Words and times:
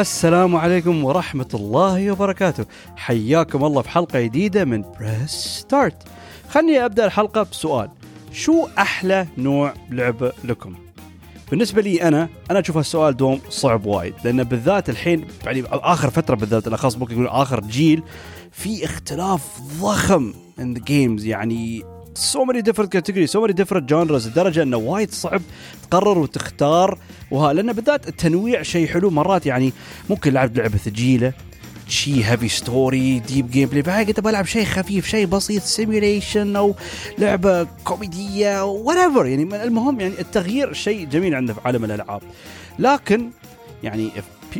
السلام 0.00 0.56
عليكم 0.56 1.04
ورحمة 1.04 1.48
الله 1.54 2.10
وبركاته. 2.10 2.64
حياكم 2.96 3.64
الله 3.64 3.82
في 3.82 3.90
حلقة 3.90 4.20
جديدة 4.20 4.64
من 4.64 4.82
بريس 4.82 5.30
ستارت 5.30 6.02
خلني 6.48 6.84
أبدأ 6.84 7.06
الحلقة 7.06 7.42
بسؤال. 7.42 7.90
شو 8.32 8.68
أحلى 8.78 9.26
نوع 9.38 9.74
لعبة 9.90 10.32
لكم؟ 10.44 10.74
بالنسبة 11.50 11.82
لي 11.82 12.02
أنا 12.02 12.28
أنا 12.50 12.60
أشوف 12.60 12.78
السؤال 12.78 13.16
دوم 13.16 13.40
صعب 13.48 13.86
وايد 13.86 14.14
لأن 14.24 14.44
بالذات 14.44 14.90
الحين 14.90 15.26
يعني 15.44 15.64
آخر 15.70 16.10
فترة 16.10 16.34
بالذات 16.34 16.66
الأخص 16.66 16.96
ممكن 16.96 17.14
يقول 17.14 17.26
آخر 17.26 17.60
جيل 17.60 18.02
في 18.52 18.84
اختلاف 18.84 19.60
ضخم 19.80 20.32
in 20.32 20.78
the 20.78 20.80
games 20.80 21.24
يعني 21.24 21.82
so 22.20 22.44
many 22.44 22.62
different 22.62 22.90
categories 22.90 23.30
so 23.30 23.40
many 23.40 23.52
different 23.52 23.88
genres 23.88 24.26
لدرجه 24.26 24.62
أنه 24.62 24.76
وايد 24.76 25.12
صعب 25.12 25.42
تقرر 25.90 26.18
وتختار. 26.18 26.98
وها 27.30 27.52
لأن 27.52 27.72
بالذات 27.72 28.08
التنويع 28.08 28.62
شيء 28.62 28.86
حلو. 28.88 29.10
مرات 29.10 29.46
يعني 29.46 29.72
ممكن 30.10 30.32
لعب 30.32 30.56
لعبة 30.56 30.78
ثقيله 30.78 31.32
شيء 31.88 32.22
هيفي 32.24 32.48
ستوري 32.48 33.18
ديب 33.18 33.50
جيم 33.50 33.68
بلاي 33.68 33.82
بعد 33.82 34.06
قلت 34.06 34.20
بلعب 34.20 34.46
شيء 34.46 34.64
خفيف 34.64 35.06
شيء 35.06 35.26
بسيط 35.26 35.62
سيميوليشن 35.62 36.56
أو 36.56 36.74
لعبة 37.18 37.66
كوميدية 37.84 38.64
وات 38.64 39.26
يعني 39.26 39.64
المهم 39.64 40.00
يعني 40.00 40.20
التغيير 40.20 40.72
شيء 40.72 41.06
جميل 41.06 41.34
عندنا 41.34 41.54
في 41.54 41.60
عالم 41.64 41.84
الألعاب. 41.84 42.22
لكن 42.78 43.30
يعني 43.82 44.10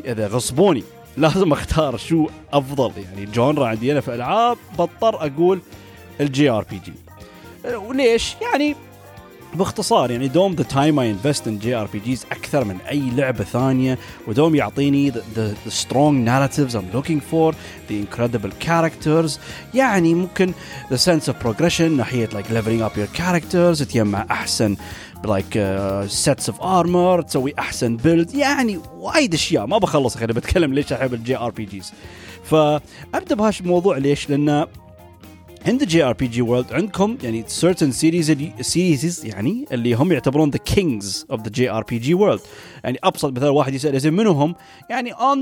إذا 0.05 0.27
غصبوني 0.27 0.83
لازم 1.17 1.53
أختار 1.53 1.97
شو 1.97 2.29
أفضل. 2.53 2.93
يعني 3.03 3.27
جونرا 3.27 3.67
عندي 3.67 3.93
أنا 3.93 4.01
في 4.01 4.09
الالعاب 4.09 4.57
بضطر 4.79 5.27
أقول 5.27 5.61
الجي 6.21 6.51
ار 6.51 6.67
بي 6.71 6.81
جي 6.85 7.10
وليش؟ 7.65 8.37
يعني 8.43 8.77
باختصار 9.55 10.11
يعني 10.11 10.29
دوم 10.29 10.55
ذا 10.55 10.63
تايم 10.63 10.99
اي 10.99 11.11
انفست 11.11 11.49
ان 11.49 11.59
جي 11.59 11.75
ار 11.75 11.87
بي 11.87 11.99
جيز 11.99 12.27
أكثر 12.33 12.65
من 12.65 12.79
أي 12.91 13.11
لعبة 13.11 13.45
ثانية 13.45 13.99
ودوم 14.27 14.55
يعطيني 14.55 15.11
ذا 15.11 15.55
سترونج 15.69 16.25
ناراتيفز 16.25 16.77
ام 16.77 16.85
لوكينج 16.95 17.23
فور 17.23 17.55
ذا 17.91 17.97
انكريدبل 17.97 18.53
كاركترز 18.61 19.39
يعني 19.75 20.15
ممكن 20.15 20.53
ذا 20.91 20.97
سنس 20.97 21.29
اوف 21.29 21.43
بروجريشن 21.43 21.97
ناحية 21.97 22.27
لايك 22.27 22.51
ليفلينج 22.51 22.83
اب 22.83 22.91
يور 22.97 23.09
كاركترز 23.15 23.83
تجمع 23.83 24.27
أحسن 24.31 24.77
لايك 25.25 25.53
سيتس 26.07 26.49
اوف 26.49 26.63
ارمر 26.63 27.23
تسوي 27.23 27.55
أحسن 27.59 27.97
بيلد 27.97 28.35
يعني 28.35 28.81
وايد 28.97 29.35
أشياء 29.35 29.67
ما 29.67 29.79
بخلص 29.79 30.17
أخي 30.17 30.27
بتكلم 30.27 30.75
ليش 30.75 30.93
أحب 30.93 31.15
الجي 31.15 31.37
ار 31.37 31.51
بي 31.51 31.65
جيز 31.65 31.93
فأبدأ 32.45 33.35
بهاش 33.35 33.61
الموضوع 33.61 33.97
ليش؟ 33.97 34.31
لأن 34.31 34.67
عند 35.67 35.85
جي 35.85 36.03
ار 36.03 36.13
بي 36.13 36.27
جي 36.27 36.43
وورلد 36.43 36.73
عندكم 36.73 37.19
يعني 37.23 37.45
certain 37.45 37.93
series 37.93 38.27
series 38.73 39.25
يعني 39.25 39.65
اللي 39.73 39.95
هم 39.95 40.13
يعتبرون 40.13 40.53
the 40.53 40.73
kings 40.73 41.37
of 41.37 41.41
the 41.41 41.49
جي 41.49 41.71
ار 41.71 41.83
بي 41.83 41.99
جي 41.99 42.15
وورلد 42.15 42.41
يعني 42.85 42.99
أبسط 43.05 43.33
مثال 43.33 43.49
واحد 43.49 43.75
يسأل 43.75 44.01
زين 44.01 44.13
منو 44.13 44.33
هم؟ 44.33 44.55
يعني 44.91 45.15
on 45.15 45.39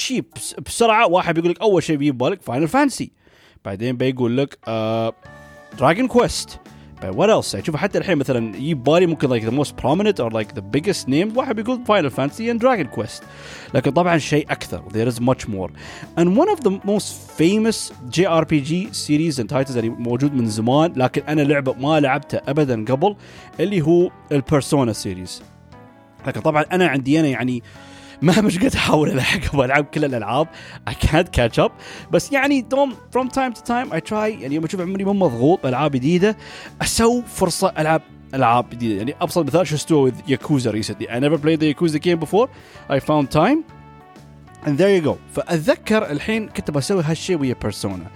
cheap 0.00 0.60
بسرعة 0.66 1.06
واحد 1.06 1.34
بيقول 1.34 1.50
لك 1.50 1.60
أول 1.60 1.82
شيء 1.82 1.96
بيجي 1.96 2.12
ببالك 2.12 2.42
فاينل 2.42 2.68
فانسي 2.68 3.10
بعدين 3.64 3.96
بيقول 3.96 4.36
لك 4.36 4.58
دراجون 5.78 6.06
كويست 6.08 6.58
وات 7.10 7.28
ايلس 7.28 7.54
يعني 7.54 7.66
شوف 7.66 7.76
حتى 7.76 7.98
الحين 7.98 8.18
مثلا 8.18 8.56
يجيب 8.56 8.84
بالي 8.84 9.06
ممكن 9.06 9.28
لايك 9.28 9.44
ذا 9.44 9.50
موست 9.50 9.80
prominent 9.80 10.24
or 10.24 10.32
like 10.32 10.54
the 10.58 10.62
biggest 10.76 11.08
name. 11.08 11.36
واحد 11.36 11.56
بيقول 11.56 11.84
فاينل 11.86 12.10
فانتسي 12.10 12.50
اند 12.50 12.60
دراجون 12.60 12.86
كويست 12.86 13.22
لكن 13.74 13.90
طبعا 13.90 14.18
شيء 14.18 14.46
أكثر. 14.50 14.82
There 14.92 15.14
is 15.14 15.20
much 15.20 15.48
more. 15.48 15.70
And 16.16 16.36
one 16.36 16.48
of 16.48 16.60
the 16.64 16.70
most 16.70 17.38
famous 17.40 17.92
JRPG 18.10 18.94
series 18.94 19.38
and 19.38 19.48
titles 19.48 19.76
اللي 19.76 19.88
موجود 19.88 20.34
من 20.34 20.46
زمان 20.46 20.92
لكن 20.96 21.22
أنا 21.22 21.42
لعبة 21.42 21.72
ما 21.72 22.00
لعبتها 22.00 22.42
ابدا 22.48 22.84
قبل 22.84 23.16
اللي 23.60 23.82
هو 23.82 24.10
البيرسونا 24.32 24.92
سيريز 24.92 25.42
لكن 26.26 26.40
طبعا 26.40 26.64
أنا 26.72 26.86
عندي 26.86 27.20
أنا 27.20 27.28
يعني 27.28 27.62
مهما 28.22 28.46
إيش 28.46 28.58
قد 28.58 28.74
أحاول 28.74 29.08
الحق 29.10 29.54
والعب 29.54 29.84
كل 29.94 30.04
الألعاب. 30.04 30.48
I 30.90 30.92
can't 30.92 31.28
catch 31.40 31.64
up. 31.64 31.70
بس 32.10 32.32
يعني 32.32 32.60
دوم 32.60 32.94
from 33.16 33.28
time 33.28 33.52
to 33.54 33.62
time 33.62 33.92
I 33.92 34.00
try. 34.10 34.12
يعني 34.12 34.54
يوم 34.54 34.64
أشوف 34.64 34.80
عمري 34.80 35.04
مو 35.04 35.12
مضغوط 35.12 35.66
ألعاب 35.66 35.90
جديدة 35.90 36.36
أسوي 36.82 37.22
فرصة 37.26 37.72
ألعب 37.78 38.02
ألعاب 38.34 38.70
جديدة. 38.70 38.98
يعني 38.98 39.14
أبسط 39.20 39.46
مثال 39.46 39.66
شو 39.66 39.74
استوى 39.74 40.10
with 40.10 40.14
Yakuza 40.14 40.72
recently. 40.72 41.10
I 41.10 41.18
never 41.18 41.38
played 41.38 41.60
the 41.60 41.74
Yakuza 41.74 42.00
game 42.00 42.18
before. 42.18 42.48
I 42.88 43.00
found 43.00 43.30
time. 43.30 43.64
And 44.66 44.78
there 44.78 44.94
you 44.96 45.00
go. 45.04 45.16
فأتذكر 45.34 46.10
الحين 46.10 46.48
كنت 46.48 46.70
بسوي 46.70 47.02
هالشيء 47.02 47.40
ويا 47.40 47.54
بيرسونا 47.62 48.06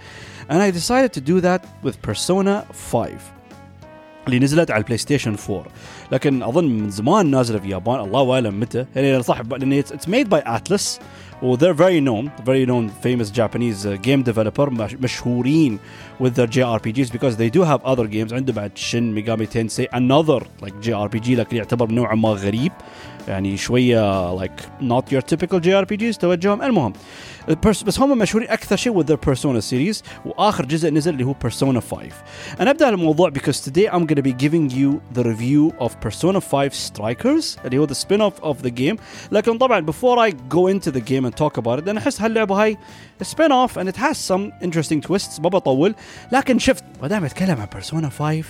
and 0.49 0.61
I 0.61 0.71
decided 0.71 1.11
to 1.13 1.21
do 1.21 1.41
that 1.41 1.65
with 1.83 2.01
Persona 2.01 2.65
5 2.71 3.36
اللي 4.27 4.39
نزلت 4.39 4.71
على 4.71 4.79
البلاي 4.79 4.97
ستيشن 4.97 5.35
4 5.49 5.63
لكن 6.11 6.43
أظن 6.43 6.65
من 6.65 6.89
زمان 6.89 7.31
نازلة 7.31 7.59
في 7.59 7.65
اليابان 7.65 7.99
الله 7.99 8.33
أعلم 8.33 8.59
متى. 8.59 8.85
يعني 8.95 9.23
صح 9.23 9.41
لأن 9.41 9.73
اتس 9.73 10.09
ميد 10.09 10.29
باي 10.29 10.43
اتلس 10.45 10.99
و 11.43 11.57
they're 11.57 11.77
very 11.77 12.01
known 12.01 12.29
very 12.45 12.65
known 12.65 12.89
famous 13.05 13.29
Japanese 13.29 13.85
uh, 13.85 13.95
game 14.07 14.23
developer 14.23 14.69
مشهورين 15.01 15.79
with 16.23 16.33
their 16.35 16.47
JRPGs 16.47 17.11
because 17.11 17.35
they 17.37 17.49
do 17.49 17.63
have 17.63 17.81
other 17.85 18.07
games 18.07 18.33
عنده 18.33 18.53
بعد 18.53 18.71
شن 18.75 19.11
ميجامي 19.11 19.45
تنسي 19.45 19.85
another 19.85 20.43
like 20.65 20.87
JRPG 20.87 21.29
لكن 21.29 21.57
يعتبر 21.57 21.91
نوعا 21.91 22.15
ما 22.15 22.29
غريب. 22.29 22.71
يعني 23.27 23.57
شوية 23.57 24.37
like 24.37 24.61
not 24.81 25.03
your 25.11 25.21
typical 25.21 25.59
JRPGs 25.59 26.17
توجههم. 26.17 26.61
المهم 26.61 26.93
بس, 27.65 27.99
هم 27.99 28.17
مشهورين 28.17 28.49
أكثر 28.49 28.75
شيء 28.75 28.93
وذ 28.93 29.15
بيرسونا 29.15 29.59
سيريز 29.59 30.03
وآخر 30.25 30.65
جزء 30.65 30.89
نزل 30.89 31.13
اللي 31.13 31.23
هو 31.23 31.33
بيرسونا 31.33 31.79
5 31.79 31.97
أنا 32.59 32.71
أبدأ 32.71 32.89
الموضوع 32.89 33.29
because 33.29 33.69
today 33.69 33.89
I'm 33.91 34.05
gonna 34.05 34.21
be 34.21 34.33
giving 34.33 34.69
you 34.69 35.17
the 35.17 35.23
review 35.23 35.85
of 35.85 35.97
بيرسونا 36.03 36.39
5 36.39 36.69
Strikers 36.69 37.65
اللي 37.65 37.77
هو 37.77 37.87
the 37.87 37.95
spin-off 37.95 38.43
of 38.43 38.55
the 38.63 38.71
game. 38.71 38.97
لكن 39.31 39.57
طبعا 39.57 39.85
before 39.85 40.29
I 40.29 40.31
go 40.31 40.67
into 40.67 40.91
the 40.91 41.01
game 41.01 41.25
and 41.25 41.35
talk 41.35 41.61
about 41.61 41.79
it 41.79 41.87
أنا 41.89 41.99
أحس 41.99 42.21
هاللعبة 42.21 42.63
هاي 42.63 42.77
spin-off 43.23 43.71
and 43.77 43.87
it 43.87 43.95
has 43.95 44.17
some 44.17 44.67
interesting 44.67 45.01
twists 45.09 45.41
ما 45.41 45.49
بطول. 45.49 45.95
لكن 46.31 46.59
شفت 46.59 46.83
ما 47.01 47.07
دام 47.07 47.25
أتكلم 47.25 47.61
عن 47.61 47.67
بيرسونا 47.73 48.09
5 48.09 48.43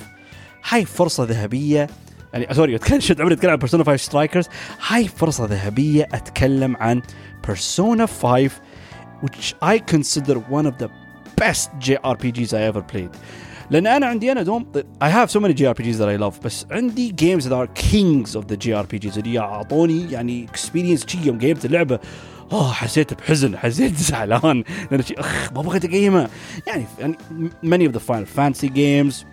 هاي 0.70 0.86
فرصة 0.86 1.24
ذهبية. 1.24 1.88
يعني 2.34 2.54
سوري 2.54 2.80
شفت 3.00 3.22
عمري 3.22 3.34
أتكلم 3.34 3.52
عن 3.52 3.58
بيرسونا 3.58 3.84
5 3.84 4.04
سترايكرز 4.06 4.46
هاي 4.88 5.08
فرصة 5.08 5.46
ذهبية 5.46 6.08
أتكلم 6.14 6.78
عن 6.78 7.02
بيرسونا 7.48 8.06
5 8.06 8.50
which 9.23 9.55
I 9.63 9.79
consider 9.79 10.37
one 10.39 10.67
of 10.67 10.75
the 10.79 10.89
best 11.37 11.71
JRPGs 11.81 12.53
I 12.55 12.63
ever 12.73 12.83
played 12.95 13.17
لان 13.71 13.87
انا 13.87 14.07
عندي 14.07 14.33
انا 14.33 14.43
دوم 14.43 14.67
I 15.05 15.09
have 15.09 15.31
so 15.31 15.41
many 15.41 15.55
JRPGs 15.55 15.97
that 15.99 16.09
I 16.09 16.23
love 16.23 16.45
بس 16.45 16.67
عندي 16.71 17.15
games 17.21 17.45
that 17.45 17.53
are 17.53 17.69
kings 17.83 18.37
of 18.37 18.45
the 18.53 18.57
JRPGs 18.67 19.19
اللي 19.19 19.39
اعطوني 19.39 20.13
يعني 20.13 20.47
experience 20.47 21.09
شي 21.09 21.19
يوم 21.25 21.39
جيمت 21.39 21.65
اللعبه 21.65 21.99
اوه 22.53 22.73
حسيت 22.73 23.15
بحزن 23.15 23.57
حسيت 23.57 23.97
زعلان 23.97 24.65
لان 24.91 25.03
شي 25.03 25.15
اخ 25.15 25.53
ما 25.53 25.63
بغيت 25.63 25.85
اقيمها 25.85 26.29
يعني 26.67 26.85
يعني 26.99 27.17
many 27.65 27.91
of 27.91 27.95
the 27.97 28.01
Final 28.01 28.27
Fantasy 28.39 28.69
games 28.69 29.25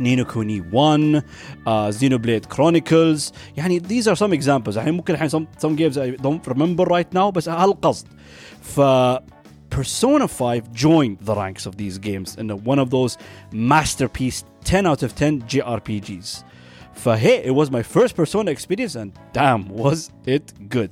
نينو 0.00 0.24
كوني 0.24 0.60
1 0.72 1.22
uh, 1.66 1.90
Xenoblade 1.90 2.48
Chronicles 2.56 3.32
يعني 3.56 3.80
these 3.80 4.06
are 4.06 4.16
some 4.16 4.32
examples 4.32 4.76
يعني 4.76 4.92
ممكن 4.92 5.14
الحين 5.14 5.28
some, 5.28 5.62
some 5.62 5.76
games 5.76 5.96
I 5.96 6.22
don't 6.22 6.52
remember 6.52 6.84
right 6.84 7.14
now 7.14 7.30
بس 7.30 7.48
هالقصد 7.48 8.06
ف 8.62 8.80
Persona 9.70 10.26
5 10.26 10.72
joined 10.72 11.18
the 11.20 11.34
ranks 11.34 11.64
of 11.66 11.76
these 11.76 11.96
games 11.98 12.36
in 12.36 12.50
one 12.64 12.78
of 12.78 12.90
those 12.90 13.16
masterpiece 13.52 14.44
10 14.64 14.86
out 14.86 15.02
of 15.02 15.14
10 15.14 15.42
JRPGs 15.42 16.44
فهي 16.94 17.44
it 17.44 17.54
was 17.54 17.70
my 17.70 17.82
first 17.82 18.16
Persona 18.16 18.50
experience 18.50 18.96
and 18.96 19.12
damn 19.32 19.68
was 19.68 20.10
it 20.26 20.52
good 20.68 20.90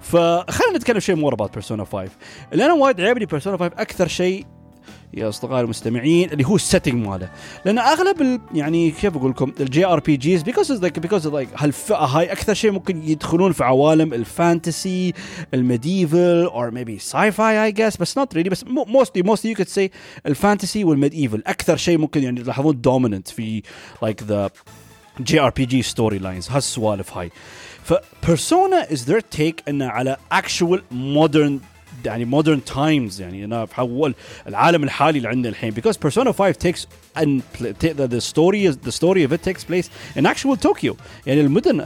فخلينا 0.00 0.76
نتكلم 0.76 1.00
شيء 1.00 1.16
more 1.16 1.34
about 1.34 1.52
Persona 1.52 1.82
5 1.82 2.10
اللي 2.52 2.64
انا 2.64 2.72
وايد 2.72 3.00
عجبني 3.00 3.26
Persona 3.26 3.56
5 3.56 3.66
اكثر 3.66 4.08
شيء 4.08 4.46
يا 5.13 5.29
أصدقائي 5.29 5.61
المستمعين 5.61 6.31
اللي 6.31 6.45
هو 6.45 6.55
السيتنج 6.55 7.07
ماله. 7.07 7.29
لأن 7.65 7.79
أغلب 7.79 8.41
يعني 8.53 8.91
كيف 8.91 9.15
أقول 9.15 9.31
لكم 9.31 9.53
الجي 9.59 9.85
ار 9.85 9.99
بي 9.99 10.17
جيز 10.17 10.43
بيكوز 10.43 10.71
لايك 10.71 10.99
بيكوز 10.99 11.27
لايك 11.27 11.49
هالفئه 11.55 11.95
هاي 11.95 12.31
أكثر 12.31 12.53
شيء 12.53 12.71
ممكن 12.71 13.03
يدخلون 13.03 13.51
في 13.51 13.63
عوالم 13.63 14.13
الفانتسي 14.13 15.13
الميديفل 15.53 16.45
اور 16.45 16.71
ميبي 16.71 16.99
ساي 16.99 17.31
فاي 17.31 17.63
اي 17.63 17.71
جس 17.71 17.97
بس 17.97 18.17
نوت 18.17 18.33
ريلي 18.35 18.49
بس 18.49 18.65
موستلي 18.67 19.23
موستلي 19.23 19.51
يو 19.51 19.57
كود 19.57 19.67
سي 19.67 19.91
الفانتسي 20.25 20.83
والميديفل 20.83 21.43
أكثر 21.47 21.77
شيء 21.77 21.97
ممكن 21.97 22.23
يعني 22.23 22.43
تلاحظون 22.43 22.81
دوميننت 22.81 23.27
في 23.27 23.61
لايك 24.01 24.23
ذا 24.23 24.49
جي 25.21 25.39
ار 25.39 25.49
بي 25.49 25.65
جي 25.65 25.81
ستوري 25.81 26.17
لاينز 26.17 26.49
هالسوالف 26.49 27.17
هاي. 27.17 27.31
فبيرسونا 27.83 28.93
از 28.93 29.03
ذير 29.03 29.19
تيك 29.19 29.63
إنه 29.67 29.87
على 29.87 30.17
اكشوال 30.31 30.83
مودرن 30.91 31.59
يعني 32.04 32.24
مودرن 32.24 32.64
تايمز 32.64 33.20
يعني 33.20 33.44
انا 33.44 33.64
بحول 33.64 34.14
العالم 34.48 34.84
الحالي 34.84 35.18
اللي 35.18 35.28
عندنا 35.28 35.48
الحين 35.48 35.74
because 35.74 35.96
Persona 35.96 36.32
5 36.32 36.52
takes 36.52 36.86
and 37.16 37.42
the 37.80 38.20
story 38.20 38.64
is 38.64 38.76
the 38.76 38.92
story 38.92 39.22
of 39.22 39.32
it 39.32 39.42
takes 39.42 39.64
place 39.64 39.88
in 40.16 40.26
actual 40.26 40.56
Tokyo 40.56 40.96
يعني 41.26 41.40
المدن 41.40 41.80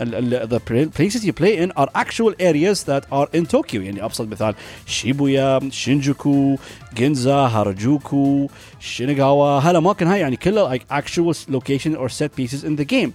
the 0.49 0.61
places 0.99 1.25
you 1.25 1.33
play 1.33 1.57
in 1.59 1.71
are 1.77 1.89
actual 1.95 2.35
areas 2.41 2.85
that 2.85 3.05
are 3.13 3.29
in 3.33 3.47
Tokyo 3.47 3.75
يعني 3.75 4.05
ابسط 4.05 4.29
مثال 4.29 4.55
شيبويا 4.87 5.61
شينجوكو 5.71 6.57
جينزا 6.95 7.35
هاراجوكو 7.35 8.49
شينيغاوا 8.81 9.61
هالاماكن 9.61 10.07
هاي 10.07 10.21
يعني 10.21 10.37
كلها 10.37 10.79
like 10.79 10.83
actual 10.91 11.35
location 11.51 11.97
or 11.97 12.09
set 12.09 12.31
pieces 12.37 12.65
in 12.65 12.77
the 12.81 12.85
game 12.85 13.11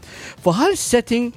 فهالسيتنج 0.45 1.31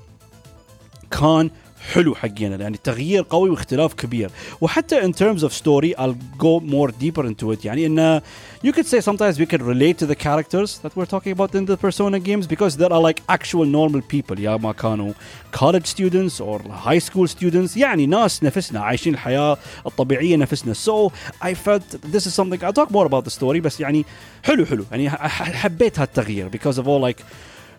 كان 1.11 1.51
حلو 1.94 2.16
حقنا 2.16 2.56
يعني 2.56 2.78
تغيير 2.84 3.26
قوي 3.30 3.50
واختلاف 3.50 3.94
كبير 3.94 4.32
وحتى 4.62 5.02
in 5.02 5.14
terms 5.14 5.44
of 5.44 5.52
story 5.54 5.96
I'll 5.98 6.16
go 6.38 6.60
more 6.60 6.92
deeper 6.92 7.26
into 7.26 7.52
it 7.52 7.66
يعني 7.66 7.86
إن 7.86 8.22
you 8.64 8.72
could 8.72 8.86
say 8.86 9.00
sometimes 9.02 9.40
we 9.40 9.46
can 9.46 9.62
relate 9.64 9.98
to 9.98 10.06
the 10.06 10.16
characters 10.16 10.78
that 10.84 10.96
we're 10.96 11.12
talking 11.16 11.32
about 11.32 11.56
in 11.56 11.66
the 11.66 11.78
Persona 11.78 12.20
games 12.20 12.46
because 12.48 12.78
there 12.78 12.94
are 12.94 13.02
like 13.02 13.22
actual 13.30 13.66
normal 13.66 14.02
people 14.02 14.40
يا 14.40 14.58
ما 14.58 14.72
كانوا 14.72 15.14
college 15.52 15.88
students 15.88 16.40
or 16.42 16.62
high 16.70 17.00
school 17.00 17.28
students 17.28 17.78
يعني 17.78 18.06
ناس 18.06 18.44
نفسنا 18.44 18.80
عايشين 18.80 19.14
الحياة 19.14 19.58
الطبيعية 19.86 20.36
نفسنا 20.36 20.74
so 20.74 21.12
I 21.42 21.54
felt 21.54 22.02
this 22.12 22.26
is 22.28 22.34
something 22.34 22.64
I'll 22.64 22.74
talk 22.74 22.92
more 22.92 23.06
about 23.06 23.26
the 23.26 23.32
story 23.40 23.60
بس 23.60 23.80
يعني 23.80 24.06
حلو 24.44 24.66
حلو 24.66 24.86
يعني 24.92 25.10
حبيت 25.10 26.00
هالتغيير 26.00 26.50
because 26.50 26.78
of 26.78 26.84
all 26.88 27.02
like 27.12 27.24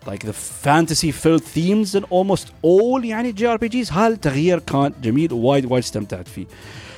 like 0.07 0.23
the 0.23 0.33
fantasy 0.65 1.11
filled 1.11 1.43
themes 1.43 1.95
in 1.95 2.03
almost 2.03 2.47
all 2.63 3.03
يعني 3.03 3.31
جي 3.31 3.47
ار 3.47 3.57
بي 3.57 3.67
جيز 3.67 3.91
هالتغيير 3.91 4.59
كان 4.59 4.93
جميل 5.03 5.33
ووايد 5.33 5.65
وايد 5.65 5.83
استمتعت 5.83 6.27
فيه 6.27 6.45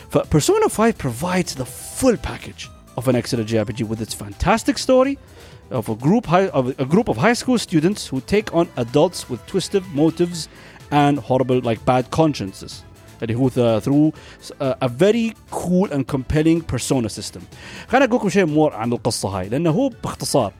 ف 0.09 0.17
Persona 0.17 0.67
5 0.69 0.91
provides 0.97 1.55
the 1.55 1.65
full 1.65 2.17
package 2.17 2.69
of 2.97 3.07
an 3.07 3.15
excellent 3.15 3.47
JRPG 3.49 3.83
with 3.83 4.01
its 4.01 4.13
fantastic 4.13 4.77
story 4.77 5.17
of 5.71 5.89
a 5.89 5.95
group 5.95 6.25
high, 6.25 6.47
of 6.59 6.79
a 6.79 6.85
group 6.85 7.07
of 7.09 7.17
high 7.17 7.37
school 7.41 7.57
students 7.57 8.07
who 8.07 8.19
take 8.35 8.53
on 8.59 8.65
adults 8.83 9.29
with 9.29 9.39
twisted 9.51 9.83
motives 9.93 10.49
and 10.91 11.19
horrible 11.19 11.59
like 11.69 11.79
bad 11.85 12.05
consciences 12.11 12.83
اللي 13.23 13.35
هو 13.35 13.49
through 13.79 14.13
a 14.61 14.87
very 14.87 15.33
cool 15.51 15.91
and 15.91 16.07
compelling 16.07 16.61
persona 16.61 17.09
system 17.09 17.41
خليني 17.87 18.05
اقول 18.05 18.19
لكم 18.19 18.29
شيء 18.29 18.45
مور 18.45 18.73
عن 18.73 18.93
القصه 18.93 19.29
هاي 19.29 19.49
لانه 19.49 19.69
هو 19.69 19.89
باختصار 20.03 20.53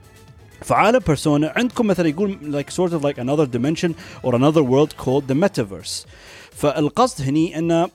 في 0.63 0.74
عالم 0.74 1.00
بيرسونا 1.00 1.54
عندكم 1.56 1.88
مثلا 1.88 2.07
يقول 2.07 2.38
like 2.51 2.69
sort 2.74 2.92
of 2.94 3.04
like 3.04 3.18
another 3.18 3.46
dimension 3.46 3.92
or 4.24 4.36
another 4.36 4.63
world 4.63 4.98
called 4.98 5.28
the 5.28 5.36
metaverse 5.36 6.06
فالقصد 6.51 7.22
هني 7.22 7.57
انه 7.57 7.90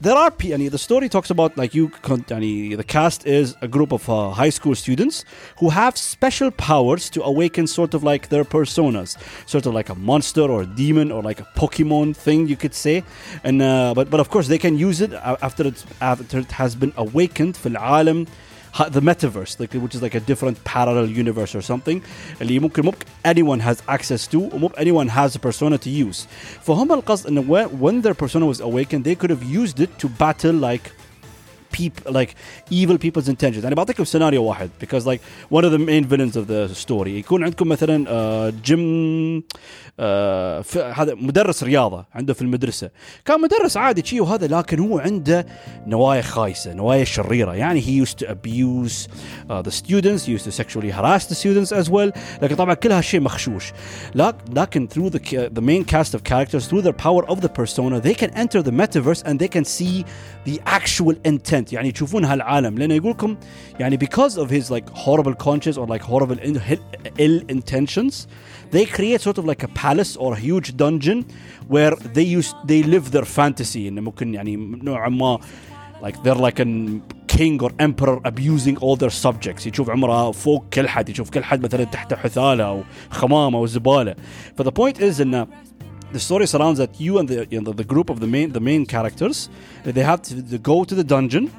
there 0.00 0.16
are 0.16 0.32
يعني 0.44 0.70
the 0.70 0.78
story 0.78 1.08
talks 1.08 1.30
about 1.30 1.56
like 1.56 1.74
you 1.74 1.90
يعني 2.30 2.76
the 2.76 2.84
cast 2.84 3.26
is 3.26 3.56
a 3.60 3.66
group 3.66 3.92
of 3.92 4.08
uh, 4.08 4.30
high 4.30 4.50
school 4.50 4.74
students 4.74 5.24
who 5.58 5.70
have 5.70 5.96
special 5.96 6.50
powers 6.52 7.10
to 7.10 7.20
awaken 7.24 7.66
sort 7.66 7.94
of 7.94 8.04
like 8.04 8.28
their 8.28 8.44
personas 8.44 9.16
sort 9.46 9.66
of 9.66 9.74
like 9.74 9.88
a 9.88 9.96
monster 9.96 10.42
or 10.42 10.62
a 10.62 10.66
demon 10.66 11.10
or 11.10 11.20
like 11.22 11.40
a 11.40 11.48
pokemon 11.56 12.14
thing 12.14 12.46
you 12.46 12.56
could 12.56 12.74
say 12.74 13.02
and 13.42 13.60
uh, 13.60 13.92
but 13.96 14.08
but 14.12 14.20
of 14.20 14.28
course 14.30 14.46
they 14.46 14.60
can 14.66 14.74
use 14.88 15.00
it 15.00 15.12
after 15.48 15.66
it 15.66 15.84
after 16.00 16.38
it 16.38 16.52
has 16.52 16.76
been 16.76 16.92
awakened 16.96 17.56
في 17.56 17.66
العالم 17.66 18.26
the 18.90 19.00
metaverse 19.00 19.58
like, 19.60 19.72
which 19.74 19.94
is 19.94 20.02
like 20.02 20.14
a 20.14 20.20
different 20.20 20.62
parallel 20.64 21.06
universe 21.06 21.54
or 21.54 21.62
something 21.62 22.00
اللي 22.40 22.58
ممكن 22.58 22.84
ممكن 22.84 23.06
anyone 23.26 23.60
has 23.60 23.82
access 23.88 24.26
to 24.26 24.36
وممكن 24.36 24.74
anyone 24.76 25.08
has 25.08 25.36
a 25.36 25.38
persona 25.38 25.78
to 25.78 25.90
use 25.90 26.26
فهم 26.62 26.92
القصد 26.92 27.26
انه 27.26 27.68
when 27.68 28.02
their 28.02 28.14
persona 28.14 28.46
was 28.46 28.60
awakened 28.60 29.04
they 29.04 29.14
could 29.14 29.30
have 29.30 29.42
used 29.42 29.80
it 29.80 29.90
to 29.98 30.08
battle 30.08 30.54
like 30.54 30.92
people 31.72 32.12
like 32.12 32.34
evil 32.70 32.98
people's 32.98 33.28
intentions 33.28 33.64
انا 33.64 33.74
بعطيكم 33.74 34.04
سيناريو 34.04 34.44
واحد 34.44 34.70
because 34.84 35.04
like 35.04 35.20
one 35.50 35.64
of 35.64 35.72
the 35.72 35.78
main 35.78 36.04
villains 36.04 36.36
of 36.36 36.46
the 36.48 36.74
story 36.86 37.08
يكون 37.08 37.44
عندكم 37.44 37.68
مثلا 37.68 38.04
uh, 38.04 38.54
جيم 38.64 39.42
آه 40.00 40.64
هذا 40.94 41.14
مدرس 41.14 41.62
رياضه 41.62 42.04
عنده 42.14 42.34
في 42.34 42.42
المدرسه 42.42 42.90
كان 43.24 43.40
مدرس 43.40 43.76
عادي 43.76 44.06
شيء 44.06 44.22
وهذا 44.22 44.46
لكن 44.46 44.78
هو 44.78 44.98
عنده 44.98 45.46
نوايا 45.86 46.22
خايسه 46.22 46.72
نوايا 46.72 47.04
شريره 47.04 47.54
يعني 47.54 47.82
he 47.82 48.06
used 48.06 48.18
to 48.18 48.26
abuse 48.28 49.08
uh, 49.50 49.62
the 49.62 49.70
students 49.70 50.24
he 50.26 50.32
used 50.32 50.44
to 50.44 50.52
sexually 50.52 50.90
harass 50.90 51.26
the 51.26 51.34
students 51.34 51.72
as 51.72 51.90
well 51.90 52.18
لكن 52.42 52.54
طبعا 52.56 52.74
كل 52.74 52.92
هالشيء 52.92 53.20
مخشوش 53.20 53.72
لكن 54.54 54.88
through 54.88 55.10
the, 55.10 55.20
the 55.58 55.62
main 55.62 55.84
cast 55.84 56.14
of 56.14 56.22
characters 56.24 56.66
through 56.68 56.82
the 56.82 56.92
power 56.92 57.30
of 57.30 57.40
the 57.40 57.48
persona 57.48 58.00
they 58.00 58.14
can 58.14 58.30
enter 58.30 58.62
the 58.62 58.72
metaverse 58.72 59.22
and 59.24 59.38
they 59.38 59.48
can 59.48 59.64
see 59.64 60.04
the 60.46 60.60
actual 60.66 61.14
intent 61.24 61.61
يعني 61.72 61.88
يشوفون 61.88 62.24
هالعالم 62.24 62.78
لانه 62.78 62.94
يقول 62.94 63.10
لكم 63.10 63.36
يعني 63.80 63.98
because 63.98 64.34
of 64.34 64.50
his 64.50 64.70
like 64.70 64.88
horrible 64.94 65.34
conscience 65.34 65.76
or 65.76 65.86
like 65.86 66.02
horrible 66.02 66.38
ill 67.18 67.42
intentions 67.48 68.26
they 68.70 68.84
create 68.84 69.20
sort 69.20 69.38
of 69.38 69.44
like 69.44 69.62
a 69.62 69.68
palace 69.84 70.16
or 70.16 70.32
a 70.34 70.40
huge 70.48 70.76
dungeon 70.76 71.24
where 71.68 71.94
they 72.16 72.26
use 72.38 72.54
they 72.66 72.82
live 72.82 73.10
their 73.10 73.24
fantasy 73.24 73.76
انه 73.76 74.00
ممكن 74.00 74.34
يعني 74.34 74.56
نوعا 74.56 75.08
ما 75.08 75.38
like 76.02 76.16
they're 76.22 76.42
like 76.48 76.60
a 76.60 76.66
king 77.26 77.60
or 77.62 77.70
emperor 77.78 78.20
abusing 78.24 78.76
all 78.80 78.96
their 78.96 79.10
subjects 79.10 79.66
يشوف 79.66 79.90
عمره 79.90 80.30
فوق 80.30 80.64
كل 80.72 80.88
حد 80.88 81.08
يشوف 81.08 81.30
كل 81.30 81.44
حد 81.44 81.62
مثلا 81.62 81.84
تحت 81.84 82.14
حثاله 82.14 82.64
او 82.64 82.82
خمامه 83.10 83.58
او 83.58 83.66
زباله 83.66 84.14
ف 84.56 84.62
the 84.62 84.70
point 84.70 85.00
is 85.00 85.20
انه 85.20 85.46
the 86.12 86.20
story 86.20 86.46
surrounds 86.46 86.78
that 86.78 86.98
you 87.00 87.18
and 87.18 87.28
the, 87.28 87.46
you 87.50 87.60
know, 87.60 87.72
the 87.72 87.84
group 87.84 88.08
of 88.10 88.20
the 88.20 88.26
main 88.26 88.52
the 88.52 88.60
main 88.60 88.86
characters 88.86 89.48
they 89.84 90.02
have 90.02 90.22
to, 90.22 90.42
to 90.42 90.58
go 90.58 90.84
to 90.84 90.94
the 90.94 91.04
dungeon 91.04 91.52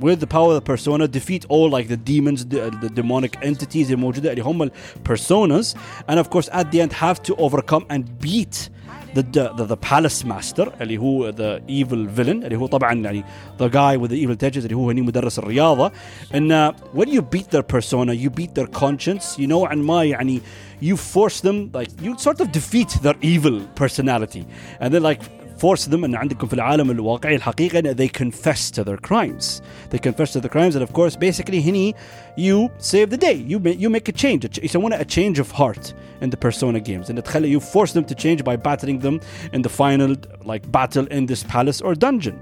with 0.00 0.20
the 0.20 0.26
power 0.26 0.48
of 0.48 0.54
the 0.54 0.60
persona 0.60 1.08
defeat 1.08 1.44
all 1.48 1.68
like 1.70 1.88
the 1.88 1.96
demons 1.96 2.46
the, 2.46 2.70
the 2.82 2.90
demonic 2.90 3.36
entities 3.42 3.90
الموجودة 3.90 4.32
اللي 4.32 4.42
هم 4.42 4.70
personas 5.04 5.74
and 6.08 6.18
of 6.18 6.30
course 6.30 6.48
at 6.52 6.70
the 6.70 6.80
end 6.80 6.92
have 6.92 7.22
to 7.22 7.34
overcome 7.36 7.84
and 7.90 8.18
beat 8.20 8.68
the, 9.14 9.22
the, 9.22 9.64
the 9.64 9.76
palace 9.76 10.24
master 10.24 10.68
اللي 10.80 10.98
هو 10.98 11.32
the 11.32 11.60
evil 11.68 12.08
villain 12.18 12.44
اللي 12.44 12.56
هو 12.56 12.66
طبعا 12.66 12.94
يعني 12.94 13.24
the 13.58 13.68
guy 13.68 13.96
with 13.96 14.10
the 14.10 14.16
evil 14.16 14.34
intentions 14.34 14.64
اللي 14.64 14.76
هو 14.76 14.90
هني 14.90 15.00
مدرس 15.00 15.38
الرياضة 15.38 15.92
ان 16.34 16.72
when 16.72 17.08
you 17.08 17.20
beat 17.20 17.50
their 17.50 17.62
persona 17.62 18.12
you 18.12 18.30
beat 18.30 18.54
their 18.60 18.80
conscience 18.80 19.38
you 19.38 19.40
نوعا 19.40 19.74
ما 19.74 20.04
يعني 20.04 20.40
you 20.82 20.96
force 20.96 21.40
them 21.40 21.70
like 21.74 21.90
you 22.02 22.16
sort 22.18 22.40
of 22.40 22.52
defeat 22.52 22.90
their 23.02 23.16
evil 23.22 23.60
personality 23.74 24.44
and 24.80 24.94
then 24.94 25.02
like 25.02 25.22
force 25.62 25.86
them 25.86 26.04
ان 26.04 26.14
عندكم 26.14 26.46
في 26.46 26.54
العالم 26.54 26.90
الواقعي 26.90 27.36
الحقيقي 27.36 27.78
ان 27.78 27.94
they 27.96 28.08
confess 28.08 28.70
to 28.70 28.84
their 28.84 28.96
crimes 28.96 29.60
they 29.90 29.98
confess 29.98 30.32
to 30.32 30.40
the 30.40 30.48
crimes 30.48 30.76
and 30.76 30.82
of 30.82 30.92
course 30.92 31.16
basically 31.16 31.60
هني 31.60 31.94
you 32.36 32.68
save 32.78 33.10
the 33.10 33.16
day 33.16 33.34
you 33.34 33.58
make, 33.58 33.78
you 33.80 33.90
make 33.90 34.08
a 34.08 34.12
change 34.12 34.64
يسمونه 34.64 34.98
a 34.98 35.04
change 35.04 35.38
of 35.38 35.50
heart 35.50 35.92
in 36.22 36.30
the 36.30 36.36
persona 36.36 36.80
games 36.80 37.10
and 37.10 37.22
تخلي 37.22 37.58
you 37.58 37.60
force 37.60 37.92
them 37.92 38.04
to 38.04 38.14
change 38.14 38.44
by 38.44 38.56
battling 38.56 38.98
them 38.98 39.20
in 39.52 39.62
the 39.62 39.68
final 39.68 40.14
like 40.44 40.70
battle 40.70 41.06
in 41.10 41.26
this 41.26 41.42
palace 41.42 41.80
or 41.80 41.94
dungeon 41.94 42.34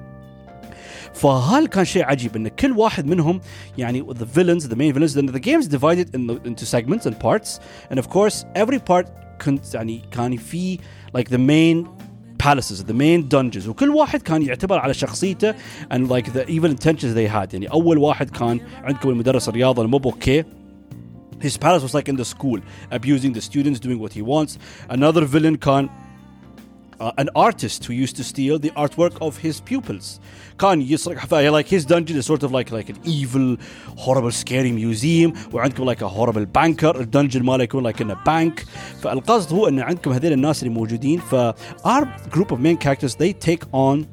فهل 1.15 1.67
كان 1.67 1.85
شيء 1.85 2.05
عجيب 2.05 2.37
ان 2.37 2.49
كل 2.49 2.73
واحد 2.73 3.07
منهم 3.07 3.41
يعني 3.79 4.03
the 4.03 4.26
villains 4.38 4.69
the 4.69 4.76
main 4.76 4.93
villains 4.93 5.15
the 5.15 5.41
game 5.41 5.61
is 5.61 5.69
divided 5.69 6.15
in 6.15 6.26
the, 6.26 6.35
into 6.45 6.67
segments 6.67 7.07
and 7.07 7.19
parts 7.19 7.61
and 7.91 7.99
of 7.99 8.09
course 8.09 8.45
every 8.55 8.79
part 8.79 9.09
كنت 9.45 9.75
يعني 9.75 10.03
كان 10.11 10.37
في 10.37 10.79
like 11.17 11.29
the 11.29 11.38
main 11.38 11.87
palaces 12.41 12.85
the 12.85 12.93
main 12.93 13.29
dungeons 13.29 13.69
وكل 13.69 13.91
واحد 13.91 14.23
كان 14.23 14.43
يعتبر 14.43 14.79
على 14.79 14.95
شخصيته 14.95 15.55
and 15.93 16.09
like 16.09 16.33
the 16.33 16.49
evil 16.49 16.71
intentions 16.71 17.15
they 17.15 17.26
had 17.26 17.53
يعني 17.53 17.67
اول 17.67 17.99
واحد 17.99 18.31
كان 18.31 18.61
عندكم 18.83 19.09
المدرس 19.09 19.49
الرياضه 19.49 19.83
المو 19.83 20.00
اوكي 20.05 20.45
his 21.41 21.57
palace 21.57 21.83
was 21.83 21.95
like 21.95 22.09
in 22.09 22.17
the 22.17 22.25
school 22.25 22.61
abusing 22.93 23.33
the 23.33 23.41
students 23.41 23.79
doing 23.81 23.99
what 23.99 24.12
he 24.12 24.23
wants 24.23 24.59
another 24.91 25.25
villain 25.25 25.57
كان 25.57 25.88
uh, 27.00 27.12
an 27.19 27.29
artist 27.35 27.85
who 27.85 27.93
used 27.93 28.17
to 28.17 28.25
steal 28.25 28.59
the 28.59 28.71
artwork 28.71 29.21
of 29.21 29.38
his 29.38 29.61
pupils. 29.61 30.21
كان 30.61 30.83
يسرق 30.83 31.19
like 31.50 31.67
his 31.67 31.85
dungeon 31.85 32.17
is 32.17 32.26
sort 32.26 32.43
of 32.43 32.53
like 32.53 32.71
like 32.71 32.88
an 32.88 32.99
evil, 33.05 33.57
horrible, 33.97 34.31
scary 34.31 34.73
museum 34.73 35.33
وعندكم 35.53 35.85
like 35.85 36.03
a 36.03 36.09
horrible 36.09 36.47
banker 36.47 36.97
الدنجن 36.97 37.43
ماله 37.43 37.65
يكون 37.65 37.93
like 37.93 38.00
in 38.00 38.11
a 38.11 38.29
bank 38.29 38.67
فالقصد 39.03 39.53
هو 39.53 39.69
ان 39.69 39.81
عندكم 39.81 40.12
هذول 40.12 40.33
الناس 40.33 40.62
اللي 40.62 40.75
موجودين 40.75 41.21
ف 41.21 41.35
our 41.85 42.05
group 42.31 42.50
of 42.50 42.59
main 42.59 42.76
characters 42.76 43.15
they 43.15 43.33
take 43.33 43.65
on 43.73 44.07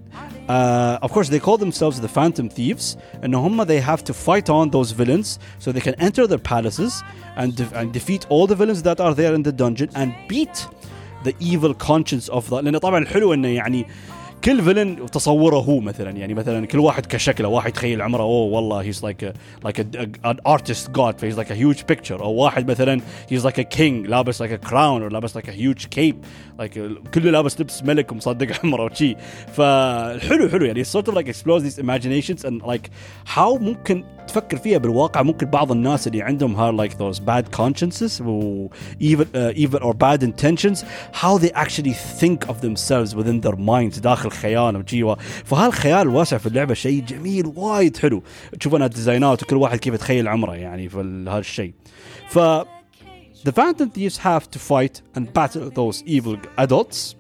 uh, 0.48 1.00
of 1.02 1.12
course, 1.13 1.30
they 1.30 1.40
call 1.40 1.58
themselves 1.58 2.02
the 2.02 2.10
Phantom 2.10 2.50
Thieves, 2.50 2.98
and 3.22 3.34
هم 3.34 3.66
they 3.66 3.80
have 3.80 4.04
to 4.04 4.13
fight 4.13 4.50
on 4.50 4.70
those 4.72 4.92
villains 4.92 5.40
so 5.58 5.72
they 5.72 5.80
can 5.80 5.96
enter 5.96 6.28
their 6.28 6.38
palaces 6.38 7.02
and, 7.38 7.56
de- 7.56 7.70
and 7.74 7.94
defeat 7.94 8.25
all 8.30 8.46
the 8.46 8.56
villains 8.56 8.84
that 8.84 9.00
are 9.00 9.13
there 9.13 9.34
in 9.34 9.44
the 9.44 9.52
dungeon 9.52 9.90
and 9.96 10.13
beat 10.28 10.68
the 11.24 11.34
evil 11.40 11.74
conscience 11.74 12.28
of 12.28 12.50
that 12.50 12.63
لان 12.63 12.78
طبعا 12.78 13.00
الحلو 13.00 13.34
انه 13.34 13.48
يعني 13.48 13.88
كل 14.49 14.62
فيلن 14.62 15.07
تصوره 15.07 15.57
هو 15.57 15.81
مثلا 15.81 16.11
يعني 16.11 16.35
مثلا 16.35 16.67
كل 16.67 16.78
واحد 16.78 17.07
كشكله 17.07 17.49
واحد 17.49 17.73
تخيل 17.73 18.02
عمره 18.02 18.23
أوه 18.23 18.55
والله 18.55 18.81
هيز 18.83 19.05
لايك 19.05 19.33
لايك 19.64 19.81
ان 20.25 20.37
ارتست 20.47 20.90
جاد 20.90 21.19
فهيز 21.19 21.37
لايك 21.37 21.52
ا 21.52 21.55
هيوج 21.55 21.83
بيكتشر 21.88 22.23
أو 22.23 22.33
واحد 22.33 22.71
مثلا 22.71 23.00
هيز 23.31 23.45
لايك 23.45 23.59
ا 23.59 23.62
كينج 23.62 24.07
لابس 24.07 24.40
لايك 24.40 24.52
ا 24.52 24.57
كراون 24.57 25.02
أو 25.02 25.09
لابس 25.09 25.37
لايك 25.37 25.49
ا 25.49 25.52
هيوج 25.52 25.87
كيب 25.87 26.25
لايك 26.59 26.73
كله 27.14 27.31
لابس 27.31 27.61
لبس 27.61 27.83
ملك 27.83 28.12
ومصدق 28.12 28.64
عمره 28.64 28.85
وشي. 28.85 29.17
فالحلو 29.52 30.49
حلو 30.49 30.64
يعني 30.64 30.85
sort 30.85 31.05
of 31.07 31.14
like 31.14 31.28
explores 31.28 31.62
these 31.62 31.78
imaginations 31.78 32.45
and 32.45 32.62
like 32.62 32.90
how 33.37 33.59
ممكن 33.61 34.05
تفكر 34.29 34.57
فيها 34.57 34.79
بالواقع. 34.79 35.23
ممكن 35.23 35.47
بعض 35.47 35.73
الناس 35.73 36.07
اللي 36.07 36.23
عندهم 36.23 36.57
هار 36.57 36.73
لايك 36.73 36.97
ذوز 36.97 37.19
باد 37.19 37.49
كونشنسز 37.49 38.23
و 38.27 38.69
ايفل 39.03 39.27
ايفل 39.37 39.79
اور 39.79 39.97
باد 39.97 40.25
انتنشنز 40.25 40.85
هاو 41.21 41.39
ذي 41.39 41.49
اكشلي 41.49 41.93
ثينك 41.93 42.47
اوف 42.47 42.61
ذيم 42.61 42.75
سيلز 42.75 43.15
وذين 43.15 43.41
ذير 43.41 43.57
مايندز 43.57 43.99
داخل 43.99 44.31
خيالهم 44.31 44.83
جيوا. 44.83 45.15
فهالخيال 45.45 46.01
الواسع 46.01 46.39
في 46.39 46.47
اللعبة 46.47 46.75
شيء 46.75 47.05
جميل 47.05 47.53
وايد 47.57 47.97
حلو. 47.97 48.23
تشوف 48.61 48.75
أنا 48.75 48.87
الديزاينات 48.87 49.43
وكل 49.43 49.57
واحد 49.57 49.79
كيف 49.79 49.95
يتخيل 49.95 50.29
عمره 50.29 50.55
يعني 50.55 50.89
في 50.89 51.25
هالشيء 51.29 51.73
ف 52.29 52.39
ذا 53.47 53.53
Phantom 53.53 53.99
Thieves 53.99 54.27
هاف 54.27 54.47
تو 54.47 54.59
فايت 54.59 54.99
اند 55.17 55.29
battle 55.39 55.77
ذوز 55.77 56.05
ايفل 56.09 56.39
adults. 56.61 57.18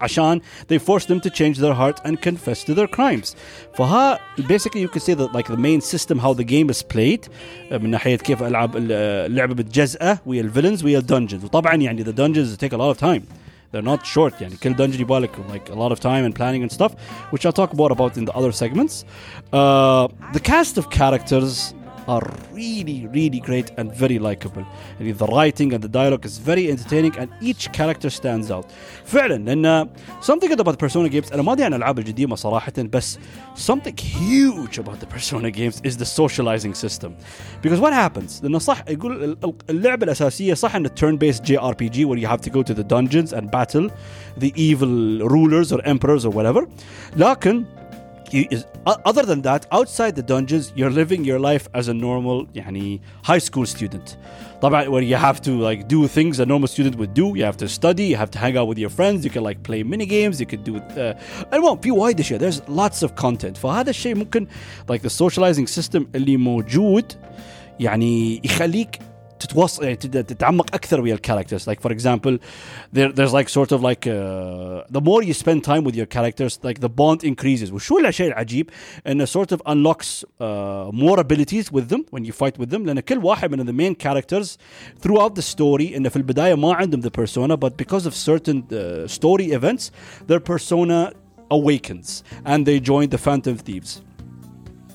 عشان 0.00 0.40
they 0.68 0.78
force 0.78 1.04
them 1.06 1.20
to 1.20 1.30
change 1.30 1.58
their 1.58 1.74
heart 1.74 2.00
and 2.04 2.20
confess 2.20 2.64
to 2.64 2.74
their 2.74 2.86
crimes 2.86 3.34
فها 3.74 4.18
basically 4.38 4.80
you 4.80 4.88
could 4.88 5.02
say 5.02 5.14
that 5.14 5.32
like 5.32 5.46
the 5.46 5.56
main 5.56 5.80
system 5.80 6.18
how 6.18 6.34
the 6.34 6.44
game 6.44 6.70
is 6.70 6.82
played 6.82 7.28
من 7.70 7.90
ناحية 7.90 8.16
كيف 8.16 8.42
ألعاب 8.42 8.76
اللعبة 8.76 9.54
متجزأة 9.54 10.18
ويا 10.26 10.40
الفيلنز 10.40 10.84
ويا 10.84 10.98
الدنجنز 10.98 11.44
وطبعا 11.44 11.74
يعني 11.74 12.04
the 12.04 12.12
dungeons 12.12 12.56
take 12.56 12.72
a 12.72 12.76
lot 12.76 12.90
of 12.90 12.98
time 12.98 13.22
they're 13.72 13.82
not 13.82 14.06
short 14.06 14.40
يعني 14.40 14.56
كل 14.62 14.76
dungeon 14.76 15.00
يبالك 15.00 15.30
like 15.52 15.70
a 15.70 15.74
lot 15.74 15.92
of 15.92 16.00
time 16.00 16.24
and 16.24 16.34
planning 16.34 16.62
and 16.62 16.72
stuff 16.72 16.92
which 17.30 17.46
I'll 17.46 17.52
talk 17.52 17.74
more 17.74 17.92
about 17.92 18.16
in 18.16 18.24
the 18.24 18.32
other 18.32 18.52
segments 18.52 19.04
uh, 19.52 20.08
the 20.32 20.40
cast 20.40 20.78
of 20.78 20.90
characters 20.90 21.74
are 22.10 22.26
really, 22.52 23.06
really 23.06 23.40
great 23.40 23.70
and 23.78 23.92
very 23.92 24.18
likable. 24.18 24.64
And 24.98 25.18
the 25.18 25.26
writing 25.26 25.72
and 25.74 25.82
the 25.82 25.88
dialogue 25.88 26.24
is 26.24 26.38
very 26.38 26.70
entertaining 26.70 27.16
and 27.18 27.28
each 27.40 27.72
character 27.72 28.10
stands 28.10 28.50
out. 28.50 28.66
فعلا 29.04 29.38
لأن 29.38 29.88
something 30.20 30.48
good 30.48 30.60
about 30.60 30.78
Persona 30.78 31.08
games 31.08 31.32
أنا 31.32 31.42
ما 31.42 31.52
أدري 31.52 31.64
عن 31.64 31.74
الألعاب 31.74 31.98
القديمة 31.98 32.36
صراحة 32.36 32.72
بس 32.78 33.18
something 33.54 33.96
huge 33.96 34.78
about 34.78 35.00
the 35.00 35.06
Persona 35.06 35.50
games 35.50 35.80
is 35.84 35.96
the 35.96 36.04
socializing 36.04 36.74
system. 36.74 37.16
Because 37.62 37.80
what 37.80 37.92
happens؟ 37.92 38.42
لأنه 38.42 38.58
صح 38.58 38.84
يقول 38.88 39.36
اللعبة 39.70 40.04
الأساسية 40.04 40.54
صح 40.54 40.76
أن 40.76 40.86
turn 40.86 41.16
based 41.16 41.42
JRPG 41.44 42.04
where 42.04 42.18
you 42.18 42.26
have 42.26 42.40
to 42.40 42.50
go 42.50 42.62
to 42.62 42.74
the 42.74 42.84
dungeons 42.84 43.32
and 43.32 43.50
battle 43.50 43.90
the 44.36 44.52
evil 44.56 44.88
rulers 45.28 45.72
or 45.72 45.80
emperors 45.84 46.24
or 46.24 46.30
whatever. 46.30 46.66
لكن 47.16 47.64
you, 48.32 48.46
other 49.04 49.22
than 49.22 49.42
that 49.42 49.66
outside 49.70 50.16
the 50.16 50.22
dungeons 50.22 50.72
you're 50.74 50.90
living 50.90 51.24
your 51.24 51.38
life 51.38 51.68
as 51.74 51.88
a 51.88 51.94
normal 51.94 52.46
يعني 52.54 53.00
high 53.24 53.38
school 53.38 53.66
student 53.66 54.16
طبعا 54.60 54.84
where 54.88 55.02
you 55.02 55.16
have 55.16 55.40
to 55.40 55.50
like 55.50 55.86
do 55.88 56.08
things 56.08 56.40
a 56.40 56.46
normal 56.46 56.66
student 56.66 56.96
would 56.96 57.14
do 57.14 57.34
you 57.36 57.44
have 57.44 57.56
to 57.56 57.68
study 57.68 58.04
you 58.04 58.16
have 58.16 58.30
to 58.30 58.38
hang 58.38 58.56
out 58.56 58.68
with 58.68 58.78
your 58.78 58.90
friends 58.90 59.24
you 59.24 59.30
can 59.30 59.42
like 59.42 59.62
play 59.62 59.82
mini 59.82 60.06
games 60.06 60.40
you 60.40 60.46
could 60.46 60.64
do 60.64 60.76
uh, 60.76 61.14
المهم 61.52 61.80
في 61.80 61.90
وايد 61.90 62.20
اشياء 62.20 62.40
there's 62.40 62.60
lots 62.68 63.02
of 63.02 63.14
content 63.14 63.56
فهذا 63.56 63.90
الشيء 63.90 64.14
ممكن 64.14 64.46
like 64.92 65.02
the 65.02 65.10
socializing 65.24 65.66
system 65.66 66.02
اللي 66.14 66.36
موجود 66.36 67.12
يعني 67.80 68.40
يخليك 68.44 68.98
تتوصل 69.40 69.84
يعني 69.84 69.96
تتعمق 69.96 70.74
اكثر 70.74 71.00
ويا 71.00 71.14
الكاركترز 71.14 71.70
like 71.70 71.80
for 71.80 71.92
example 71.92 72.38
there, 72.92 73.12
there's 73.12 73.32
like 73.32 73.48
sort 73.48 73.72
of 73.72 73.82
like 73.82 74.06
uh, 74.06 74.82
the 74.90 75.00
more 75.00 75.22
you 75.22 75.34
spend 75.34 75.64
time 75.64 75.84
with 75.84 75.94
your 75.94 76.06
characters 76.06 76.58
like 76.62 76.80
the 76.80 76.88
bond 76.88 77.24
increases 77.24 77.72
وشو 77.72 77.98
الشيء 77.98 78.26
العجيب 78.26 78.70
انه 79.06 79.24
sort 79.24 79.52
of 79.52 79.60
unlocks 79.66 80.24
uh, 80.24 80.90
more 80.92 81.20
abilities 81.20 81.72
with 81.72 81.88
them 81.88 82.04
when 82.10 82.24
you 82.24 82.32
fight 82.32 82.58
with 82.58 82.70
them 82.70 82.86
لان 82.86 83.00
كل 83.00 83.18
واحد 83.18 83.50
من 83.50 83.66
the 83.66 83.72
main 83.72 83.94
characters 83.94 84.56
throughout 85.02 85.34
the 85.34 85.42
story 85.42 85.96
انه 85.96 86.08
في 86.08 86.16
البدايه 86.16 86.54
ما 86.54 86.74
عندهم 86.74 87.02
the 87.02 87.10
persona 87.10 87.56
but 87.56 87.76
because 87.76 88.06
of 88.06 88.14
certain 88.14 88.62
uh, 88.70 89.06
story 89.06 89.52
events 89.52 89.90
their 90.26 90.40
persona 90.40 91.12
awakens 91.50 92.22
and 92.44 92.66
they 92.66 92.80
join 92.80 93.08
the 93.08 93.18
phantom 93.18 93.56
thieves 93.56 94.02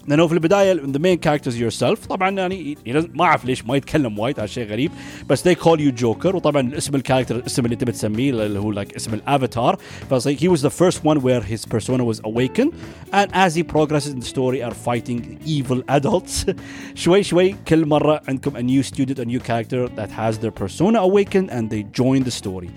لانه 0.08 0.28
في 0.28 0.34
البدايه 0.34 0.76
the 0.76 1.00
main 1.00 1.18
characters 1.18 1.56
yourself 1.56 2.08
طبعا 2.10 2.30
يعني 2.30 2.78
ما 3.14 3.26
اعرف 3.26 3.46
ليش 3.46 3.66
ما 3.66 3.78
يتكلم 3.78 4.20
وايد 4.20 4.40
هذا 4.40 4.48
شيء 4.48 4.68
غريب 4.68 4.92
بس 5.30 5.48
they 5.48 5.56
call 5.56 5.78
you 5.78 6.02
Joker 6.02 6.36
وطبعا 6.36 6.78
اسم 6.78 6.96
الكاركتر 6.96 7.36
الاسم 7.36 7.66
اللي 7.66 7.76
تبي 7.76 7.92
تسميه 7.92 8.32
اللي 8.32 8.60
هو 8.60 8.74
like 8.74 8.96
اسم 8.96 9.14
الافاتار 9.14 9.78
ف 10.10 10.14
like 10.14 10.40
he 10.40 10.48
was 10.48 10.62
the 10.62 10.70
first 10.70 11.04
one 11.04 11.22
where 11.22 11.42
his 11.42 11.66
persona 11.66 12.04
was 12.04 12.20
awakened 12.24 12.74
and 13.14 13.30
as 13.34 13.56
he 13.56 13.64
progresses 13.64 14.14
in 14.14 14.20
the 14.20 14.32
story 14.36 14.64
are 14.64 14.74
fighting 14.74 15.40
evil 15.46 15.82
adults 15.98 16.52
شوي 16.96 17.24
شوي 17.24 17.56
كل 17.68 17.86
مره 17.86 18.22
عندكم 18.28 18.52
a 18.52 18.62
new 18.62 18.88
student 18.88 19.20
a 19.20 19.26
new 19.26 19.40
character 19.40 19.88
that 19.96 20.10
has 20.10 20.38
their 20.40 20.64
persona 20.64 21.00
awakened 21.00 21.50
and 21.50 21.70
they 21.70 21.84
join 22.02 22.24
the 22.24 22.44
story 22.44 22.70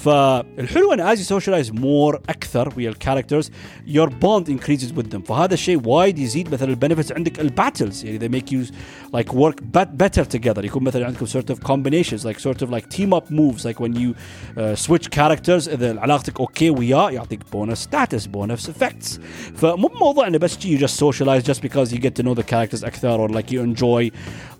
فالحلو 0.00 0.92
ان 0.92 1.16
as 1.16 1.18
you 1.18 1.24
socialize 1.24 1.70
more 1.72 2.20
اكثر 2.28 2.72
ويا 2.76 2.90
الكاركترز 2.90 3.50
your 3.88 4.08
bond 4.08 4.48
increases 4.48 4.92
with 4.98 5.14
them 5.14 5.22
فهذا 5.26 5.54
الشيء 5.54 5.80
وايد 5.88 6.18
يزيد 6.18 6.54
مثلا 6.54 6.70
البنفيتس 6.70 7.12
عندك 7.12 7.40
الباتلز 7.40 8.04
يعني 8.04 8.18
they 8.18 8.40
make 8.40 8.50
you 8.52 8.72
like 9.16 9.32
work 9.32 9.56
better 10.02 10.24
together 10.36 10.64
يكون 10.64 10.84
مثلا 10.84 11.06
عندكم 11.06 11.26
sort 11.26 11.54
of 11.54 11.58
combinations 11.60 12.24
like 12.24 12.38
sort 12.38 12.62
of 12.62 12.70
like 12.70 12.88
team 12.96 13.12
up 13.12 13.30
moves 13.30 13.64
like 13.64 13.80
when 13.80 13.94
you 13.94 14.14
uh, 14.56 14.74
switch 14.74 15.10
characters 15.10 15.68
اذا 15.68 16.00
علاقتك 16.00 16.40
اوكي 16.40 16.70
وياه 16.70 17.10
يعطيك 17.10 17.40
بونس 17.52 17.88
status 17.88 18.22
bonus 18.22 18.70
effects 18.70 19.20
فمو 19.56 19.88
بموضوع 19.88 20.26
انه 20.26 20.38
بس 20.38 20.56
you 20.56 20.78
just 20.78 20.96
socialize 20.96 21.42
just 21.42 21.60
because 21.60 21.92
you 21.92 21.98
get 21.98 22.14
to 22.20 22.22
know 22.22 22.34
the 22.34 22.46
characters 22.52 22.84
اكثر 22.84 23.28
or 23.28 23.32
like 23.32 23.50
you 23.50 23.60
enjoy 23.60 24.10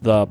the 0.08 0.26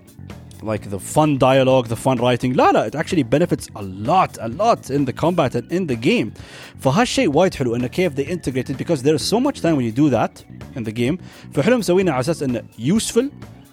like 0.61 0.89
the 0.89 0.99
fun 0.99 1.37
dialogue, 1.37 1.87
the 1.87 1.95
fun 1.95 2.17
writing. 2.17 2.53
لا 2.55 2.71
لا 2.71 2.89
it 2.89 2.95
actually 2.95 3.23
benefits 3.23 3.67
a 3.75 3.81
lot, 3.81 4.37
a 4.41 4.47
lot 4.47 4.89
in 4.89 5.05
the 5.05 5.13
combat 5.13 5.55
and 5.55 5.71
in 5.71 5.87
the 5.87 5.95
game. 5.95 6.33
فهالشيء 6.79 7.29
وايد 7.29 7.53
حلو 7.53 7.75
انه 7.75 7.87
كيف 7.87 8.13
they 8.15 8.25
integrated 8.25 8.77
because 8.77 9.01
there 9.03 9.15
is 9.15 9.23
so 9.33 9.39
much 9.39 9.61
time 9.61 9.75
when 9.75 9.85
you 9.85 9.91
do 9.91 10.09
that 10.09 10.43
in 10.75 10.83
the 10.83 10.91
game. 10.91 11.17
فحلو 11.53 11.77
مسوينه 11.77 12.11
على 12.11 12.19
اساس 12.19 12.43
انه 12.43 12.63
useful 12.79 13.25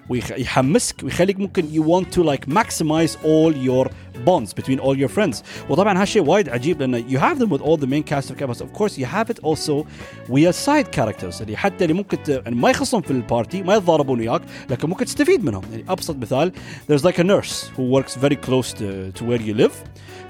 ويحمسك 0.09 1.05
ويخليك 1.05 1.39
ممكن 1.41 1.63
you 1.63 1.83
want 1.83 2.07
to 2.13 2.23
like 2.23 2.47
maximize 2.47 3.17
all 3.25 3.53
your 3.53 3.89
bonds 4.25 4.53
between 4.53 4.79
all 4.79 4.97
your 4.97 5.09
friends 5.09 5.43
وطبعا 5.71 6.03
هالشيء 6.03 6.23
وايد 6.23 6.49
عجيب 6.49 6.81
لانه 6.81 7.05
you 7.09 7.21
have 7.21 7.39
them 7.39 7.51
with 7.51 7.63
all 7.63 7.77
the 7.77 7.87
main 7.87 8.03
cast 8.03 8.31
of 8.31 8.37
characters 8.37 8.61
of 8.61 8.79
course 8.79 8.99
you 8.99 9.05
have 9.05 9.31
it 9.31 9.39
also 9.45 9.87
ويا 10.29 10.53
side 10.53 10.87
characters 10.97 11.41
اللي 11.41 11.57
حتى 11.57 11.85
اللي 11.85 11.95
ممكن 11.95 12.23
ت... 12.23 12.29
يعني 12.29 12.57
ما 12.57 12.71
يخصهم 12.71 13.03
في 13.03 13.11
البارتي 13.11 13.63
ما 13.63 13.75
يتضاربون 13.75 14.21
وياك 14.21 14.43
لكن 14.71 14.89
ممكن 14.89 15.05
تستفيد 15.05 15.45
منهم 15.45 15.63
يعني 15.71 15.85
ابسط 15.89 16.17
مثال 16.17 16.53
there's 16.91 17.03
like 17.03 17.19
a 17.19 17.25
nurse 17.25 17.69
who 17.77 17.83
works 17.83 18.15
very 18.17 18.37
close 18.37 18.73
to, 18.73 19.13
to 19.19 19.25
where 19.25 19.43
you 19.43 19.55
live 19.55 19.73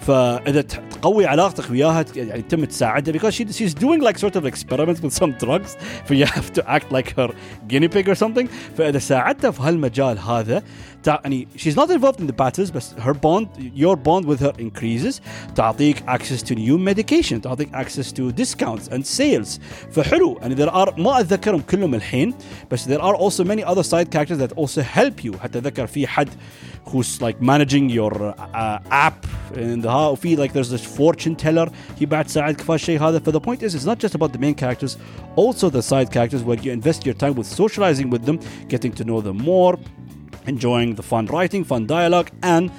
فاذا 0.07 0.61
تقوي 0.63 1.27
علاقتك 1.27 1.71
وياها 1.71 2.05
يعني 2.17 2.43
تم 2.43 2.65
تساعدها 2.65 3.15
because 3.15 3.35
she, 3.35 3.45
she's 3.45 3.75
doing 3.75 4.01
like 4.01 4.19
sort 4.19 4.37
of 4.37 4.47
experiments 4.47 5.01
with 5.03 5.13
some 5.13 5.33
drugs 5.45 5.77
ف 6.05 6.13
you 6.13 6.27
have 6.27 6.53
to 6.53 6.63
act 6.67 6.93
like 6.93 7.15
her 7.17 7.31
guinea 7.69 7.89
pig 7.89 8.09
or 8.09 8.15
something 8.15 8.47
فاذا 8.79 8.99
ساعدتها 8.99 9.51
في 9.51 9.63
هالمجال 9.63 10.19
هذا 10.19 10.63
يعني 11.07 11.49
she's 11.57 11.77
not 11.77 11.91
involved 11.91 12.21
in 12.21 12.27
the 12.27 12.33
battles 12.33 12.71
بس 12.71 12.95
her 12.95 13.15
bond 13.15 13.47
your 13.75 13.97
bond 13.97 14.25
with 14.25 14.41
her 14.41 14.53
increases 14.59 15.21
تعطيك 15.55 16.05
access 16.07 16.43
to 16.43 16.55
new 16.55 16.79
medication 16.79 17.41
تعطيك 17.41 17.73
access 17.73 18.13
to 18.13 18.33
discounts 18.33 18.89
and 18.93 19.07
sales 19.07 19.61
فحلو 19.93 20.39
يعني 20.41 20.57
there 20.57 20.71
are 20.71 20.99
ما 20.99 21.21
اتذكرهم 21.21 21.61
كلهم 21.61 21.95
الحين 21.95 22.35
بس 22.71 22.89
there 22.89 23.01
are 23.01 23.17
also 23.17 23.45
many 23.45 23.65
other 23.65 23.83
side 23.83 24.11
characters 24.11 24.39
that 24.39 24.53
also 24.57 24.83
help 24.83 25.25
you 25.25 25.37
حتى 25.37 25.59
اتذكر 25.59 25.87
في 25.87 26.07
حد 26.07 26.29
who's 26.85 27.21
like 27.21 27.41
managing 27.41 27.89
your 27.89 28.35
uh, 28.55 28.79
app 28.91 29.27
in 29.57 29.81
the 29.81 29.89
وفي 29.89 30.37
like 30.37 30.53
there's 30.53 30.71
this 30.71 30.85
fortune 30.85 31.37
teller 31.37 31.71
هي 32.01 32.07
بعد 32.07 32.25
تساعدك 32.25 32.61
في 32.61 32.75
الشيء 32.75 33.03
هذا 33.03 33.19
but 33.19 33.33
the 33.33 33.41
point 33.41 33.63
is 33.63 33.75
it's 33.75 33.87
not 33.87 33.99
just 33.99 34.15
about 34.15 34.33
the 34.33 34.39
main 34.39 34.55
characters 34.55 34.97
also 35.37 35.71
the 35.71 35.83
side 35.83 36.11
characters 36.11 36.43
where 36.43 36.59
you 36.59 36.73
invest 36.73 37.07
your 37.07 37.15
time 37.15 37.35
with 37.35 37.47
socializing 37.47 38.11
with 38.11 38.25
them 38.25 38.39
getting 38.69 38.93
to 38.93 39.05
know 39.05 39.21
them 39.21 39.37
more 39.37 39.79
enjoying 40.47 40.95
the 40.95 41.03
fun 41.03 41.27
writing 41.27 41.65
fun 41.65 41.87
dialogue 41.87 42.31
and 42.43 42.71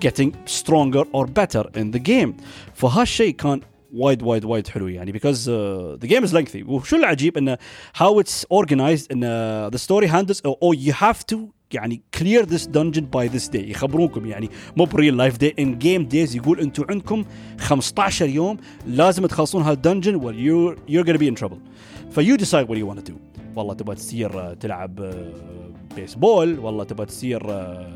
getting 0.00 0.30
stronger 0.44 1.04
or 1.12 1.26
better 1.26 1.64
in 1.74 1.90
the 1.90 1.98
game 1.98 2.32
فهالشيء 2.74 3.30
كان 3.30 3.60
وايد 3.92 4.22
وايد 4.22 4.44
وايد 4.44 4.68
حلو 4.68 4.88
يعني 4.88 5.12
because 5.12 5.48
uh, 5.48 5.96
the 6.04 6.08
game 6.08 6.24
is 6.24 6.32
lengthy 6.32 6.68
وشو 6.68 6.96
العجيب 6.96 7.38
انه 7.38 7.58
how 7.98 8.18
it's 8.18 8.44
organized 8.50 9.12
in 9.12 9.18
uh, 9.22 9.70
the 9.70 9.78
story 9.78 10.06
handles 10.06 10.40
or, 10.44 10.56
or 10.60 10.74
you 10.74 10.92
have 10.92 11.26
to 11.32 11.38
يعني 11.72 12.02
clear 12.16 12.44
this 12.46 12.66
dungeon 12.66 13.04
by 13.04 13.28
this 13.28 13.48
day 13.48 13.70
يخبروكم 13.70 14.26
يعني 14.26 14.50
مو 14.76 14.84
بريل 14.84 15.16
لايف 15.16 15.36
داي 15.36 15.54
ان 15.58 15.78
جيم 15.78 16.04
دايز 16.04 16.36
يقول 16.36 16.60
انتم 16.60 16.84
عندكم 16.90 17.24
15 17.58 18.28
يوم 18.28 18.56
لازم 18.86 19.26
تخلصون 19.26 19.62
هالدنجن 19.62 20.20
well 20.20 20.34
you're 20.34 20.78
you're 20.92 21.06
gonna 21.06 21.18
be 21.18 21.34
in 21.34 21.44
trouble 21.44 21.58
ف 22.10 22.20
you 22.20 22.36
decide 22.36 22.68
what 22.68 22.78
you 22.78 22.86
want 22.94 23.06
to 23.06 23.12
do 23.12 23.14
والله 23.56 23.74
تبغى 23.74 23.94
تصير 23.96 24.54
تلعب 24.54 25.14
بيسبول 25.96 26.58
والله 26.58 26.84
تبغى 26.84 27.06
تصير 27.06 27.40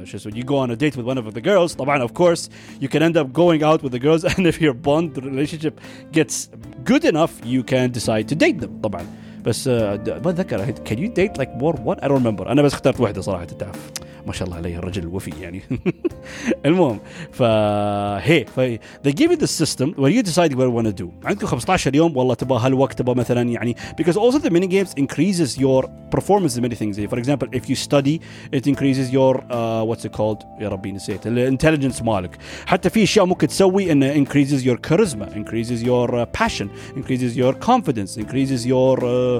شو 0.05 0.17
اسمه 0.17 0.33
you 0.33 0.45
go 0.45 0.67
on 0.67 0.71
a 0.71 0.77
date 0.77 0.97
with 0.97 1.07
one 1.07 1.19
of 1.19 1.35
the 1.35 1.41
girls 1.41 1.77
طبعا 1.77 2.07
of 2.07 2.11
course 2.13 2.49
you 2.81 2.89
can 2.89 3.03
end 3.03 3.17
up 3.17 3.33
going 3.33 3.63
out 3.63 3.83
with 3.83 3.93
the 3.93 3.99
girls 3.99 4.25
and 4.25 4.47
if 4.47 4.61
your 4.61 4.75
bond 4.75 5.25
relationship 5.25 5.81
gets 6.13 6.49
good 6.85 7.05
enough 7.05 7.33
you 7.45 7.63
can 7.63 7.91
decide 7.91 8.29
to 8.29 8.35
date 8.35 8.61
them 8.61 8.81
طبعا 8.83 9.07
بس 9.45 9.69
ما 9.69 9.95
اتذكر 10.31 10.67
can 10.67 10.97
you 10.99 11.09
date 11.09 11.43
like 11.43 11.51
more 11.63 11.75
one 11.75 12.05
I 12.05 12.09
don't 12.09 12.23
remember 12.23 12.47
انا 12.49 12.63
بس 12.63 12.75
اخترت 12.75 13.01
واحده 13.01 13.21
صراحه 13.21 13.45
تعرف 13.45 13.91
ما 14.27 14.33
شاء 14.33 14.49
الله 14.49 14.57
عليه 14.57 14.79
الرجل 14.79 15.07
وفي 15.07 15.31
يعني 15.43 15.63
المهم 16.67 16.99
فهي 17.33 18.45
ف 18.45 18.61
they 19.07 19.13
give 19.13 19.31
you 19.31 19.37
the 19.37 19.47
system 19.47 19.95
where 19.97 20.11
you 20.11 20.23
decide 20.23 20.55
what 20.55 20.67
you 20.67 20.71
want 20.71 20.87
to 20.87 21.03
do 21.05 21.09
عندكم 21.25 21.47
15 21.47 21.95
يوم 21.95 22.17
والله 22.17 22.35
تبغى 22.35 22.59
هالوقت 22.67 22.99
تبغى 22.99 23.15
مثلا 23.15 23.51
يعني 23.51 23.77
because 24.03 24.15
also 24.15 24.39
the 24.39 24.51
mini 24.51 24.67
games 24.67 24.93
increases 25.01 25.59
your 25.59 25.85
performance 26.17 26.57
in 26.57 26.63
many 26.63 26.75
things 26.75 26.97
for 27.11 27.19
example 27.19 27.49
if 27.53 27.69
you 27.71 27.77
study 27.89 28.21
it 28.53 28.67
increases 28.67 29.13
your 29.13 29.35
uh, 29.51 29.85
what's 29.85 30.05
it 30.05 30.13
called 30.13 30.45
يا 30.61 30.69
ربي 30.69 30.93
نسيت 30.93 31.27
الانتليجنس 31.27 32.03
مالك 32.03 32.39
حتى 32.67 32.91
في 32.91 33.03
اشياء 33.03 33.27
ممكن 33.27 33.47
تسوي 33.49 33.93
انه 33.93 34.25
increases 34.25 34.63
your 34.63 34.77
charisma 34.91 35.27
increases 35.35 35.83
your 35.83 36.09
uh, 36.11 36.27
passion 36.43 36.69
increases 36.97 37.37
your 37.37 37.55
confidence 37.69 38.17
increases 38.17 38.67
your 38.67 38.99
uh, 38.99 39.32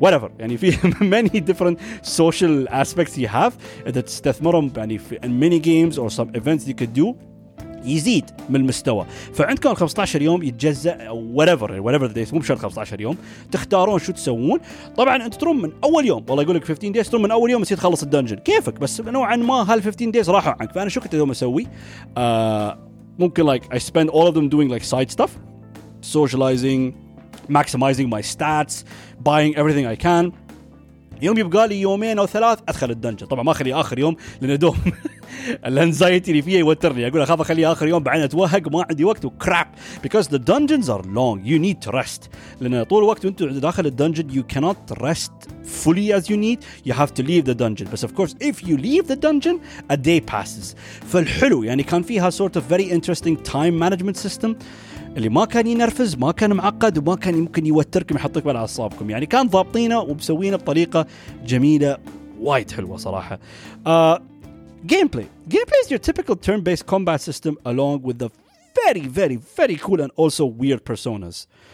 whatever. 0.00 0.28
يعني 0.38 0.56
في 0.56 0.72
many 1.16 1.40
different 1.40 1.78
social 2.06 2.68
aspects 2.72 3.18
you 3.18 3.28
have 3.28 3.52
إذا 3.86 4.00
تستثمرهم 4.00 4.72
يعني 4.76 4.98
في 4.98 5.18
in 5.18 5.40
many 5.40 5.60
games 5.64 5.98
or 5.98 6.10
some 6.16 6.40
events 6.40 6.68
you 6.68 6.74
could 6.74 7.00
do 7.00 7.14
يزيد 7.84 8.24
من 8.48 8.56
المستوى. 8.56 9.06
فعندكم 9.34 9.70
ال 9.70 9.76
15 9.76 10.22
يوم 10.22 10.42
يتجزأ 10.42 10.92
أو 10.92 11.36
whatever 11.36 11.68
whatever 11.68 12.08
the 12.08 12.14
days 12.14 12.32
مو 12.34 12.38
بشرط 12.40 12.58
15 12.58 13.00
يوم. 13.00 13.16
تختارون 13.52 13.98
شو 13.98 14.12
تسوون. 14.12 14.60
طبعا 14.96 15.26
أنت 15.26 15.34
ترون 15.34 15.62
من 15.62 15.72
أول 15.84 16.06
يوم. 16.06 16.24
والله 16.28 16.42
يقول 16.42 16.56
لك 16.56 16.64
15 16.64 16.92
دايز 16.92 17.10
ترون 17.10 17.22
من 17.22 17.30
أول 17.30 17.50
يوم 17.50 17.62
يصير 17.62 17.78
تخلص 17.78 18.02
الدنجن. 18.02 18.36
كيفك؟ 18.36 18.80
بس 18.80 19.00
نوعا 19.00 19.36
ما 19.36 19.54
هال 19.54 19.82
15 19.82 20.10
دايز 20.10 20.30
راحوا 20.30 20.52
عنك 20.60 20.72
فأنا 20.72 20.88
شو 20.88 21.00
كنت 21.00 21.14
اليوم 21.14 21.30
أسوي؟ 21.30 21.66
آه 22.16 22.78
ممكن 23.18 23.56
like 23.56 23.62
I 23.62 23.78
spend 23.78 24.08
all 24.08 24.28
of 24.28 24.34
them 24.34 24.48
doing 24.48 24.68
like 24.68 24.84
side 24.84 25.10
stuff. 25.20 25.30
Socializing. 26.02 27.03
maximizing 27.49 28.07
my 28.15 28.21
stats 28.21 28.83
buying 29.23 29.53
everything 29.55 29.85
I 29.85 29.95
can 30.05 30.31
يوم 31.21 31.37
يبقى 31.37 31.67
لي 31.67 31.81
يومين 31.81 32.19
او 32.19 32.25
ثلاث 32.25 32.59
ادخل 32.67 32.91
الدنجن 32.91 33.27
طبعا 33.27 33.43
ما 33.43 33.51
اخليه 33.51 33.79
اخر 33.79 33.99
يوم 33.99 34.15
لان 34.41 34.59
دوم 34.59 34.75
الانزايتي 35.65 36.31
اللي 36.31 36.41
فيه 36.41 36.59
يوترني 36.59 37.07
اقول 37.07 37.21
اخاف 37.21 37.41
اخليه 37.41 37.71
اخر 37.71 37.87
يوم 37.87 38.03
بعدين 38.03 38.23
اتوهق 38.23 38.67
ما 38.71 38.85
عندي 38.89 39.05
وقت 39.05 39.25
وكراب 39.25 39.67
because 40.07 40.25
the 40.25 40.39
dungeons 40.39 40.85
are 40.89 41.03
long 41.03 41.39
you 41.43 41.59
need 41.59 41.89
to 41.89 41.91
rest 41.91 42.29
لان 42.61 42.83
طول 42.83 43.03
الوقت 43.03 43.25
وانت 43.25 43.43
داخل 43.43 43.85
الدنجن 43.85 44.29
you 44.29 44.55
cannot 44.55 44.97
rest 44.99 45.49
fully 45.83 46.13
as 46.19 46.29
you 46.29 46.37
need 46.37 46.89
you 46.89 46.93
have 46.93 47.13
to 47.13 47.23
leave 47.23 47.45
the 47.45 47.55
dungeon 47.55 47.87
but 47.91 48.03
of 48.03 48.13
course 48.15 48.33
if 48.41 48.63
you 48.63 48.77
leave 48.77 49.07
the 49.07 49.15
dungeon 49.15 49.59
a 49.93 49.97
day 49.97 50.21
passes 50.33 50.75
فالحلو 51.07 51.63
يعني 51.63 51.83
كان 51.83 52.03
فيها 52.03 52.29
sort 52.29 52.59
of 52.59 52.63
very 52.73 52.89
interesting 52.91 53.35
time 53.53 53.79
management 53.79 54.17
system 54.27 54.55
اللي 55.16 55.28
ما 55.28 55.44
كان 55.44 55.66
ينرفز 55.66 56.16
ما 56.16 56.32
كان 56.32 56.52
معقد 56.52 56.98
وما 56.98 57.16
كان 57.16 57.38
يمكن 57.38 57.66
يوتركم 57.66 58.16
يحطك 58.16 58.46
على 58.46 58.58
اعصابكم 58.58 59.10
يعني 59.10 59.26
كان 59.26 59.48
ضابطينه 59.48 60.00
ومسوينه 60.00 60.56
بطريقه 60.56 61.06
جميله 61.46 61.98
وايد 62.40 62.70
حلوة 62.70 62.96
صراحة 62.96 63.38
uh, 63.86 64.18
gameplay 64.86 65.26
gameplay 65.50 65.86
is 65.86 65.90
your 65.90 65.98
typical 65.98 66.36
turn-based 66.36 66.86
combat 66.86 67.20
system 67.20 67.56
along 67.64 68.02
with 68.02 68.18
the 68.18 68.30
very 68.84 69.00
very 69.00 69.38
very 69.56 69.76
cool 69.76 70.00
and 70.00 70.10
also 70.16 70.44
weird 70.44 70.84
personas 70.84 71.46
uh, 71.46 71.73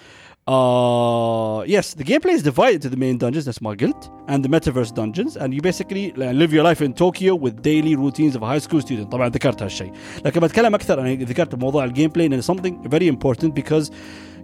yes, 1.75 1.93
the 1.95 2.03
gameplay 2.03 2.33
is 2.39 2.43
divided 2.43 2.81
to 2.83 2.89
the 2.89 2.97
main 2.97 3.17
dungeons, 3.17 3.45
that's 3.45 3.61
my 3.61 3.75
guild, 3.75 4.01
and 4.27 4.45
the 4.45 4.49
metaverse 4.49 4.93
dungeons, 4.93 5.37
and 5.37 5.53
you 5.53 5.61
basically 5.61 6.11
live 6.11 6.53
your 6.53 6.63
life 6.63 6.81
in 6.81 6.93
Tokyo 6.93 7.35
with 7.35 7.61
daily 7.61 7.95
routines 7.95 8.35
of 8.35 8.41
a 8.43 8.45
high 8.45 8.59
school 8.59 8.81
student. 8.81 9.11
طبعا 9.11 9.29
ذكرت 9.29 9.63
هالشيء، 9.63 9.91
لكن 10.25 10.39
بتكلم 10.39 10.75
اكثر 10.75 11.01
انا 11.01 11.13
ذكرت 11.13 11.55
موضوع 11.55 11.83
الجيم 11.85 12.09
بلاي 12.09 12.27
لان 12.27 12.41
something 12.41 12.89
very 12.89 13.07
important 13.07 13.51
because 13.53 13.91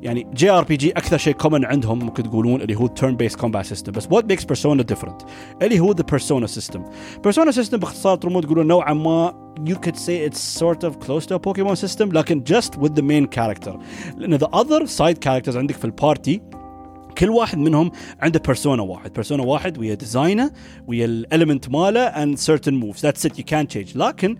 يعني 0.03 0.27
جي 0.35 0.51
ار 0.51 0.65
بي 0.65 0.77
جي 0.77 0.91
أكثر 0.91 1.19
شيء 1.19 1.35
كومن 1.35 1.65
عندهم 1.65 1.99
ممكن 1.99 2.23
تقولون 2.23 2.61
اللي 2.63 2.75
هو 2.75 2.87
تيرن 2.87 3.17
بيس 3.17 3.37
كومبات 3.37 3.67
سيستم 3.67 3.93
بس 3.93 4.09
وات 4.11 4.25
ميكس 4.25 4.45
بيرسونا 4.45 4.83
ديفرنت 4.83 5.23
اللي 5.63 5.81
هو 5.81 5.93
ذا 5.93 6.05
بيرسونا 6.11 6.47
سيستم 6.47 6.85
بيرسونا 7.23 7.51
سيستم 7.51 7.79
باختصار 7.79 8.17
ترمون 8.17 8.43
تقولون 8.43 8.67
نوعا 8.67 8.93
ما 8.93 9.47
يو 9.67 9.77
كود 9.81 9.97
سي 9.97 10.27
اتس 10.27 10.59
سورت 10.59 10.85
اوف 10.85 10.97
كلوز 10.97 11.27
تو 11.27 11.39
بوكيمون 11.39 11.75
سيستم 11.75 12.13
لكن 12.13 12.43
جاست 12.43 12.79
وذ 12.79 12.93
ذا 12.93 13.03
مين 13.03 13.27
كاركتر 13.27 13.79
لأن 14.17 14.35
ذا 14.35 14.49
اذر 14.55 14.87
سايد 14.87 15.19
كاركترز 15.19 15.57
عندك 15.57 15.75
في 15.75 15.85
البارتي 15.85 16.43
كل 17.19 17.31
واحد 17.31 17.59
منهم 17.59 17.91
عنده 18.21 18.43
بيرسونا 18.47 18.83
واحد. 18.83 19.13
بيرسونا 19.13 19.43
واحد 19.43 19.79
ويا 19.79 19.95
ديزاينه 19.95 20.51
ويا 20.87 21.05
الاليمنت 21.05 21.71
ماله 21.71 22.01
اند 22.01 22.39
سيرتن 22.39 22.75
موفز 22.75 23.03
ذاتس 23.03 23.27
ات 23.27 23.39
يو 23.39 23.45
كانت 23.45 23.71
تشينج 23.71 23.99
لكن 23.99 24.37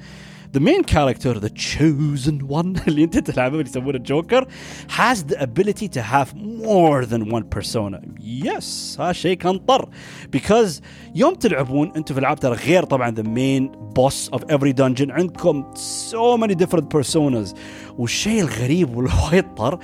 the 0.56 0.60
main 0.60 0.84
character, 0.84 1.40
the 1.40 1.50
chosen 1.50 2.48
one 2.48 2.88
اللي 2.88 3.04
انت 3.04 3.18
تلعبه 3.18 3.56
اللي 3.60 3.70
يسمونه 3.70 3.98
الجوكر 3.98 4.48
has 4.90 5.18
the 5.24 5.38
ability 5.42 5.88
to 5.88 6.02
have 6.02 6.36
more 6.36 7.06
than 7.06 7.30
one 7.30 7.44
persona. 7.44 8.00
Yes, 8.20 9.00
هذا 9.00 9.12
شيء 9.12 9.38
كان 9.38 9.58
طر 9.58 9.90
because 10.36 10.82
يوم 11.16 11.34
تلعبون 11.34 11.92
انتم 11.96 12.14
في 12.14 12.20
العاب 12.20 12.40
ترى 12.40 12.56
غير 12.56 12.84
طبعا 12.84 13.16
the 13.16 13.24
main 13.24 13.72
boss 14.00 14.30
of 14.38 14.42
every 14.44 14.74
dungeon 14.74 15.12
عندكم 15.12 15.74
so 16.12 16.38
many 16.38 16.56
different 16.56 16.90
personas 16.98 17.56
والشيء 17.98 18.42
الغريب 18.42 18.98
والوايد 18.98 19.54
طر 19.56 19.80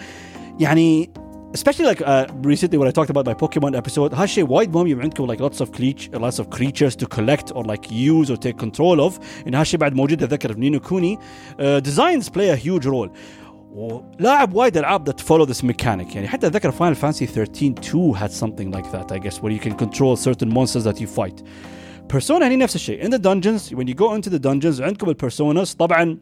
يعني 0.60 1.10
especially 1.54 1.86
like 1.86 2.02
uh, 2.02 2.26
recently 2.44 2.78
when 2.78 2.88
I 2.88 2.92
talked 2.92 3.10
about 3.10 3.26
my 3.26 3.34
Pokemon 3.34 3.76
episode 3.76 4.14
هالشيء 4.14 4.50
وايد 4.50 4.74
مهم 4.74 4.88
يبقى 4.88 5.04
عندكم 5.04 5.28
like 5.28 5.40
lots 5.40 5.62
of 5.62 5.72
creatures 5.72 6.20
lots 6.20 6.40
of 6.40 6.50
creatures 6.50 6.96
to 6.96 7.06
collect 7.08 7.52
or 7.56 7.64
like 7.64 7.92
use 7.92 8.30
or 8.30 8.38
take 8.38 8.58
control 8.58 9.00
of 9.00 9.20
ان 9.48 9.56
هالشيء 9.56 9.80
بعد 9.80 9.94
موجود 9.94 10.24
اتذكر 10.24 10.54
في 10.54 10.60
نينو 10.60 10.80
كوني 10.80 11.18
uh, 11.18 11.82
designs 11.88 12.26
play 12.30 12.50
a 12.52 12.68
huge 12.68 12.86
role 12.86 13.10
ولاعب 13.76 14.54
وايد 14.54 14.78
العاب 14.78 15.10
that 15.10 15.22
follow 15.22 15.46
this 15.46 15.64
mechanic 15.64 16.16
يعني 16.16 16.28
حتى 16.28 16.48
اتذكر 16.48 16.72
Final 16.72 16.96
Fantasy 16.96 17.26
13 17.26 17.76
2 17.82 18.14
had 18.14 18.32
something 18.32 18.72
like 18.72 18.92
that 18.92 19.12
I 19.12 19.20
guess 19.20 19.42
where 19.42 19.52
you 19.52 19.60
can 19.60 19.74
control 19.86 20.16
certain 20.16 20.50
monsters 20.54 20.84
that 20.84 21.00
you 21.02 21.08
fight 21.08 21.44
Persona 22.14 22.44
هني 22.44 22.56
نفس 22.58 22.76
الشيء 22.76 23.04
in 23.04 23.12
the 23.12 23.20
dungeons 23.20 23.74
when 23.76 23.88
you 23.88 23.94
go 23.96 24.16
into 24.16 24.30
the 24.30 24.40
dungeons 24.40 24.82
عندكم 24.82 25.10
البيرسوناز 25.10 25.74
طبعا 25.74 26.18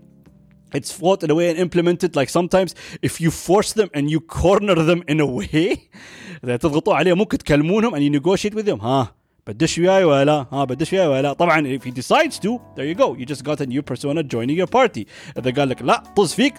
it's 0.73 0.91
fought 0.91 1.23
in 1.23 1.29
a 1.31 1.35
way 1.35 1.49
and 1.49 1.57
implemented 1.59 2.15
like 2.15 2.29
sometimes 2.29 2.75
if 3.01 3.21
you 3.21 3.29
force 3.31 3.71
them 3.73 3.89
and 3.93 4.09
you 4.09 4.19
corner 4.19 4.75
them 4.75 5.03
in 5.07 5.19
a 5.19 5.25
way 5.25 5.89
اذا 6.43 6.57
تضغطوا 6.57 6.95
عليهم 6.95 7.17
ممكن 7.17 7.37
تكلمونهم 7.37 7.95
and 7.95 8.03
you 8.03 8.09
negotiate 8.09 8.53
with 8.55 8.65
them 8.65 8.81
ها 8.81 9.15
بدش 9.47 9.79
وياي 9.79 10.03
ولا 10.03 10.45
ها 10.51 10.63
بدش 10.63 10.93
وياي 10.93 11.07
ولا 11.07 11.33
طبعا 11.33 11.77
if 11.77 11.83
he 11.83 11.91
decides 11.91 12.39
to 12.39 12.59
there 12.75 12.85
you 12.85 12.95
go 12.95 13.15
you 13.15 13.25
just 13.25 13.43
got 13.43 13.61
a 13.61 13.65
new 13.65 13.81
persona 13.81 14.23
joining 14.23 14.57
your 14.57 14.67
party 14.67 15.07
اذا 15.37 15.51
قال 15.51 15.69
لك 15.69 15.81
لا 15.81 16.03
طز 16.15 16.33
فيك 16.33 16.53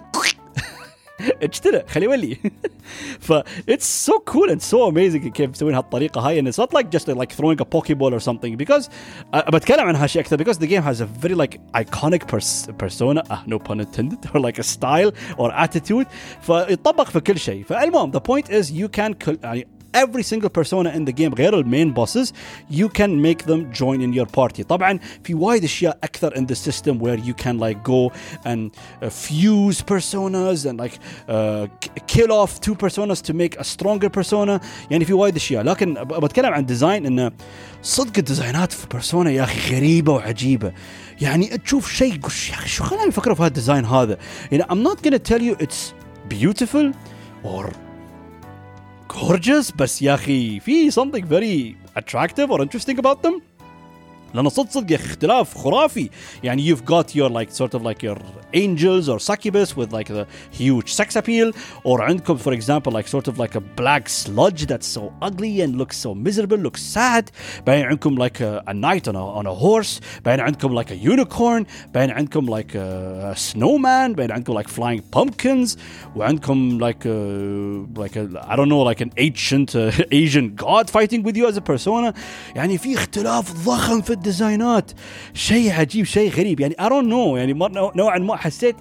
اجتنى 1.42 1.82
خليه 1.88 2.06
يولي 2.06 2.36
ف 3.20 3.32
it's 3.70 4.08
so 4.08 4.12
cool 4.12 4.50
and 4.50 4.60
so 4.60 4.90
amazing 4.90 5.28
كيف 5.28 5.50
مسوين 5.50 5.74
هالطريقه 5.74 6.20
هاي 6.20 6.42
and 6.42 6.46
it's 6.46 6.58
not 6.58 6.78
like 6.78 6.90
just 6.90 7.08
like 7.08 7.32
throwing 7.32 7.60
a 7.60 7.64
pokeball 7.64 8.12
or 8.12 8.20
something 8.20 8.56
because 8.56 8.88
uh, 9.34 9.50
بتكلم 9.50 9.86
عن 9.86 9.96
هالشيء 9.96 10.22
اكثر 10.22 10.44
because 10.44 10.58
the 10.58 10.66
game 10.66 10.82
has 10.82 11.00
a 11.00 11.06
very 11.26 11.34
like 11.34 11.58
iconic 11.74 12.26
pers 12.26 12.68
persona 12.78 13.22
uh, 13.30 13.36
no 13.46 13.58
pun 13.58 13.80
intended 13.80 14.18
or 14.34 14.40
like 14.40 14.58
a 14.58 14.62
style 14.62 15.12
or 15.38 15.52
attitude 15.52 16.06
فيطبق 16.40 17.10
في 17.10 17.20
كل 17.20 17.38
شيء 17.38 17.64
فالمهم 17.64 18.12
the 18.12 18.20
point 18.20 18.48
is 18.48 18.70
you 18.70 18.88
can 18.98 19.14
يعني 19.44 19.69
every 19.96 20.22
single 20.22 20.50
persona 20.50 20.90
in 20.90 21.04
the 21.04 21.12
game 21.12 21.34
غير 21.34 21.58
المين 21.58 21.94
bosses 21.94 22.32
you 22.70 22.88
can 22.88 23.22
make 23.22 23.46
them 23.46 23.72
join 23.72 24.00
in 24.00 24.12
your 24.12 24.26
party 24.26 24.62
طبعا 24.62 24.98
في 25.24 25.34
وايد 25.34 25.64
اشياء 25.64 25.98
اكثر 26.04 26.30
in 26.34 26.46
the 26.46 26.54
system 26.54 26.98
where 26.98 27.18
you 27.18 27.34
can 27.34 27.58
like 27.58 27.82
go 27.82 28.12
and 28.44 28.70
uh, 28.70 29.08
fuse 29.08 29.80
personas 29.80 30.66
and 30.66 30.78
like 30.78 30.98
uh, 31.28 31.66
kill 32.06 32.32
off 32.32 32.60
two 32.60 32.74
personas 32.74 33.22
to 33.22 33.32
make 33.32 33.56
a 33.58 33.64
stronger 33.64 34.10
persona 34.10 34.60
يعني 34.90 35.04
في 35.04 35.12
وايد 35.12 35.36
اشياء 35.36 35.62
لكن 35.62 35.94
بتكلم 36.04 36.54
عن 36.54 36.66
ديزاين 36.66 37.06
انه 37.06 37.32
صدق 37.82 38.12
الديزاينات 38.18 38.72
في 38.72 38.86
بيرسونا 38.92 39.30
يا 39.30 39.42
اخي 39.42 39.76
غريبه 39.76 40.12
وعجيبه 40.12 40.72
يعني 41.20 41.46
تشوف 41.46 41.92
شيء 41.92 42.12
يا 42.14 42.54
اخي 42.54 42.68
شو 42.68 42.84
خلاني 42.84 43.08
افكر 43.08 43.34
في 43.34 43.42
هذا 43.42 43.48
الديزاين 43.48 43.84
هذا 43.84 44.18
يعني 44.52 44.64
I'm 44.64 44.88
not 44.88 45.02
gonna 45.02 45.18
tell 45.18 45.42
you 45.42 45.56
it's 45.64 45.94
beautiful 46.28 46.92
or 47.44 47.72
gorgeous, 49.11 49.71
but 49.71 49.91
yahi, 50.01 50.59
fee, 50.59 50.89
something 50.89 51.25
very 51.25 51.77
attractive 51.95 52.49
or 52.49 52.61
interesting 52.61 52.97
about 52.97 53.21
them. 53.21 53.41
لانه 54.34 54.48
صدق 54.48 54.70
صدق 54.70 54.90
يا 54.92 54.96
اخي 54.96 55.04
اختلاف 55.04 55.54
خرافي 55.58 56.10
يعني 56.44 56.74
you've 56.74 56.84
got 56.84 57.14
your 57.14 57.30
like 57.30 57.50
sort 57.50 57.74
of 57.74 57.82
like 57.82 58.02
your 58.02 58.18
angels 58.54 59.08
or 59.08 59.18
succubus 59.18 59.76
with 59.76 59.92
like 59.92 60.08
the 60.08 60.26
huge 60.50 60.92
sex 60.92 61.16
appeal 61.16 61.52
or 61.84 62.00
عندكم 62.00 62.38
for 62.38 62.52
example 62.52 62.92
like 62.92 63.08
sort 63.08 63.28
of 63.28 63.38
like 63.38 63.54
a 63.54 63.60
black 63.60 64.08
sludge 64.08 64.66
that's 64.66 64.86
so 64.86 65.12
ugly 65.22 65.60
and 65.62 65.76
looks 65.76 65.96
so 65.96 66.14
miserable 66.14 66.58
looks 66.58 66.82
sad 66.82 67.30
بعدين 67.66 67.84
عندكم 67.84 68.18
like 68.18 68.40
a, 68.40 68.62
a 68.66 68.74
knight 68.74 69.08
on 69.08 69.16
a, 69.16 69.40
on 69.40 69.46
a 69.46 69.54
horse 69.54 70.00
بعدين 70.24 70.44
عندكم 70.44 70.82
like 70.82 70.90
a 70.90 70.96
unicorn 70.96 71.64
بعدين 71.94 72.10
عندكم 72.10 72.46
like 72.50 72.74
a, 72.74 73.32
a 73.32 73.36
snowman 73.36 74.16
بعدين 74.16 74.32
عندكم 74.32 74.60
like 74.62 74.68
flying 74.68 75.00
pumpkins 75.18 75.78
وعندكم 76.16 76.78
like 76.78 77.06
a, 77.06 78.00
like 78.00 78.16
a, 78.16 78.52
I 78.52 78.56
don't 78.56 78.68
know 78.68 78.82
like 78.82 79.00
an 79.00 79.12
ancient 79.16 79.74
uh, 79.74 79.92
Asian 80.12 80.54
god 80.54 80.90
fighting 80.90 81.22
with 81.22 81.36
you 81.36 81.46
as 81.48 81.56
a 81.56 81.60
persona 81.60 82.14
يعني 82.54 82.78
في 82.78 82.94
اختلاف 82.94 83.52
ضخم 83.66 84.00
في 84.00 84.12
الديزاينات 84.21 84.91
شيء 85.33 85.71
عجيب 85.71 86.05
شيء 86.05 86.31
غريب 86.31 86.59
يعني 86.59 86.75
I 86.79 86.89
don't 86.89 87.07
know 87.07 87.37
يعني 87.37 87.53
نوعا 87.95 88.19
ما 88.19 88.35
حسيت 88.35 88.75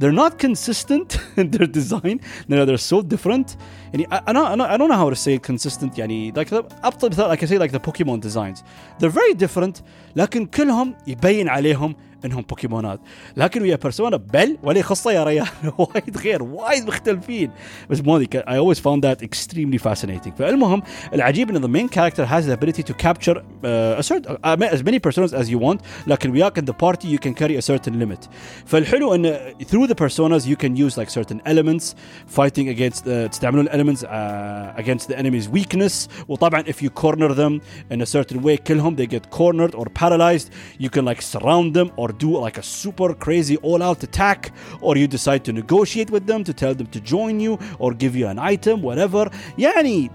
they're 0.00 0.18
not 0.24 0.38
consistent 0.38 1.18
in 1.40 1.50
their 1.50 1.66
design 1.66 2.20
no, 2.48 2.64
they're 2.64 2.86
so 2.92 3.02
different 3.02 3.56
يعني 3.92 4.06
أنا 4.28 4.54
أنا 4.54 4.76
I 4.76 4.78
don't 4.78 4.88
know 4.88 4.96
how 4.96 5.10
to 5.10 5.16
say 5.16 5.38
consistent 5.38 5.98
يعني 5.98 6.32
like 6.32 6.64
ابسط 6.84 7.04
مثال 7.04 7.36
like 7.36 7.42
I 7.42 7.46
say 7.46 7.58
like 7.58 7.72
the 7.72 7.90
Pokemon 7.90 8.20
designs 8.20 8.64
they're 8.98 9.14
very 9.20 9.34
different 9.34 9.82
لكن 10.16 10.46
كلهم 10.46 10.94
يبين 11.06 11.48
عليهم 11.48 11.96
انهم 12.24 12.42
بوكيمونات 12.42 13.00
لكن 13.36 13.62
ويا 13.62 13.76
بيرسونا 13.76 14.16
بل 14.16 14.58
ولا 14.62 14.78
يخصه 14.78 15.12
يا 15.12 15.24
ريال 15.24 15.48
وايد 15.78 16.18
غير 16.18 16.42
وايد 16.42 16.86
مختلفين 16.86 17.50
بس 17.90 18.00
مو 18.00 18.20
I 18.20 18.58
always 18.58 18.78
found 18.78 19.02
that 19.02 19.22
extremely 19.22 19.78
fascinating 19.78 20.32
فالمهم 20.38 20.82
العجيب 21.14 21.50
ان 21.50 21.62
the 21.62 21.68
main 21.68 21.88
character 21.88 22.24
has 22.24 22.46
the 22.46 22.52
ability 22.52 22.82
to 22.82 22.94
capture 22.94 23.36
uh, 23.36 23.98
a 23.98 24.02
certain 24.02 24.36
uh, 24.44 24.74
as 24.76 24.82
many 24.82 24.98
personas 24.98 25.32
as 25.32 25.48
you 25.50 25.58
want 25.58 25.80
لكن 26.06 26.30
وياك 26.30 26.60
in 26.60 26.64
the 26.64 26.74
party 26.74 27.08
you 27.08 27.18
can 27.18 27.34
carry 27.34 27.56
a 27.56 27.62
certain 27.62 27.98
limit 27.98 28.28
فالحلو 28.66 29.14
ان 29.14 29.54
through 29.62 29.86
the 29.86 29.94
personas 29.94 30.46
you 30.46 30.56
can 30.56 30.76
use 30.76 30.96
like 30.96 31.10
certain 31.10 31.40
elements 31.46 31.94
fighting 32.26 32.68
against 32.68 33.02
uh, 33.02 33.30
تستعملون 33.30 33.68
elements 33.68 34.02
uh, 34.02 34.82
against 34.82 35.08
the 35.08 35.18
enemy's 35.18 35.48
weakness 35.48 36.08
وطبعا 36.28 36.62
if 36.62 36.82
you 36.82 36.90
corner 37.02 37.34
them 37.34 37.60
in 37.92 38.00
a 38.00 38.06
certain 38.06 38.42
way 38.42 38.56
كلهم 38.56 38.96
they 38.96 39.06
get 39.06 39.30
cornered 39.30 39.74
or 39.74 39.84
paralyzed 39.84 40.48
you 40.80 40.88
can 40.88 41.04
like 41.04 41.22
surround 41.22 41.74
them 41.74 41.90
or 41.96 42.09
do 42.17 42.37
like 42.45 42.57
a 42.57 42.63
super 42.63 43.13
crazy 43.13 43.57
all 43.57 43.81
out 43.81 44.03
attack 44.03 44.51
or 44.81 44.97
you 44.97 45.07
decide 45.07 45.43
to 45.43 45.51
negotiate 45.51 46.09
with 46.11 46.25
them 46.27 46.43
to 46.43 46.53
tell 46.53 46.73
them 46.79 46.87
to 46.87 46.99
join 46.99 47.39
you 47.39 47.53
or 47.79 47.93
give 47.93 48.15
you 48.15 48.27
an 48.27 48.39
item 48.39 48.81
whatever 48.81 49.31
يعني 49.57 50.11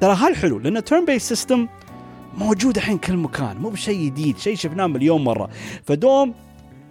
ترى 0.00 0.14
هالحلو 0.14 0.58
لان 0.58 0.80
turn 0.80 1.06
based 1.06 1.36
system 1.36 1.68
موجود 2.38 2.76
الحين 2.76 2.98
كل 2.98 3.16
مكان 3.16 3.56
مو 3.56 3.68
بشيء 3.68 4.06
جديد 4.06 4.38
شيء 4.38 4.56
شفناه 4.56 4.86
مليون 4.86 5.24
مره 5.24 5.50
فدوم 5.84 6.34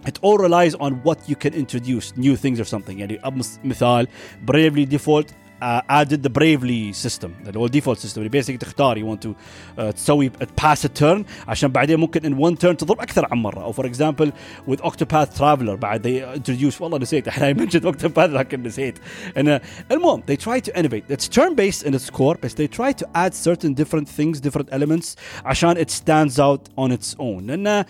it 0.06 0.18
all 0.22 0.38
relies 0.38 0.74
on 0.74 0.92
what 1.02 1.18
you 1.28 1.36
can 1.44 1.54
introduce 1.54 2.16
new 2.16 2.36
things 2.36 2.60
or 2.60 2.64
something 2.64 2.98
يعني 2.98 3.20
مثال 3.64 4.08
bravely 4.50 4.96
default 4.96 5.39
uh, 5.62 5.80
added 5.88 6.22
the 6.22 6.28
bravely 6.28 6.92
system 6.92 7.30
اللي 7.46 7.58
هو 7.58 7.66
الديفولت 7.66 8.06
system 8.06 8.18
اللي 8.18 8.28
بيسك 8.28 8.56
تختار 8.56 8.98
you 8.98 9.16
want 9.16 9.20
to 9.26 9.28
uh, 9.30 9.94
تسوي 9.94 10.30
pass 10.60 10.78
a 10.84 11.00
turn 11.00 11.24
عشان 11.48 11.70
بعدين 11.70 12.00
ممكن 12.00 12.20
in 12.20 12.38
one 12.38 12.56
turn 12.56 12.76
تضرب 12.76 13.00
اكثر 13.00 13.26
عن 13.30 13.38
مره 13.38 13.62
او 13.62 13.72
for 13.72 13.84
example 13.86 14.30
with 14.70 14.80
Octopath 14.80 15.38
Traveler 15.38 15.74
بعد 15.74 16.02
they 16.02 16.38
introduce 16.38 16.80
والله 16.80 16.98
نسيت 16.98 17.28
احنا 17.28 17.54
mentioned 17.54 17.94
Octopath 17.94 18.18
لكن 18.18 18.62
نسيت 18.62 18.98
انه 19.36 19.60
المهم 19.90 20.22
they 20.30 20.36
try 20.36 20.60
to 20.60 20.72
innovate 20.72 21.14
it's 21.16 21.28
turn 21.28 21.54
based 21.54 21.86
in 21.86 21.94
its 21.94 22.10
core 22.10 22.36
but 22.42 22.50
they 22.56 22.68
try 22.78 22.92
to 22.92 23.06
add 23.14 23.34
certain 23.34 23.74
different 23.74 24.08
things 24.08 24.40
different 24.40 24.68
elements 24.72 25.16
عشان 25.44 25.76
it 25.84 25.90
stands 25.90 26.34
out 26.38 26.84
on 26.84 26.92
its 26.92 27.14
own 27.18 27.42
لانه 27.46 27.84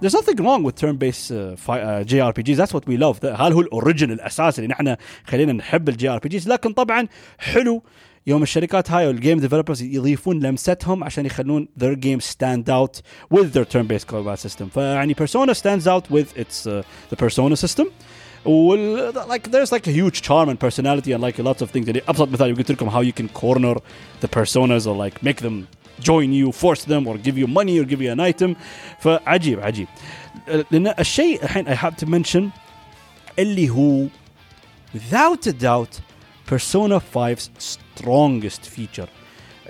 there's 0.00 0.14
nothing 0.14 0.36
wrong 0.36 0.62
with 0.62 0.76
turn-based 0.76 1.30
uh, 1.30 1.36
uh, 1.36 2.02
JRPGs 2.04 2.56
that's 2.56 2.74
what 2.74 2.86
we 2.86 2.96
love 2.96 3.24
هذا 3.24 3.54
هو 3.54 3.60
الاوريجن 3.60 4.10
الاساسي 4.12 4.62
اللي 4.62 4.72
نحن 4.72 4.96
خلينا 5.24 5.52
نحب 5.52 5.88
الجي 5.88 6.08
ار 6.08 6.18
بي 6.18 6.28
جيز 6.28 6.48
لكن 6.48 6.72
طبعا 6.72 7.08
حلو 7.38 7.82
يوم 8.26 8.42
الشركات 8.42 8.90
هاي 8.90 9.06
والجيم 9.06 9.40
ديفلوبرز 9.40 9.82
يضيفون 9.82 10.40
لمستهم 10.40 11.04
عشان 11.04 11.26
يخلون 11.26 11.68
their 11.80 11.94
game 11.94 12.20
stand 12.20 12.68
out 12.68 13.00
with 13.34 13.52
their 13.54 13.64
turn-based 13.64 14.06
combat 14.06 14.38
system 14.38 14.64
فيعني 14.74 15.14
Persona 15.14 15.54
stands 15.54 15.86
out 15.86 16.10
with 16.10 16.38
its 16.38 16.66
uh, 16.66 16.82
the 17.10 17.16
Persona 17.16 17.56
system 17.56 17.86
وال 18.44 19.12
like 19.28 19.50
there's 19.50 19.72
like 19.72 19.86
a 19.86 19.92
huge 19.92 20.22
charm 20.22 20.48
and 20.48 20.58
personality 20.58 21.12
and 21.12 21.22
like 21.22 21.38
lots 21.38 21.62
of 21.62 21.70
things 21.70 21.86
يعني 21.86 22.02
ابسط 22.08 22.28
مثال 22.28 22.56
قلت 22.56 22.70
لكم 22.70 22.90
how 22.90 23.02
you 23.02 23.12
can 23.12 23.28
corner 23.40 23.78
the 24.22 24.28
personas 24.28 24.86
or 24.86 24.96
like 24.96 25.22
make 25.22 25.40
them 25.40 25.66
join 26.00 26.32
you 26.32 26.52
force 26.52 26.84
them 26.84 27.06
or 27.06 27.16
give 27.18 27.36
you 27.38 27.46
money 27.46 27.78
or 27.80 27.84
give 27.84 28.00
you 28.00 28.10
an 28.10 28.20
item 28.20 28.54
فعجيب 29.00 29.60
عجيب 29.60 29.88
لان 30.70 30.94
الشيء 30.98 31.42
الحين 31.44 31.66
I 31.68 31.74
have 31.74 31.96
to 32.04 32.06
mention 32.06 32.42
اللي 33.38 33.70
هو 33.70 34.06
without 34.94 35.46
a 35.46 35.52
doubt 35.52 36.00
Persona 36.50 37.00
5's 37.14 37.48
strongest 37.58 38.66
feature 38.76 39.08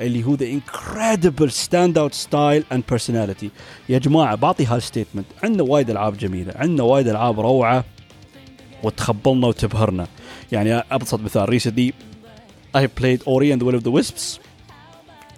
اللي 0.00 0.24
هو 0.24 0.36
the 0.36 0.60
incredible 0.60 1.50
standout 1.50 2.14
style 2.14 2.64
and 2.74 2.82
personality 2.94 3.46
يا 3.88 3.98
جماعة 3.98 4.34
بعطي 4.34 4.66
هالستيتمنت 4.66 5.26
عندنا 5.42 5.62
وايد 5.62 5.90
ألعاب 5.90 6.16
جميلة 6.16 6.52
عندنا 6.56 6.82
وايد 6.82 7.08
ألعاب 7.08 7.40
روعة 7.40 7.84
وتخبلنا 8.82 9.46
وتبهرنا 9.46 10.06
يعني 10.52 10.74
أبسط 10.90 11.20
مثال 11.20 11.60
recently 11.60 11.92
I 12.76 12.86
played 12.86 13.22
Ori 13.26 13.50
and 13.50 13.60
the 13.60 13.64
Will 13.64 13.74
of 13.74 13.82
the 13.82 13.90
Wisps 13.90 14.38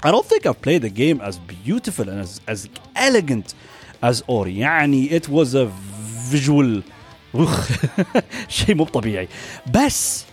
I 0.05 0.11
don't 0.11 0.27
think 0.27 0.47
I've 0.47 0.61
played 0.61 0.85
a 0.85 0.91
game 0.91 1.21
as 1.21 1.39
beautiful 1.39 2.09
and 2.09 2.21
as, 2.21 2.41
as 2.49 2.69
elegant 2.97 3.55
as 4.03 4.23
Ori 4.27 4.55
يعني 4.55 5.11
it 5.11 5.29
was 5.29 5.55
a 5.55 5.67
visual 6.31 6.83
شيء 8.49 8.75
مو 8.75 8.85
طبيعي 8.85 9.29
بس 9.75 10.25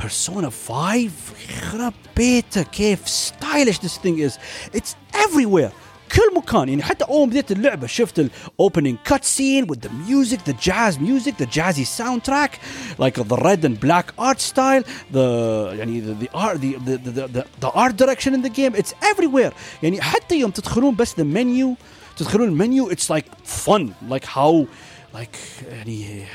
Persona 0.00 0.48
5 0.48 1.10
يخرب 1.50 1.92
بيته 2.16 2.62
كيف 2.62 3.06
stylish 3.06 3.78
this 3.78 3.98
thing 3.98 4.18
is 4.18 4.38
it's 4.72 4.94
everywhere 5.14 5.72
كل 6.11 6.37
مكان 6.37 6.69
يعني 6.69 6.83
حتى 6.83 7.05
أول 7.05 7.29
بديت 7.29 7.51
اللعبة 7.51 7.87
شفت 7.87 8.19
الاوبننج 8.19 8.97
كات 9.05 9.23
سين 9.23 9.69
وذ 9.69 9.79
ذا 9.79 9.89
ميوزك 10.07 10.39
ذا 10.47 10.55
جاز 10.63 10.97
ميوزك 10.97 11.33
ذا 11.39 11.47
جازي 11.53 11.85
ساوند 11.85 12.21
تراك 12.21 12.59
لايك 12.99 13.19
ذا 13.19 13.35
ريد 13.35 13.65
اند 13.65 13.79
بلاك 13.79 14.13
ارت 14.19 14.39
ستايل 14.39 14.83
ذا 15.13 15.73
يعني 15.73 15.99
ذا 16.01 17.45
ذا 17.61 17.71
ارت 17.75 17.95
دايركشن 17.95 18.33
ان 18.33 18.41
ذا 18.41 18.47
جيم 18.47 18.75
اتس 18.75 18.93
ايفري 19.03 19.27
وير 19.27 19.53
يعني 19.83 20.01
حتى 20.01 20.39
يوم 20.39 20.51
تدخلون 20.51 20.95
بس 20.95 21.15
ذا 21.17 21.23
منيو 21.23 21.75
تدخلون 22.17 22.47
المنيو 22.47 22.91
اتس 22.91 23.11
لايك 23.11 23.25
فن 23.45 23.91
لايك 24.09 24.23
هاو 24.33 24.65
لايك 25.13 25.37
يعني 25.69 26.25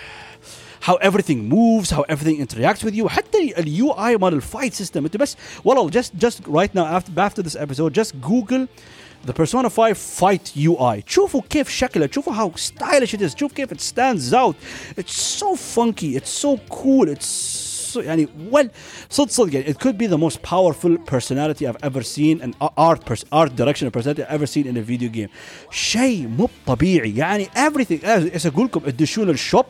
how 0.82 0.96
everything 0.96 1.48
moves, 1.48 1.90
how 1.90 2.02
everything 2.08 2.38
interacts 2.40 2.82
with 2.82 2.94
you. 2.94 3.06
حتى 3.06 3.38
ال 3.58 3.98
اي 3.98 4.16
مال 4.16 4.34
الفايت 4.34 4.74
سيستم 4.74 5.04
انت 5.04 5.16
بس 5.16 5.36
والله 5.64 5.90
just 5.90 6.10
just 6.24 6.36
right 6.48 6.74
now 6.74 6.98
after 6.98 7.20
after 7.20 7.42
this 7.42 7.56
episode 7.56 7.92
just 8.00 8.12
Google 8.20 8.66
the 9.25 9.33
Persona 9.33 9.69
5 9.69 9.97
Fight 9.97 10.51
UI 10.55 11.01
تشوفوا 11.05 11.41
كيف 11.49 11.69
شكله 11.69 12.05
تشوفوا 12.05 12.33
how 12.33 12.51
stylish 12.59 13.13
it 13.13 13.21
is 13.21 13.35
تشوف 13.35 13.53
كيف 13.53 13.73
it 13.73 13.81
stands 13.81 14.33
out 14.33 14.55
it's 14.97 15.13
so 15.39 15.55
funky 15.55 16.15
it's 16.15 16.29
so 16.29 16.57
cool 16.69 17.07
it's 17.09 17.68
so 17.89 17.97
يعني 17.97 18.27
well 18.51 18.67
صدق 19.09 19.29
صدق 19.29 19.53
يعني 19.55 19.73
it 19.73 19.77
could 19.77 19.97
be 19.97 20.07
the 20.07 20.17
most 20.17 20.37
powerful 20.41 20.97
personality 21.13 21.65
I've 21.67 21.83
ever 21.89 22.01
seen 22.03 22.41
and 22.41 22.53
art 22.77 23.05
pers- 23.05 23.25
art 23.31 23.55
direction 23.55 23.85
and 23.87 23.93
personality 23.93 24.23
I've 24.23 24.35
ever 24.41 24.45
seen 24.45 24.65
in 24.67 24.77
a 24.77 24.81
video 24.81 25.09
game 25.09 25.29
شيء 25.71 26.27
مو 26.27 26.49
طبيعي 26.67 27.15
يعني 27.15 27.45
everything 27.45 28.05
ايش 28.05 28.47
اقول 28.47 28.65
لكم 28.65 28.79
تدشون 28.79 29.29
الشوب 29.29 29.65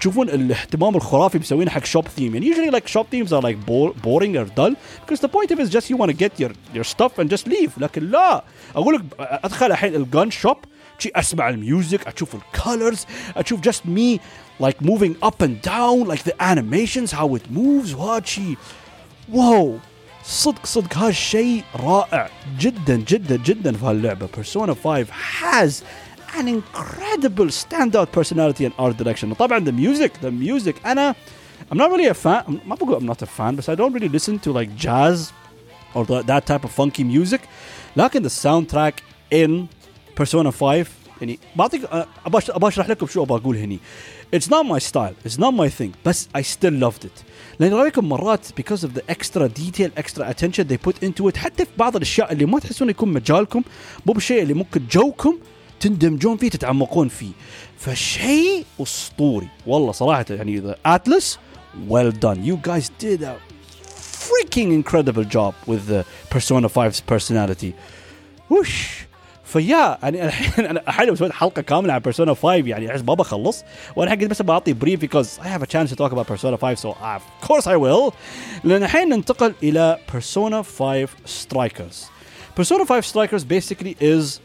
تشوفون 0.00 0.28
الاهتمام 0.28 0.96
الخرافي 0.96 1.38
مسوينه 1.38 1.70
حق 1.70 1.84
shop 1.84 2.04
theme 2.04 2.20
يعني 2.20 2.54
usually 2.54 2.70
like 2.74 2.88
shop 2.88 3.04
themes 3.12 3.32
are 3.32 3.42
like 3.42 3.56
boring 4.04 4.36
or 4.36 4.44
dull 4.56 4.74
because 5.06 5.20
the 5.20 5.28
point 5.28 5.50
of 5.50 5.58
it 5.58 5.62
is 5.62 5.70
just 5.70 5.90
you 5.90 5.96
want 5.96 6.10
to 6.10 6.16
get 6.24 6.32
your 6.42 6.52
your 6.74 6.84
stuff 6.84 7.12
and 7.18 7.30
just 7.30 7.46
leave 7.46 7.70
لكن 7.78 8.10
لا 8.10 8.44
اقول 8.76 8.94
لك 8.94 9.02
ادخل 9.18 9.66
الحين 9.66 9.94
الجن 9.94 10.30
شوب 10.30 10.56
شي 10.56 10.70
اسمع 11.06 11.48
الميوزك 11.48 12.06
اشوف 12.06 12.34
الكولرز 12.34 13.06
اشوف 13.36 13.60
just 13.60 13.80
me 13.86 14.18
like 14.62 14.76
moving 14.82 15.14
up 15.22 15.42
and 15.42 15.62
down 15.62 16.06
like 16.12 16.22
the 16.24 16.34
animations 16.40 17.12
how 17.12 17.36
it 17.36 17.50
moves 17.50 17.94
وهذا 17.94 18.24
شي 18.24 18.56
واو 19.32 19.78
صدق 20.24 20.66
صدق 20.66 20.98
هالشيء 20.98 21.64
رائع 21.76 22.30
جدا 22.58 22.96
جدا 22.96 23.36
جدا 23.36 23.72
في 23.72 23.84
هاللعبه 23.84 24.26
Persona 24.26 24.74
5 24.74 25.10
has 25.40 25.82
an 26.38 26.46
incredible 26.48 27.50
standout 27.50 28.08
personality 28.12 28.64
and 28.64 28.72
art 28.78 28.96
direction 29.02 29.34
طبعا 29.34 29.64
the 29.64 29.72
music 29.72 30.10
the 30.22 30.30
music 30.30 30.86
انا 30.86 31.14
I'm 31.70 31.76
not 31.76 31.90
really 31.90 32.10
a 32.10 32.14
fan 32.14 32.50
ما 32.66 32.74
بقول 32.74 33.00
I'm 33.00 33.14
not 33.14 33.22
a 33.22 33.26
fan 33.26 33.56
but 33.56 33.68
I 33.68 33.74
don't 33.74 33.92
really 33.94 34.08
listen 34.08 34.38
to 34.38 34.52
like 34.52 34.76
jazz 34.76 35.32
or 35.94 36.04
that 36.06 36.46
type 36.46 36.64
of 36.64 36.70
funky 36.80 37.04
music 37.04 37.40
لكن 37.96 38.28
the 38.28 38.32
soundtrack 38.32 38.94
in 39.32 39.66
Persona 40.20 40.48
5 40.48 40.86
يعني 41.20 41.38
بعطيك 41.56 41.80
ابى 42.48 42.68
اشرح 42.68 42.88
لكم 42.88 43.06
شو 43.06 43.22
ابى 43.22 43.34
اقول 43.34 43.56
هني 43.56 43.78
It's 44.36 44.46
not 44.46 44.64
my 44.66 44.78
style 44.78 45.14
it's 45.28 45.38
not 45.38 45.52
my 45.54 45.68
thing 45.80 45.90
بس 46.06 46.28
I 46.36 46.40
still 46.40 46.82
loved 46.82 47.04
it 47.04 47.24
لان 47.60 47.74
رايكم 47.74 48.08
مرات 48.08 48.46
because 48.60 48.84
of 48.84 48.88
the 48.94 49.14
extra 49.14 49.48
detail 49.48 49.90
extra 50.02 50.24
attention 50.32 50.64
they 50.68 50.78
put 50.88 51.02
into 51.02 51.28
it 51.28 51.36
حتى 51.36 51.64
في 51.64 51.70
بعض 51.78 51.96
الاشياء 51.96 52.32
اللي 52.32 52.46
ما 52.46 52.58
تحسون 52.58 52.90
يكون 52.90 53.12
مجالكم 53.12 53.62
مو 54.06 54.12
بالشيء 54.12 54.42
اللي 54.42 54.54
ممكن 54.54 54.82
جوكم 54.90 55.38
تندمجون 55.80 56.36
فيه 56.36 56.48
تتعمقون 56.48 57.08
فيه 57.08 57.32
فشيء 57.78 58.64
اسطوري 58.80 59.48
والله 59.66 59.92
صراحه 59.92 60.24
يعني 60.30 60.62
the 60.62 60.74
Atlas 60.88 61.24
well 61.88 62.12
done 62.12 62.44
you 62.44 62.56
guys 62.70 62.90
did 62.98 63.22
a 63.22 63.34
freaking 64.28 64.72
incredible 64.80 65.24
job 65.24 65.54
with 65.66 65.86
the 65.88 66.04
Persona 66.30 66.68
5's 66.68 67.00
personality 67.00 67.72
وش 68.50 69.00
فيا 69.54 69.98
يعني 70.02 70.24
الحين 70.24 70.66
انا 70.66 70.82
الحين 70.88 71.08
لو 71.08 71.14
سويت 71.14 71.32
حلقه 71.32 71.62
كامله 71.62 71.92
عن 71.92 71.98
بيرسونا 72.00 72.34
5 72.34 72.54
يعني 72.54 72.90
احس 72.90 73.00
ما 73.00 73.14
بخلص 73.14 73.64
وانا 73.96 74.10
حقي 74.10 74.26
بس 74.26 74.42
بعطي 74.42 74.72
بريف 74.72 75.00
because 75.04 75.28
I 75.42 75.46
have 75.46 75.62
a 75.62 75.66
chance 75.66 75.90
to 75.90 75.96
talk 75.96 76.12
about 76.12 76.26
Persona 76.26 76.56
5 76.56 76.78
so 76.78 76.88
of 76.88 77.48
course 77.48 77.66
I 77.66 77.76
will 77.76 78.12
لان 78.64 78.82
الحين 78.82 79.08
ننتقل 79.08 79.54
الى 79.62 79.98
Persona 80.12 80.62
5 80.62 81.08
Strikers 81.26 81.96
Persona 82.60 82.84
5 82.84 83.00
Strikers 83.00 83.44
basically 83.44 83.96
is 84.00 84.40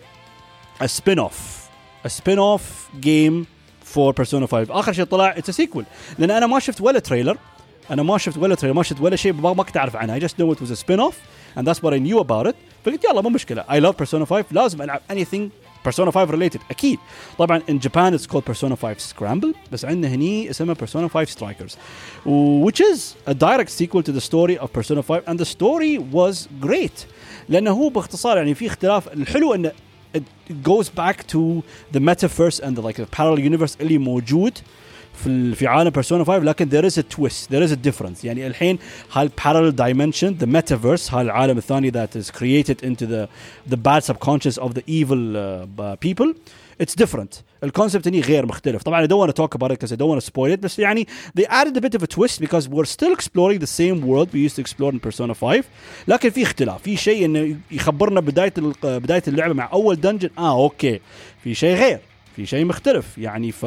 a 0.81 0.87
spin-off 0.87 1.69
a 2.05 2.09
spin-off 2.09 2.89
game 3.01 3.45
for 3.95 4.13
Persona 4.13 4.45
5 4.45 4.79
اخر 4.79 4.93
شيء 4.93 5.05
طلع 5.05 5.35
it's 5.35 5.49
a 5.49 5.53
sequel 5.53 5.83
لان 6.19 6.31
انا 6.31 6.47
ما 6.47 6.59
شفت 6.59 6.81
ولا 6.81 6.99
تريلر 6.99 7.37
انا 7.91 8.03
ما 8.03 8.17
شفت 8.17 8.37
ولا 8.37 8.55
تريلر 8.55 8.75
ما 8.75 8.83
شفت 8.83 9.01
ولا 9.01 9.15
شيء 9.15 9.33
ما 9.33 9.63
كنت 9.63 9.77
اعرف 9.77 9.95
عنها 9.95 10.19
I 10.19 10.21
just 10.21 10.33
know 10.33 10.55
it 10.55 10.65
was 10.65 10.71
a 10.71 10.75
spin-off 10.75 11.15
and 11.57 11.67
that's 11.67 11.81
what 11.83 11.93
I 11.93 11.99
knew 11.99 12.19
about 12.19 12.47
it 12.47 12.55
فقلت 12.84 13.04
يلا 13.04 13.20
مو 13.20 13.28
مشكلة. 13.28 13.64
اي 13.70 13.80
لاف 13.80 13.96
بيرسونا 13.96 14.24
5 14.24 14.44
لازم 14.50 14.82
ألعب 14.82 15.00
اني 15.10 15.24
ثينج 15.24 15.50
بيرسونا 15.84 16.10
5 16.10 16.30
ريليتد 16.30 16.60
أكيد. 16.70 16.98
طبعا 17.38 17.62
ان 17.70 17.78
جابان 17.78 18.14
اتس 18.14 18.26
كولد 18.26 18.44
بيرسونا 18.44 18.76
5 18.76 18.98
سكرامبل 18.98 19.54
بس 19.72 19.84
عندنا 19.84 20.14
هني 20.14 20.50
اسمها 20.50 20.74
بيرسونا 20.74 21.08
5 21.08 21.30
سترايكرز 21.30 21.76
which 22.64 22.82
از 22.92 23.14
a 23.28 23.32
direct 23.32 23.70
sequel 23.82 24.02
to 24.02 24.12
the 24.12 24.24
story 24.30 24.62
of 24.62 24.66
persona 24.78 25.00
5 25.00 25.22
اند 25.28 25.38
ذا 25.38 25.44
ستوري 25.44 26.06
واز 26.12 26.48
جريت 26.62 27.04
لأنه 27.48 27.70
هو 27.70 27.88
باختصار 27.88 28.36
يعني 28.36 28.54
في 28.54 28.66
اختلاف. 28.66 29.12
الحلو 29.12 29.54
ان 29.54 29.72
it 30.16 30.20
goes 30.68 30.86
back 30.86 31.16
to 31.16 31.62
the 31.96 32.00
metaverse 32.00 32.60
and 32.60 32.76
the, 32.76 32.82
like 32.82 32.96
the 32.96 33.16
parallel 33.18 33.38
universe 33.38 33.80
اللي 33.80 33.98
موجود. 33.98 34.58
في 35.14 35.54
في 35.54 35.66
عالم 35.66 35.90
بيرسونا 35.90 36.24
5 36.24 36.38
لكن 36.38 36.68
ذير 36.68 36.86
از 36.86 36.94
تويست 36.94 37.52
ذير 37.52 37.64
از 37.64 37.72
ديفرنس 37.72 38.24
يعني 38.24 38.46
الحين 38.46 38.78
هاي 39.12 39.22
البارلل 39.22 39.76
دايمنشن 39.76 40.34
ذا 40.34 40.46
ميتافيرس 40.46 41.14
هاي 41.14 41.22
العالم 41.22 41.58
الثاني 41.58 41.90
ذات 41.90 42.16
از 42.16 42.30
كرييتد 42.30 42.84
انتو 42.84 43.06
ذا 43.06 43.28
ذا 43.68 43.76
باد 43.76 44.02
سب 44.02 44.16
كونشس 44.16 44.58
اوف 44.58 44.72
ذا 44.72 44.82
ايفل 44.88 45.66
بيبل 46.02 46.34
اتس 46.80 46.94
ديفرنت 46.94 47.34
الكونسبت 47.64 48.08
هني 48.08 48.20
غير 48.20 48.46
مختلف. 48.46 48.82
طبعا 48.82 49.00
اي 49.00 49.06
دونت 49.06 49.36
توك 49.36 49.54
ابوت 49.54 49.70
ات 49.70 49.78
كاز 49.80 49.92
اي 49.92 49.96
دونت 49.96 50.62
بس 50.62 50.78
يعني 50.78 51.06
ذي 51.36 51.46
ادد 51.48 51.76
ا 51.76 51.80
بيت 51.80 51.94
اوف 51.94 52.02
ا 52.02 52.06
تويست 52.06 52.40
بيكوز 52.40 52.68
وير 52.72 52.84
ستيل 52.84 53.12
اكسبلورينج 53.12 53.60
ذا 53.60 53.66
سيم 53.66 54.04
وورلد 54.04 54.28
وي 54.34 54.40
يوز 54.40 54.54
تو 54.54 54.62
اكسبلور 54.62 54.92
ان 54.92 54.98
بيرسونا 54.98 55.34
5 55.34 55.64
لكن 56.08 56.30
في 56.30 56.42
اختلاف. 56.42 56.82
في 56.82 56.96
شيء 56.96 57.24
إنه 57.24 57.56
يخبرنا 57.70 58.20
بداية 58.20 58.52
بداية 58.82 59.22
اللعبة 59.28 59.54
مع 59.54 59.70
أول 59.72 60.00
دنجن 60.00 60.30
آه 60.38 60.62
أوكي. 60.62 61.00
في 61.44 61.54
شيء 61.54 61.76
غير. 61.76 61.98
في 62.36 62.46
شيء 62.46 62.64
مختلف. 62.64 63.18
يعني 63.18 63.52
ف 63.52 63.66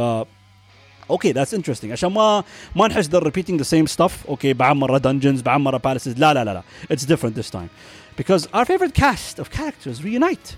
اوكي 1.11 1.33
ذاتس 1.33 1.55
انترستنج 1.55 1.93
عشان 1.93 2.13
ما 2.13 2.45
ما 2.77 2.89
نحس 2.89 3.09
they're 3.09 3.25
repeating 3.31 3.59
the 3.59 3.69
same 3.69 3.97
stuff 3.97 4.13
اوكي 4.29 4.53
بعمر 4.53 4.99
dungeons 4.99 5.43
بعمر 5.43 5.79
palaces 5.79 6.19
لا 6.19 6.35
لا 6.35 6.45
لا 6.45 6.55
لا 6.55 6.63
it's 6.93 7.05
different 7.05 7.35
this 7.41 7.51
time 7.51 7.69
because 8.21 8.47
our 8.55 8.65
favorite 8.65 8.95
cast 8.95 9.39
of 9.39 9.51
characters 9.51 10.03
reunite 10.03 10.57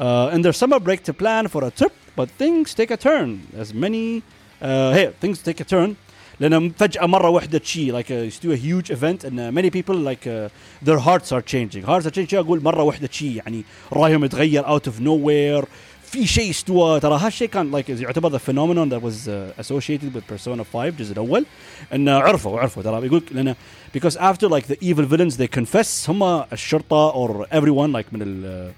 uh, 0.00 0.34
in 0.34 0.42
their 0.42 0.52
summer 0.52 0.80
break 0.80 1.02
to 1.04 1.12
plan 1.12 1.48
for 1.48 1.64
a 1.64 1.70
trip 1.70 1.92
but 2.16 2.28
things 2.42 2.74
take 2.74 2.90
a 2.90 2.96
turn 2.96 3.30
as 3.62 3.74
many 3.74 4.22
uh, 4.62 4.92
hey 4.96 5.06
things 5.22 5.38
take 5.42 5.60
a 5.60 5.64
turn 5.64 5.96
لان 6.40 6.70
فجاه 6.70 7.06
مره 7.06 7.28
واحده 7.28 7.58
تشي 7.58 7.92
like 7.92 8.06
uh, 8.06 8.44
do 8.44 8.52
a 8.52 8.56
huge 8.56 8.90
event 8.90 9.24
and 9.24 9.40
uh, 9.40 9.50
many 9.52 9.70
people 9.70 9.94
like 9.94 10.26
uh, 10.26 10.48
their 10.86 10.98
hearts 10.98 11.32
are 11.32 11.42
changing 11.42 11.82
hearts 11.82 12.06
are 12.06 12.10
changing 12.10 12.38
اقول 12.38 12.62
مره 12.62 12.82
واحده 12.82 13.06
تشي 13.06 13.36
يعني 13.36 13.64
رايهم 13.92 14.24
يتغير 14.24 14.64
out 14.64 14.82
of 14.86 15.00
nowhere 15.00 15.66
في 16.10 16.26
شيء 16.26 16.50
استوى 16.50 17.00
ترى 17.00 17.18
هالشيء 17.18 17.48
كان 17.48 17.82
like 17.82 17.88
يعتبر 17.88 18.38
the 18.38 18.40
phenomenon 18.40 18.88
that 18.88 19.02
was 19.02 19.28
uh, 19.28 19.60
associated 19.60 20.14
with 20.14 20.26
Persona 20.26 20.64
5 20.64 20.88
الجزء 20.88 21.12
الاول 21.12 21.46
انه 21.94 22.12
عرفوا 22.12 22.60
عرفوا 22.60 22.82
ترى 22.82 23.06
يقول 23.06 23.22
لان 23.30 23.54
because 23.98 24.16
after 24.16 24.48
like 24.48 24.66
the 24.66 24.78
evil 24.80 25.04
villains 25.04 25.36
they 25.36 25.48
confess 25.58 26.10
هم 26.10 26.22
الشرطه 26.52 27.12
or 27.12 27.46
everyone 27.52 27.92
like 27.92 28.12
من 28.12 28.22
ال 28.22 28.72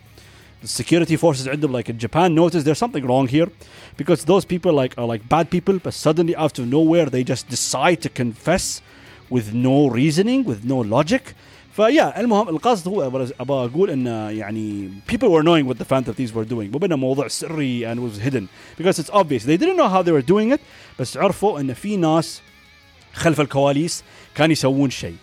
the 0.64 0.68
security 0.68 1.16
forces 1.16 1.48
عندهم 1.48 1.80
like 1.82 1.88
in 1.88 1.98
Japan 1.98 2.34
notice 2.34 2.64
there's 2.64 2.78
something 2.78 3.06
wrong 3.06 3.28
here 3.28 3.48
because 3.96 4.24
those 4.24 4.44
people 4.44 4.72
like 4.72 4.94
are 4.98 5.06
like 5.06 5.28
bad 5.28 5.50
people 5.50 5.78
but 5.78 5.94
suddenly 5.94 6.34
out 6.36 6.58
of 6.58 6.66
nowhere 6.66 7.06
they 7.06 7.22
just 7.22 7.48
decide 7.48 8.00
to 8.02 8.08
confess 8.08 8.80
with 9.30 9.52
no 9.52 9.86
reasoning 9.88 10.40
with 10.44 10.64
no 10.64 10.78
logic 10.96 11.34
فيا 11.72 12.20
المهم 12.20 12.48
القصد 12.48 12.88
هو 12.88 13.06
ابغى 13.06 13.64
اقول 13.64 13.90
ان 13.90 14.06
يعني 14.36 14.90
people 15.12 15.28
were 15.28 15.42
knowing 15.42 15.66
what 15.70 15.78
the 15.78 15.84
Phantom 15.84 16.14
Thieves 16.14 16.32
were 16.34 16.44
doing 16.44 16.72
مو 16.72 16.78
بانه 16.78 16.96
موضوع 16.96 17.28
سري 17.28 17.94
and 17.94 17.98
was 17.98 18.18
hidden 18.18 18.48
because 18.78 18.98
it's 18.98 19.10
obvious 19.10 19.44
they 19.44 19.56
didn't 19.56 19.76
know 19.76 19.88
how 19.88 20.02
they 20.02 20.12
were 20.12 20.26
doing 20.34 20.52
it 20.56 20.60
بس 20.98 21.16
عرفوا 21.16 21.60
ان 21.60 21.74
في 21.74 21.96
ناس 21.96 22.40
خلف 23.12 23.40
الكواليس 23.40 24.04
كانوا 24.34 24.52
يسوون 24.52 24.90
شيء 24.90 25.16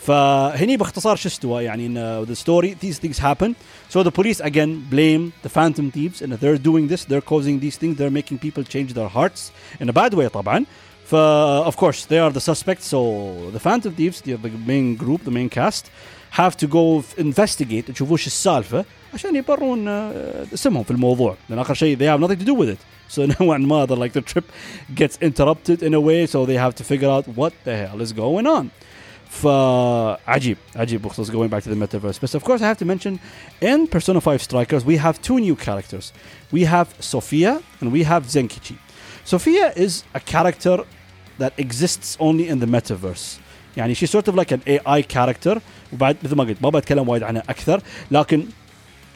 فهني 0.00 0.76
باختصار 0.76 1.16
شو 1.16 1.28
استوى 1.28 1.64
يعني 1.64 1.86
ان 1.86 2.26
the 2.26 2.36
story 2.38 2.86
these 2.86 2.98
things 2.98 3.18
happen 3.18 3.54
so 3.94 4.02
the 4.02 4.10
police 4.10 4.40
again 4.40 4.80
blame 4.90 5.32
the 5.44 5.50
phantom 5.58 5.90
thieves 5.90 6.22
and 6.22 6.32
they're 6.32 6.62
doing 6.70 6.88
this 6.88 7.04
they're 7.04 7.28
causing 7.32 7.60
these 7.60 7.76
things 7.76 7.96
they're 7.98 8.16
making 8.20 8.38
people 8.38 8.64
change 8.64 8.94
their 8.94 9.10
hearts 9.16 9.40
in 9.80 9.88
a 9.88 9.92
bad 9.92 10.14
way 10.14 10.26
طبعا 10.28 10.64
ف 10.93 10.93
uh, 11.13 11.63
of 11.63 11.77
course, 11.77 12.05
they 12.05 12.19
are 12.19 12.31
the 12.31 12.41
suspects. 12.41 12.85
So 12.87 13.51
the 13.51 13.59
Phantom 13.59 13.93
Thieves, 13.93 14.21
the, 14.21 14.33
the 14.33 14.49
main 14.49 14.95
group, 14.95 15.23
the 15.23 15.31
main 15.31 15.49
cast, 15.49 15.91
have 16.31 16.57
to 16.57 16.67
go 16.67 17.03
investigate 17.17 17.85
the 17.85 17.93
Chuvush 17.93 18.25
السالفه 18.27 18.85
عشان 19.13 19.35
يبرون 19.35 19.87
اسمهم 20.53 20.83
في 20.83 20.91
الموضوع. 20.91 21.35
لان 21.49 21.59
اخر 21.59 21.73
شيء 21.73 21.97
they 21.97 22.05
have 22.05 22.19
nothing 22.19 22.39
to 22.39 22.45
do 22.45 22.53
with 22.53 22.69
it. 22.69 22.79
So 23.07 23.25
now 23.25 23.51
and 23.51 23.69
the, 23.87 23.95
like 23.95 24.13
the 24.13 24.21
trip 24.21 24.51
gets 24.93 25.17
interrupted 25.21 25.83
in 25.83 25.93
a 25.93 26.01
way 26.01 26.25
so 26.25 26.45
they 26.45 26.55
have 26.55 26.75
to 26.75 26.83
figure 26.83 27.09
out 27.09 27.27
what 27.27 27.53
the 27.63 27.75
hell 27.75 28.01
is 28.01 28.11
going 28.11 28.47
on. 28.47 28.71
فعجيب 29.29 30.57
uh, 30.57 30.77
عجيب 30.77 31.01
بخصوص 31.01 31.31
going 31.31 31.49
back 31.49 31.63
to 31.63 31.69
the 31.69 31.75
metaverse. 31.75 32.19
But 32.19 32.35
of 32.35 32.43
course 32.43 32.61
I 32.61 32.67
have 32.67 32.77
to 32.77 32.85
mention 32.85 33.19
in 33.61 33.87
Persona 33.87 34.21
5 34.21 34.41
Strikers 34.41 34.85
we 34.85 34.97
have 34.97 35.21
two 35.21 35.39
new 35.39 35.55
characters. 35.55 36.11
We 36.51 36.65
have 36.65 36.87
Sophia 36.99 37.61
and 37.81 37.91
we 37.91 38.03
have 38.03 38.25
Zenkichi. 38.25 38.77
Sophia 39.23 39.73
is 39.75 40.03
a 40.13 40.19
character 40.19 40.83
that 41.38 41.52
exists 41.58 42.16
only 42.20 42.48
in 42.48 42.58
the 42.60 42.66
metaverse 42.66 43.40
يعني 43.76 43.94
she's 43.94 44.10
sort 44.10 44.28
of 44.28 44.34
like 44.34 44.52
an 44.52 44.60
AI 44.66 45.02
character 45.02 45.60
وبعد 45.92 46.16
مثل 46.24 46.36
ما 46.36 46.44
قلت 46.44 46.62
ما 46.62 46.70
بتكلم 46.70 47.08
وايد 47.08 47.22
عنها 47.22 47.42
اكثر 47.48 47.82
لكن 48.10 48.44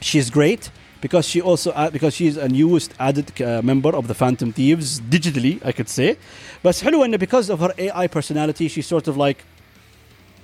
she's 0.00 0.30
great 0.30 0.70
because 1.04 1.28
she 1.28 1.40
also 1.40 1.70
uh, 1.70 1.90
because 1.90 2.14
she's 2.14 2.36
a 2.36 2.48
newest 2.48 2.90
added 2.98 3.28
uh, 3.40 3.60
member 3.62 3.92
of 3.94 4.08
the 4.08 4.14
Phantom 4.14 4.52
Thieves 4.52 5.00
digitally 5.00 5.54
I 5.64 5.72
could 5.72 5.88
say 5.88 6.16
بس 6.64 6.84
حلو 6.84 7.04
انه 7.04 7.18
because 7.18 7.50
of 7.50 7.60
her 7.60 7.72
AI 7.78 8.06
personality 8.06 8.68
she 8.68 8.82
sort 8.82 9.08
of 9.08 9.16
like 9.16 9.38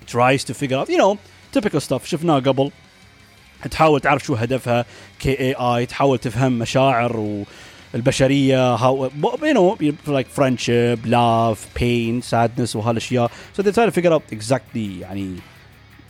tries 0.06 0.44
to 0.44 0.54
figure 0.54 0.78
out 0.78 0.88
you 0.88 0.98
know 0.98 1.18
typical 1.52 1.80
stuff 1.80 2.04
شفناه 2.04 2.38
قبل 2.40 2.70
تحاول 3.70 4.00
تعرف 4.00 4.24
شو 4.24 4.34
هدفها 4.34 4.84
كاي 5.18 5.54
اي 5.54 5.86
تحاول 5.86 6.18
تفهم 6.18 6.58
مشاعر 6.58 7.44
والبشريه 7.94 8.76
how 8.76 9.10
you 9.42 9.54
know 9.54 9.76
like 10.06 10.28
friendship 10.28 10.98
love 11.06 11.58
pain 11.74 12.22
sadness 12.22 12.76
وهالاشياء 12.76 13.30
so 13.56 13.62
they 13.62 13.72
try 13.72 13.86
to 13.86 13.92
figure 13.92 14.12
out 14.12 14.22
exactly 14.32 15.00
يعني 15.00 15.40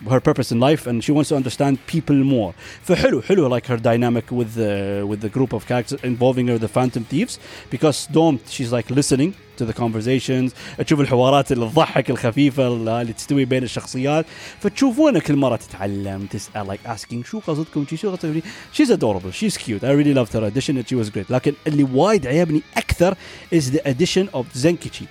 her 0.09 0.21
purpose 0.21 0.51
in 0.51 0.61
life 0.61 0.87
and 0.87 1.05
she 1.05 1.13
wants 1.13 1.29
to 1.29 1.37
understand 1.37 1.79
people 1.87 2.17
more 2.17 2.55
فحلو 2.83 3.23
حلو 3.23 3.49
like 3.49 3.67
her 3.67 3.77
dynamic 3.77 4.31
with 4.31 4.55
the 4.55 5.05
with 5.07 5.21
the 5.21 5.29
group 5.29 5.53
of 5.53 5.67
characters 5.67 5.99
involving 6.03 6.49
her 6.49 6.59
the 6.59 6.69
phantom 6.69 7.05
thieves 7.05 7.39
because 7.71 8.07
Dom 8.07 8.41
she's 8.47 8.73
like 8.73 8.89
listening 8.91 9.35
to 9.59 9.65
the 9.65 9.73
conversations 9.81 10.51
تشوف 10.79 11.01
الحوارات 11.01 11.53
اللي 11.53 11.67
تضحك 11.71 12.11
الخفيفه 12.11 12.67
اللي 12.69 13.13
تستوي 13.13 13.45
بين 13.45 13.63
الشخصيات 13.63 14.27
فتشوفونه 14.61 15.21
كل 15.21 15.37
مره 15.37 15.57
تتعلم 15.57 16.27
تسال 16.27 16.67
like 16.77 16.89
asking 16.91 17.27
شو 17.31 17.39
قصدكم 17.39 17.87
شو 17.97 18.11
قصدكم 18.11 18.41
she's 18.75 18.91
adorable 18.91 19.33
she's 19.33 19.57
cute 19.57 19.85
I 19.85 19.93
really 19.93 20.15
loved 20.15 20.33
her 20.33 20.45
addition 20.45 20.77
and 20.77 20.89
she 20.89 20.95
was 20.95 21.11
great 21.11 21.31
لكن 21.31 21.53
اللي 21.67 21.85
وايد 21.85 22.27
عجبني 22.27 22.63
اكثر 22.77 23.17
is 23.55 23.63
the 23.63 23.81
addition 23.87 24.29
of 24.35 24.45
Zenkichi 24.63 25.07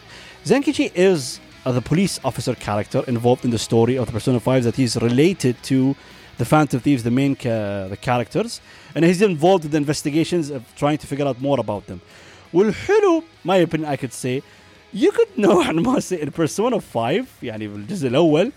Zenkichi 0.45 0.91
is 0.95 1.39
uh, 1.65 1.71
the 1.71 1.81
police 1.81 2.19
officer 2.23 2.55
character 2.55 3.03
involved 3.07 3.43
in 3.45 3.51
the 3.51 3.59
story 3.59 3.95
of 3.97 4.05
the 4.07 4.13
Persona 4.13 4.39
5 4.39 4.63
that 4.63 4.75
he's 4.75 4.95
related 4.97 5.55
to 5.63 5.95
the 6.37 6.45
Phantom 6.45 6.79
Thieves, 6.79 7.03
the 7.03 7.11
main 7.11 7.35
ca- 7.35 7.87
the 7.93 7.97
characters, 7.97 8.61
and 8.95 9.03
he's 9.03 9.21
involved 9.21 9.63
with 9.65 9.73
the 9.73 9.81
investigations 9.85 10.49
of 10.49 10.61
trying 10.81 10.97
to 10.97 11.07
figure 11.11 11.27
out 11.27 11.41
more 11.41 11.59
about 11.59 11.87
them. 11.87 11.99
والحلو 12.53 13.23
my 13.43 13.57
opinion 13.57 13.85
I 13.85 13.97
could 13.97 14.13
say 14.13 14.41
you 14.93 15.11
could 15.11 15.29
نوعا 15.37 15.71
ما 15.71 15.99
say 15.99 16.21
in 16.21 16.29
Persona 16.29 16.79
5 16.79 17.25
يعني 17.43 17.67
بالجزء 17.67 18.07
الأول 18.07 18.51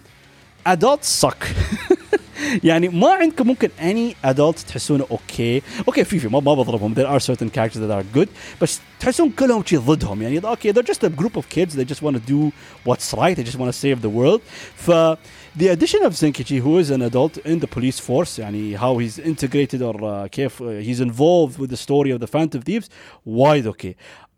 adults 0.68 1.24
suck 1.24 1.46
يعني 2.64 2.88
ما 2.88 3.08
عندكم 3.08 3.46
ممكن 3.46 3.68
any 3.78 4.28
adult 4.30 4.66
تحسونه 4.66 5.06
اوكي 5.10 5.62
اوكي 5.88 6.04
في 6.04 6.18
في 6.18 6.28
ما 6.28 6.40
ما 6.40 6.54
بضربهم 6.54 6.94
there 6.94 7.08
are 7.08 7.20
certain 7.20 7.48
characters 7.48 7.78
that 7.78 8.02
are 8.02 8.18
good 8.18 8.28
بس 8.60 8.80
تحسون 9.00 9.30
كلهم 9.30 9.64
شي 9.66 9.76
ضدهم 9.76 10.22
يعني 10.22 10.38
اوكي 10.38 10.72
they're 10.72 10.86
just 10.92 11.06
a 11.06 11.22
group 11.22 11.36
of 11.36 11.42
kids 11.56 11.74
they 11.74 11.84
just 11.84 12.02
want 12.02 12.14
to 12.14 12.30
do 12.30 12.52
what's 12.88 13.14
right 13.14 13.36
they 13.36 13.44
just 13.44 13.58
want 13.58 13.72
to 13.72 13.78
save 13.78 14.02
the 14.02 14.10
world 14.10 14.40
ف 14.76 14.90
the 15.58 15.68
addition 15.68 16.02
of 16.06 16.12
Zenkichi 16.14 16.58
who 16.60 16.78
is 16.78 16.90
an 16.90 17.02
adult 17.02 17.36
in 17.44 17.58
the 17.60 17.68
police 17.76 17.98
force 17.98 18.38
يعني 18.38 18.78
how 18.78 18.98
he's 18.98 19.18
integrated 19.18 19.82
or 19.82 19.94
uh, 19.94 20.26
كيف 20.26 20.62
uh, 20.62 20.66
he's 20.82 21.00
involved 21.00 21.58
with 21.58 21.70
the 21.70 21.76
story 21.76 22.10
of 22.10 22.20
the 22.20 22.26
Phantom 22.26 22.60
Thieves 22.62 22.88
وايد 23.26 23.66
اوكي 23.66 23.96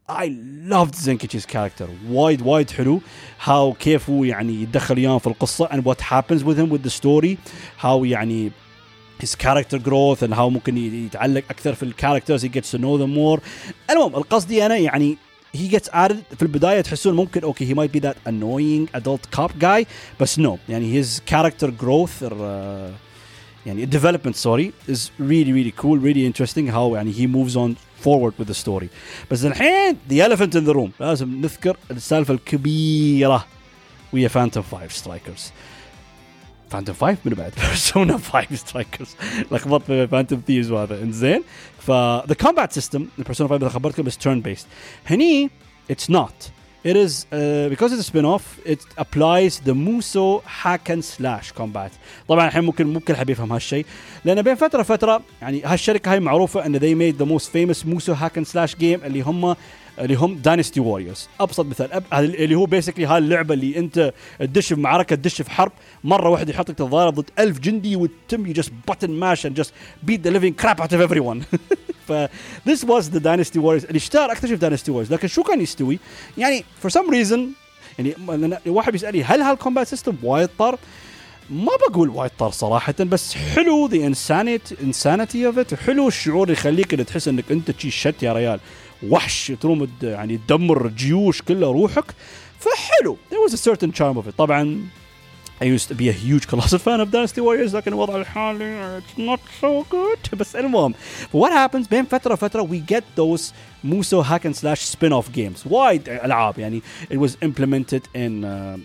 I 0.08 0.26
loved 0.72 0.94
Zenkichi's 0.94 1.46
character 1.46 1.88
وايد 2.08 2.42
وايد 2.42 2.70
حلو 2.70 3.00
how 3.46 3.76
كيف 3.78 4.10
هو 4.10 4.24
يعني 4.24 4.62
يتدخل 4.62 4.98
وياهم 4.98 5.18
في 5.18 5.26
القصة 5.26 5.66
and 5.66 5.84
what 5.84 6.00
happens 6.00 6.44
with 6.44 6.58
him 6.58 6.70
with 6.70 6.82
the 6.82 6.90
story 6.90 7.36
how 7.82 8.04
يعني 8.04 8.50
his 9.22 9.34
character 9.34 9.78
growth 9.78 10.22
and 10.22 10.34
how 10.34 10.48
ممكن 10.48 10.76
يتعلق 10.76 11.44
أكثر 11.50 11.74
في 11.74 11.82
الكاركترز 11.82 12.46
he 12.46 12.48
gets 12.48 12.70
to 12.70 12.78
know 12.78 12.98
them 12.98 13.14
more 13.16 13.40
المهم 13.90 14.16
القصدي 14.16 14.66
أنا 14.66 14.76
يعني 14.76 15.18
he 15.56 15.70
gets 15.70 15.88
added 15.88 16.36
في 16.36 16.42
البداية 16.42 16.80
تحسون 16.80 17.14
ممكن 17.16 17.42
اوكي 17.42 17.74
he 17.74 17.76
might 17.76 17.92
be 17.92 18.00
that 18.00 18.16
annoying 18.28 19.00
adult 19.00 19.38
cop 19.38 19.50
guy 19.60 19.84
بس 20.20 20.40
no 20.40 20.58
يعني 20.68 21.02
his 21.02 21.20
character 21.30 21.68
growth 21.68 22.22
or, 22.22 22.32
uh, 22.32 22.92
يعني 23.66 23.86
development 23.86 24.36
sorry 24.36 24.92
is 24.92 25.10
really 25.18 25.52
really 25.52 25.72
cool 25.82 25.98
really 25.98 26.24
interesting 26.32 26.68
how 26.68 26.94
يعني 26.94 27.12
he 27.12 27.26
moves 27.26 27.56
on 27.56 27.74
forward 28.04 28.32
with 28.38 28.48
the 28.48 28.66
story 28.66 28.86
بس 29.30 29.44
الحين 29.44 29.96
the 30.10 30.20
elephant 30.20 30.54
in 30.54 30.66
the 30.68 30.74
room 30.74 30.90
لازم 31.00 31.40
نذكر 31.40 31.76
السالفة 31.90 32.34
الكبيرة 32.34 33.46
ويا 34.12 34.28
فانتوم 34.28 34.62
5 34.62 34.88
سترايكرز 34.88 35.52
فانتوم 36.70 36.94
5 36.94 37.16
من 37.24 37.34
بعد 37.34 37.52
بيرسونا 37.56 38.18
5 38.18 38.56
سترايكرز 38.56 39.16
لخبطت 39.52 39.90
بين 39.90 40.06
فانتوم 40.06 40.42
ثيفز 40.46 40.70
وهذا 40.70 41.02
انزين 41.02 41.42
ف 41.78 41.90
the 42.20 42.34
combat 42.46 42.80
system 42.80 43.02
بيرسونا 43.18 43.48
5 43.48 43.56
اذا 43.56 43.68
خبرتكم 43.68 44.10
is 44.10 44.14
turn 44.14 44.42
based 44.48 44.66
هني 45.06 45.50
it's 45.92 46.12
not 46.12 46.50
It 46.83 46.95
is 46.95 47.25
uh, 47.31 47.67
because 47.69 47.91
it's 47.93 48.01
a 48.01 48.09
spin-off 48.11 48.45
it 48.65 48.81
applies 48.97 49.59
the 49.59 49.73
Muso 49.73 50.41
hack 50.45 50.89
and 50.89 51.03
slash 51.03 51.51
combat 51.51 51.91
طبعا 52.27 52.47
الحين 52.47 52.63
ممكن 52.63 52.87
مو 52.93 52.99
كل 52.99 53.15
حد 53.15 53.29
يفهم 53.29 53.53
هالشيء 53.53 53.85
لأن 54.25 54.41
بين 54.41 54.55
فتره 54.55 54.83
فتره 54.83 55.21
يعني 55.41 55.61
هالشركه 55.65 56.11
هاي 56.11 56.19
معروفه 56.19 56.65
ان 56.65 56.79
they 56.79 56.95
made 56.95 57.17
the 57.19 57.29
most 57.29 57.45
famous 57.45 57.85
Muso 57.85 58.13
hack 58.13 58.37
and 58.41 58.47
slash 58.47 58.75
game 58.75 59.03
اللي 59.05 59.21
هم 59.21 59.55
اللي 59.99 60.15
هم 60.15 60.35
داينستي 60.35 60.79
ووريرز 60.79 61.27
أبسط 61.39 61.65
مثال 61.65 61.93
أب... 61.93 62.03
اللي 62.13 62.55
هو 62.55 62.65
بيسكلي 62.65 63.05
هاي 63.05 63.17
اللعبة 63.17 63.53
اللي 63.53 63.77
أنت 63.77 64.13
تدش 64.39 64.73
في 64.73 64.79
معركة 64.79 65.15
تدش 65.15 65.41
في 65.41 65.51
حرب 65.51 65.71
مرة 66.03 66.29
واحدة 66.29 66.53
يحطك 66.53 66.73
تتضارب 66.75 67.13
ضد 67.13 67.29
ألف 67.39 67.59
جندي 67.59 67.95
وتم 67.95 68.45
يو 68.45 68.53
جست 68.53 68.71
بutton 68.91 69.09
ماش 69.09 69.47
and 69.47 69.51
just 69.51 69.69
beat 70.07 70.23
the 70.23 70.31
living 70.31 70.63
crap 70.63 70.79
out 70.79 70.91
of 70.91 71.01
everyone 71.09 71.57
ف 72.07 72.25
this 72.69 72.83
was 72.83 73.03
the 73.09 73.19
dynasty 73.19 73.59
warriors 73.59 73.85
اللي 73.85 73.97
اشتهر 73.97 74.35
في 74.35 74.57
dynasty 74.57 74.93
warriors 74.93 75.11
لكن 75.11 75.27
شو 75.27 75.43
كان 75.43 75.61
يستوي؟ 75.61 75.99
يعني 76.37 76.63
for 76.83 76.89
some 76.89 77.11
reason 77.11 77.39
يعني 77.99 78.15
واحد 78.67 78.91
بيسألني 78.91 79.23
هل 79.23 79.41
هالكومبات 79.41 79.87
سيستم 79.87 80.15
وايد 80.23 80.49
طر؟ 80.59 80.79
ما 81.49 81.71
بقول 81.89 82.09
وايد 82.09 82.31
طر 82.39 82.51
صراحة 82.51 82.93
بس 82.99 83.33
حلو 83.33 83.89
insanity 83.89 84.73
insanity 84.91 85.53
of 85.53 85.57
it 85.57 85.75
حلو 85.75 86.07
الشعور 86.07 86.43
اللي 86.43 86.53
يخليك 86.53 86.93
إن 86.93 87.05
تحس 87.05 87.27
إنك 87.27 87.51
أنت 87.51 87.79
شي 87.79 87.91
شت 87.91 88.23
يا 88.23 88.33
ريال 88.33 88.59
وحش 89.03 89.51
تروم 89.61 89.87
يعني 90.03 90.37
تدمر 90.37 90.87
جيوش 90.87 91.41
كلها 91.41 91.71
روحك 91.71 92.13
فحلو 92.59 93.17
there 93.31 93.49
was 93.49 93.53
a 93.53 93.57
certain 93.57 93.91
charm 93.91 94.17
of 94.17 94.27
it 94.27 94.37
طبعا 94.37 94.87
I 95.61 95.65
used 95.65 95.89
to 95.89 95.95
be 95.95 96.07
a 96.07 96.13
huge 96.13 96.47
colossal 96.47 96.79
fan 96.79 97.01
of 97.01 97.11
Dynasty 97.11 97.41
Warriors 97.41 97.75
لكن 97.75 97.93
الوضع 97.93 98.15
الحالي 98.15 99.01
it's 99.01 99.19
not 99.19 99.39
so 99.61 99.85
good 99.91 100.35
بس 100.35 100.55
المهم 100.55 100.93
what 101.33 101.51
happens 101.51 101.89
بين 101.89 102.05
فترة 102.05 102.35
فترة 102.35 102.63
we 102.67 102.93
get 102.93 103.03
those 103.15 103.53
Muso 103.83 104.21
hack 104.21 104.45
and 104.45 104.55
slash 104.55 104.81
spin-off 104.81 105.31
games 105.35 105.67
وايد 105.71 106.09
ألعاب 106.09 106.59
يعني 106.59 106.81
it 107.11 107.17
was 107.17 107.31
implemented 107.41 108.01
in 108.15 108.43
uh, 108.43 108.77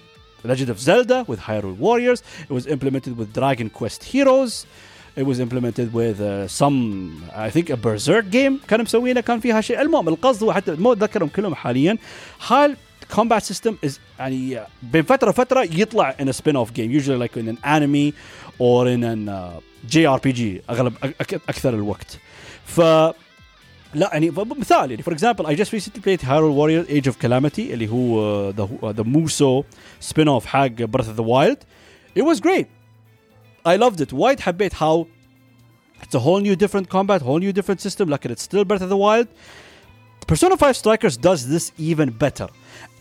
Legend 0.44 0.70
of 0.70 0.80
Zelda 0.80 1.24
with 1.28 1.40
Hyrule 1.40 1.76
Warriors 1.78 2.22
it 2.50 2.52
was 2.52 2.66
implemented 2.66 3.16
with 3.16 3.32
Dragon 3.32 3.70
Quest 3.70 4.04
Heroes 4.04 4.66
it 5.16 5.24
was 5.24 5.38
implemented 5.40 5.92
with 5.92 6.20
uh, 6.20 6.48
some 6.48 6.76
I 7.34 7.50
think 7.50 7.70
a 7.70 7.76
Berserk 7.76 8.30
game 8.30 8.60
كان 8.68 8.82
مسوينه 8.82 9.20
كان 9.20 9.40
فيها 9.40 9.60
شيء 9.60 9.80
المهم 9.80 10.08
القصد 10.08 10.42
هو 10.42 10.52
حتى 10.52 10.72
مو 10.72 10.92
اتذكرهم 10.92 11.28
كلهم 11.28 11.54
حاليا 11.54 11.98
حال 12.40 12.76
combat 13.12 13.42
system 13.42 13.74
is 13.86 13.92
يعني 14.18 14.60
بين 14.82 15.02
فتره 15.02 15.30
فتره 15.30 15.62
يطلع 15.62 16.16
in 16.20 16.24
a 16.24 16.32
spin 16.32 16.56
off 16.56 16.72
game 16.74 16.90
usually 16.90 17.18
like 17.18 17.36
in 17.36 17.48
an 17.48 17.58
anime 17.64 18.12
or 18.58 18.86
in 18.86 19.04
an 19.04 19.30
JRPG 19.92 20.40
اغلب 20.70 20.94
اكثر 21.48 21.74
الوقت 21.74 22.18
ف 22.64 22.80
لا 23.94 24.10
يعني 24.12 24.30
مثال 24.30 24.90
يعني 24.90 25.02
for 25.02 25.12
example 25.12 25.46
I 25.46 25.54
just 25.54 25.72
recently 25.72 26.00
played 26.00 26.20
Hyrule 26.20 26.54
Warrior: 26.54 26.84
Age 26.88 27.06
of 27.06 27.18
Calamity 27.18 27.58
اللي 27.58 27.88
هو 27.88 28.52
uh, 28.52 28.56
the, 28.56 28.62
uh, 28.62 28.92
the 28.92 29.04
Musou 29.04 29.64
spin 30.00 30.28
off 30.28 30.44
حق 30.44 30.66
Breath 30.66 31.08
of 31.08 31.16
the 31.16 31.22
Wild. 31.22 31.58
It 32.16 32.22
was 32.22 32.40
great. 32.40 32.66
I 33.67 33.77
loved 33.77 34.01
it 34.01 34.13
وايد 34.13 34.39
حبيت 34.39 34.73
how 34.73 35.05
it's 36.01 36.15
a 36.15 36.19
whole 36.19 36.39
new 36.41 36.55
different 36.55 36.89
combat 36.89 37.21
whole 37.21 37.39
new 37.39 37.53
different 37.53 37.81
system 37.89 38.09
لكن 38.09 38.35
it's 38.35 38.41
still 38.41 38.63
Breath 38.65 38.81
of 38.81 38.89
the 38.89 38.97
Wild 38.97 39.27
Persona 40.27 40.55
5 40.57 40.75
Strikers 40.77 41.17
does 41.17 41.47
this 41.47 41.71
even 41.79 42.09
better 42.23 42.47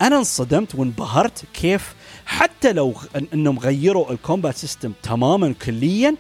انا 0.03 0.17
انصدمت 0.19 0.75
وانبهرت 0.75 1.45
كيف 1.55 1.95
حتى 2.27 2.73
لو 2.73 2.91
غ- 2.93 3.19
إن- 3.19 3.25
انهم 3.35 3.59
غيروا 3.59 4.13
الكومبات 4.13 4.57
سيستم 4.57 4.93
تماما 5.03 5.55
كليا 5.67 6.15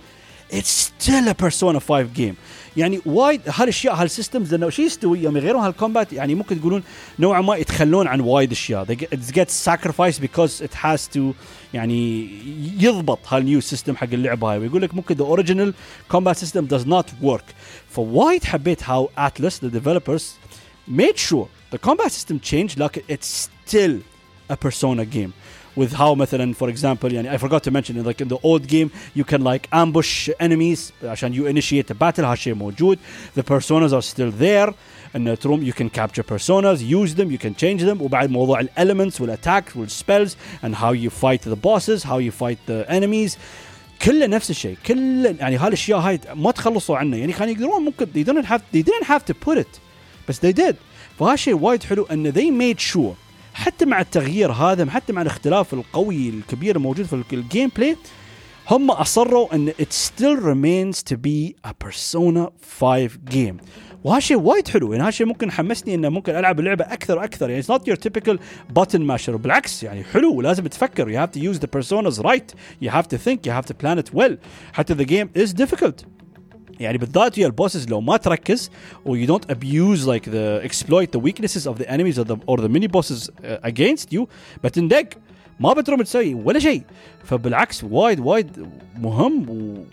it's 0.53 0.71
still 0.71 1.29
a 1.29 1.35
Persona 1.35 1.81
5 1.81 2.12
game 2.14 2.37
يعني 2.77 3.01
وايد 3.07 3.41
هالاشياء 3.47 3.95
هالسيستمز 3.95 4.55
لانه 4.55 4.71
شو 4.71 4.83
يستوي 4.83 5.19
يوم 5.19 5.37
يغيرون 5.37 5.62
هالكومبات 5.62 6.12
يعني 6.12 6.35
ممكن 6.35 6.61
تقولون 6.61 6.83
نوعا 7.19 7.41
ما 7.41 7.57
يتخلون 7.57 8.07
عن 8.07 8.21
وايد 8.21 8.53
اشياء 8.53 8.85
they 8.85 8.97
get, 8.97 9.09
it 9.12 9.35
gets 9.35 9.53
sacrificed 9.53 10.21
because 10.21 10.61
it 10.61 10.75
has 10.75 11.17
to 11.17 11.21
يعني 11.75 12.31
يضبط 12.81 13.19
هالنيو 13.29 13.61
سيستم 13.61 13.97
حق 13.97 14.09
اللعبه 14.12 14.53
هاي 14.53 14.59
ويقول 14.59 14.83
لك 14.83 14.95
ممكن 14.95 15.17
the 15.17 15.38
original 15.38 15.73
combat 16.14 16.37
system 16.38 16.62
does 16.77 16.87
not 16.87 17.07
work 17.23 17.45
فوايد 17.88 18.45
حبيت 18.45 18.83
how 18.83 19.09
Atlas 19.17 19.59
the 19.59 19.71
developers 19.71 20.23
made 20.88 21.19
sure 21.19 21.49
the 21.75 21.79
combat 21.88 22.12
system 22.12 22.41
changed 22.41 22.79
لكن 22.79 23.03
it's 23.09 23.49
still 23.49 23.97
a 24.51 24.57
persona 24.57 25.05
game 25.05 25.33
with 25.79 25.93
how 25.93 26.14
مثلا 26.14 26.55
for 26.55 26.69
example 26.69 27.12
يعني 27.12 27.38
I 27.38 27.38
forgot 27.38 27.62
to 27.62 27.71
mention 27.71 28.05
like 28.05 28.21
in 28.21 28.29
the 28.29 28.38
old 28.43 28.67
game 28.67 28.91
you 29.14 29.25
can 29.25 29.43
like 29.43 29.69
ambush 29.73 30.31
enemies 30.41 30.93
عشان 31.05 31.35
you 31.35 31.47
initiate 31.47 31.91
a 31.91 31.95
battle 31.95 32.25
هالشيء 32.25 32.55
موجود 32.55 32.99
the 33.38 33.43
personas 33.43 33.93
are 33.93 34.03
still 34.03 34.33
there 34.41 34.73
ان 35.17 35.38
تروم 35.38 35.71
you 35.71 35.73
can 35.73 35.88
capture 35.88 36.23
personas 36.23 36.83
use 36.83 37.14
them 37.14 37.31
you 37.31 37.38
can 37.38 37.55
change 37.55 37.83
them 37.83 38.01
وبعد 38.01 38.31
موضوع 38.31 38.62
elements 38.62 39.21
والattacks 39.21 39.77
والspells 39.77 40.37
and 40.62 40.75
how 40.75 40.93
you 40.93 41.11
fight 41.11 41.43
the 41.43 41.57
bosses 41.57 42.03
how 42.05 42.19
you 42.19 42.31
fight 42.31 42.59
the 42.67 42.85
enemies 42.88 43.37
كله 44.03 44.27
نفس 44.27 44.51
الشيء 44.51 44.77
كله 44.87 45.35
يعني 45.41 45.57
هالاشياء 45.57 45.99
هاي 45.99 46.21
ما 46.35 46.51
تخلصوا 46.51 46.97
عنه 46.97 47.17
يعني 47.17 47.33
كانوا 47.33 47.53
يقدرون 47.55 47.83
ممكن 47.85 48.07
they 48.07 48.27
didn't 48.27 48.47
have 48.47 48.61
they 48.75 48.83
didn't 48.83 49.07
have 49.07 49.25
to 49.31 49.35
put 49.49 49.59
it 49.59 49.81
بس 50.29 50.38
they 50.38 50.53
did 50.53 50.75
فهالشيء 51.19 51.55
وايد 51.55 51.83
حلو 51.83 52.07
ان 52.11 52.33
they 52.33 52.51
made 52.62 52.81
sure 52.81 53.14
حتى 53.54 53.86
مع 53.86 54.02
التغيير 54.02 54.52
هذا 54.52 54.89
حتى 54.89 55.13
مع 55.13 55.22
الاختلاف 55.22 55.74
القوي 55.74 56.30
الكبير 56.30 56.76
الموجود 56.76 57.06
في 57.06 57.34
الجيم 57.34 57.72
بلاي 57.78 57.98
هم 58.70 58.92
أصروا 58.92 59.56
إن 59.56 59.72
it 59.72 59.94
still 59.94 60.38
remains 60.39 61.04
to 61.04 61.18
be 61.18 61.56
a 61.70 61.74
Persona 61.74 62.50
5 62.80 63.20
game. 63.30 63.56
وهالشيء 64.04 64.38
وايد 64.38 64.68
حلو 64.68 64.94
يعني 64.94 65.08
هالشيء 65.08 65.28
ممكن 65.28 65.52
حمسني 65.52 65.96
إنه 65.96 66.10
ممكن 66.10 66.36
ألعب 66.36 66.60
اللعبة 66.60 66.86
أكثر 66.86 67.18
وأكثر. 67.18 67.50
يعني 67.50 67.63
it's 67.63 67.68
not 67.68 67.82
your 67.88 67.96
typical 67.96 68.38
button 68.80 69.02
masher. 69.02 69.30
بالعكس 69.30 69.84
يعني 69.84 70.04
حلو 70.04 70.36
ولازم 70.36 70.68
تفكر. 70.68 71.08
You 71.13 71.28
have 71.28 71.32
to 71.32 71.39
use 71.39 71.60
the 71.60 71.68
personas 71.68 72.24
right. 72.24 72.54
You 72.82 72.89
have 72.89 73.08
to 73.08 73.18
think. 73.18 73.46
You 73.46 73.52
have 73.52 73.66
to 73.66 73.74
plan 73.74 74.00
it 74.00 74.13
well. 74.13 74.38
حتى 74.74 74.96
the 74.96 75.06
game 75.06 75.30
is 75.36 75.54
difficult. 75.54 76.06
يعني 76.80 76.98
بالذات 76.98 77.38
ويا 77.38 77.48
البوسز 77.48 77.90
لو 77.90 78.02
ما 78.02 78.18
تركز 78.18 78.72
ويو 79.06 79.26
دونت 79.26 79.52
ابيوز 79.52 80.10
لايك 80.10 80.30
ذا 80.30 80.66
اكسبلويت 80.66 81.18
ذا 81.18 81.24
ويكنسز 81.24 81.68
اوف 81.68 81.80
ذا 81.80 81.96
انميز 81.96 82.20
اور 82.20 82.62
ذا 82.62 82.68
ميني 82.68 82.88
بوسز 82.88 83.32
اجينست 83.44 84.14
يو 84.14 84.28
بتندق 84.64 85.06
ما 85.60 85.74
بتروم 85.74 86.02
تسوي 86.02 86.34
ولا 86.34 86.60
شيء. 86.60 86.84
فبالعكس 87.24 87.84
وايد 87.84 88.20
وايد 88.20 88.68
مهم 89.00 89.50
و 89.50 89.84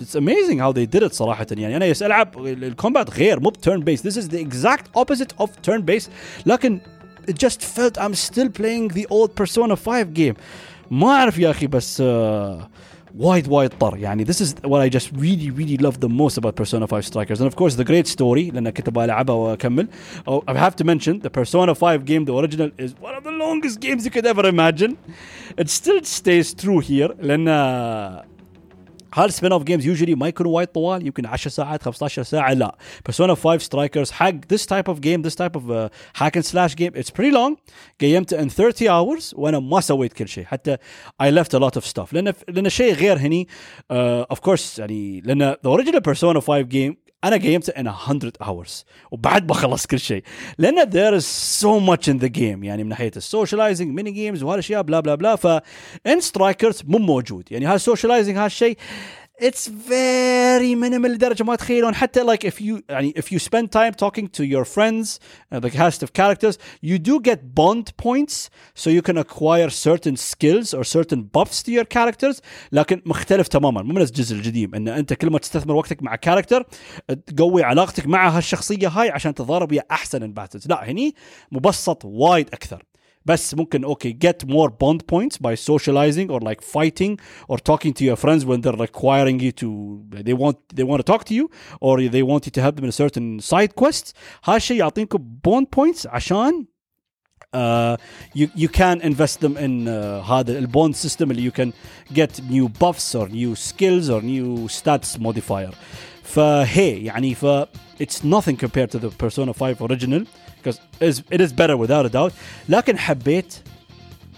اتس 0.00 0.16
amazing 0.16 0.60
هاو 0.60 0.72
ذي 0.72 0.88
did 0.96 1.02
it 1.02 1.12
صراحة. 1.12 1.46
يعني 1.50 1.76
أنا 1.76 1.92
ألعب 2.02 2.46
الكومبات 2.46 3.10
غير 3.10 3.40
مو 3.40 3.50
بترن 3.50 3.80
بيس 3.80 4.02
ذيس 4.02 4.18
از 4.18 4.28
ذا 4.28 4.40
اكزاكت 4.40 4.84
اوبوزيت 4.96 5.32
اوف 5.32 5.50
ترن 5.62 5.82
بيس 5.82 6.10
لكن 6.46 6.80
it 7.30 7.34
just 7.46 7.60
felt 7.62 7.98
I'm 7.98 8.14
still 8.14 8.48
playing 8.48 8.88
the 8.94 9.06
old 9.10 9.30
Persona 9.42 9.74
5 9.74 10.02
جيم 10.02 10.34
ما 10.90 11.08
أعرف 11.08 11.38
يا 11.38 11.50
أخي 11.50 11.66
بس 11.66 12.02
uh, 12.02 12.04
وايد 13.17 13.47
وايد 13.47 13.71
طر 13.79 13.97
يعني 13.97 14.25
this 14.25 14.41
is 14.41 14.55
what 14.63 14.81
I 14.81 14.89
just 14.89 15.09
really 15.11 15.49
really 15.49 15.77
love 15.77 15.99
the 15.99 16.09
most 16.09 16.37
about 16.37 16.55
Persona 16.55 16.87
5 16.87 17.05
Strikers 17.05 17.41
and 17.41 17.47
of 17.47 17.55
course 17.55 17.75
the 17.75 17.85
great 17.85 18.07
story 18.07 18.51
لأن 18.51 18.69
كنت 18.69 18.89
بلعبها 18.89 19.35
وأكمل 19.35 19.87
oh, 20.27 20.43
I 20.47 20.53
have 20.53 20.75
to 20.75 20.83
mention 20.83 21.19
the 21.19 21.29
Persona 21.29 21.73
5 21.75 22.05
game 22.05 22.25
the 22.25 22.35
original 22.35 22.71
is 22.77 22.93
one 22.99 23.15
of 23.15 23.23
the 23.23 23.31
longest 23.31 23.79
games 23.79 24.05
you 24.05 24.11
could 24.11 24.25
ever 24.25 24.45
imagine 24.45 24.97
it 25.57 25.69
still 25.69 26.01
stays 26.03 26.53
true 26.53 26.79
here 26.79 27.09
لأن 27.21 27.47
هالسبين 29.13 29.51
اوف 29.51 29.63
جيمز 29.63 29.85
يوجولي 29.85 30.15
ما 30.15 30.27
يكونوا 30.27 30.55
وايد 30.55 30.67
طوال 30.67 31.07
يمكن 31.07 31.25
10 31.25 31.51
ساعات 31.51 31.83
15 31.83 32.23
ساعه 32.23 32.53
لا 32.53 32.77
بيرسونا 33.05 33.35
5 33.35 33.57
سترايكرز 33.57 34.11
حق 34.11 34.31
this 34.53 34.61
type 34.61 34.93
of 34.93 34.99
game 34.99 35.29
this 35.29 35.35
type 35.35 35.55
of 35.59 35.63
uh, 35.69 35.89
hack 36.13 36.35
and 36.37 36.45
slash 36.45 36.75
game 36.75 36.91
it's 37.01 37.09
pretty 37.09 37.31
long 37.31 37.55
قيمته 38.01 38.41
in 38.41 38.49
30 38.49 38.87
hours 38.89 39.33
وانا 39.33 39.59
ما 39.59 39.81
سويت 39.81 40.13
كل 40.13 40.27
شيء 40.27 40.45
حتى 40.45 40.77
I 41.23 41.25
left 41.25 41.57
a 41.57 41.59
lot 41.59 41.79
of 41.79 41.83
stuff 41.83 42.13
لان 42.13 42.33
لان 42.47 42.69
شيء 42.69 42.93
غير 42.93 43.17
هني 43.17 43.47
uh, 43.93 44.35
of 44.35 44.37
course 44.37 44.79
يعني 44.79 45.21
لان 45.21 45.53
the 45.53 45.69
original 45.69 46.01
Persona 46.01 46.39
5 46.39 46.61
game 46.61 47.00
أنا 47.24 47.36
قيمته 47.36 47.72
in 47.72 47.86
100 47.86 48.32
hours. 48.42 48.84
وبعد 49.10 49.48
ما 49.48 49.54
خلصت 49.54 49.86
كل 49.90 50.00
شيء. 50.00 50.22
لأن 50.58 50.90
there 50.90 51.20
is 51.20 51.26
so 51.62 51.80
much 51.90 52.08
in 52.12 52.18
the 52.24 52.28
game. 52.38 52.64
يعني 52.64 52.82
من 52.84 52.88
ناحية 52.88 53.10
السوشياليزنج 53.16 53.94
ميني 53.94 54.10
جيمز 54.10 54.42
وهالأشياء 54.42 54.82
بلا 54.82 55.00
بلا 55.00 55.14
بلا 55.14 55.36
ف 55.36 55.46
ان 56.06 56.20
سترايكرز 56.20 56.82
مو 56.86 56.98
موجود. 56.98 57.44
يعني 57.50 57.66
هالسوشياليزنج 57.66 58.36
هالشيء 58.36 58.76
it's 59.41 59.67
very 59.67 60.75
minimal 60.75 61.09
لدرجه 61.09 61.43
ما 61.43 61.55
تخيلون 61.55 61.95
حتى 61.95 62.23
like 62.23 62.47
if 62.47 62.61
you 62.61 62.81
يعني 62.89 63.13
if 63.17 63.23
you 63.23 63.39
spend 63.39 63.67
time 63.71 63.93
talking 63.93 64.27
to 64.27 64.43
your 64.43 64.65
friends 64.65 65.19
uh, 65.51 65.59
the 65.59 65.69
cast 65.69 66.03
of 66.03 66.13
characters 66.13 66.57
you 66.81 66.97
do 66.97 67.19
get 67.19 67.39
bond 67.53 67.95
points 67.97 68.49
so 68.75 68.89
you 68.89 69.01
can 69.01 69.17
acquire 69.17 69.69
certain 69.69 70.15
skills 70.15 70.73
or 70.73 70.83
certain 70.83 71.21
buffs 71.35 71.63
to 71.63 71.71
your 71.71 71.85
characters 71.85 72.41
لكن 72.71 73.01
مختلف 73.05 73.47
تماما 73.47 73.81
مو 73.81 73.93
من 73.93 74.01
الجزء 74.01 74.35
القديم 74.35 74.75
ان 74.75 74.87
انت 74.87 75.13
كل 75.13 75.29
ما 75.29 75.39
تستثمر 75.39 75.75
وقتك 75.75 76.03
مع 76.03 76.15
كاركتر 76.15 76.65
تقوي 77.27 77.63
علاقتك 77.63 78.07
مع 78.07 78.29
هالشخصيه 78.29 78.87
هاي 78.87 79.09
عشان 79.09 79.33
تتضارب 79.33 79.71
ويا 79.71 79.83
احسن 79.91 80.23
الباتلز 80.23 80.67
لا 80.67 80.89
هني 80.91 81.15
مبسط 81.51 82.05
وايد 82.05 82.49
اكثر 82.53 82.83
بس 83.25 83.55
ممكن 83.55 83.83
اوكي 83.83 84.17
get 84.25 84.47
more 84.47 84.69
bond 84.69 84.99
points 85.13 85.37
by 85.37 85.55
socializing 85.55 86.29
or 86.29 86.39
like 86.39 86.61
fighting 86.61 87.19
or 87.47 87.57
talking 87.57 87.93
to 87.93 88.03
your 88.05 88.15
friends 88.15 88.45
when 88.45 88.61
they're 88.61 88.81
requiring 88.87 89.39
you 89.39 89.51
to 89.51 89.69
they 90.27 90.33
want 90.43 90.57
they 90.77 90.85
want 90.89 90.99
to 91.03 91.07
talk 91.13 91.23
to 91.29 91.33
you 91.39 91.45
or 91.81 91.93
they 92.15 92.23
want 92.31 92.41
you 92.47 92.51
to 92.57 92.61
help 92.65 92.75
them 92.77 92.85
in 92.87 92.91
a 92.95 92.99
certain 93.03 93.39
side 93.39 93.71
quests 93.75 94.13
هالشيء 94.43 94.77
يعطيكم 94.77 95.19
bond 95.47 95.65
points 95.71 96.05
عشان 96.05 96.65
uh, 97.53 97.97
you 98.33 98.47
you 98.55 98.69
can 98.69 99.01
invest 99.01 99.39
them 99.41 99.57
in 99.57 99.87
uh, 99.87 99.91
هذا 100.31 100.57
البوند 100.57 100.95
سيستم 100.95 101.31
اللي 101.31 101.51
you 101.51 101.53
can 101.53 101.71
get 102.13 102.41
new 102.49 102.67
buffs 102.69 103.15
or 103.15 103.27
new 103.29 103.55
skills 103.55 104.09
or 104.09 104.21
new 104.21 104.67
stats 104.69 105.19
modifier 105.19 105.73
فهي 106.23 107.03
يعني 107.03 107.35
ف 107.35 107.45
it's 107.99 108.23
nothing 108.23 108.55
compared 108.55 108.91
to 108.91 108.99
the 108.99 109.09
Persona 109.09 109.53
5 109.53 109.81
original 109.81 110.25
because 110.61 110.77
it 111.01 111.07
is, 111.09 111.21
it 111.31 111.41
is 111.41 111.51
better 111.51 111.77
without 111.77 112.05
a 112.05 112.13
doubt 112.13 112.31
لكن 112.69 112.97
حبيت 112.97 113.53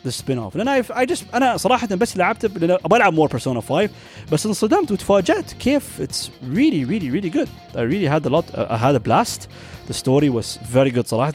ذا 0.05 0.09
سبين 0.11 0.37
اوف 0.37 0.55
لان 0.55 0.67
اي 0.67 1.05
جست 1.05 1.25
انا 1.33 1.57
صراحه 1.57 1.87
بس 1.87 2.17
لعبت 2.17 2.45
لأن 2.45 2.71
ابغى 2.71 2.97
العب 2.97 3.13
مور 3.13 3.27
بيرسونا 3.27 3.61
5 3.61 3.89
بس 4.31 4.45
انصدمت 4.45 4.91
وتفاجات 4.91 5.51
كيف 5.51 6.01
اتس 6.01 6.31
really 6.53 6.85
really 6.89 7.09
really 7.11 7.29
good 7.37 7.49
I 7.75 7.81
really 7.81 8.07
had 8.07 8.25
a 8.25 8.29
lot 8.29 8.45
I 8.55 8.77
had 8.77 8.95
a 8.95 9.03
blast 9.09 9.47
the 9.89 9.93
story 9.93 10.29
was 10.29 10.57
very 10.73 10.91
good 10.91 11.05
صراحه 11.05 11.33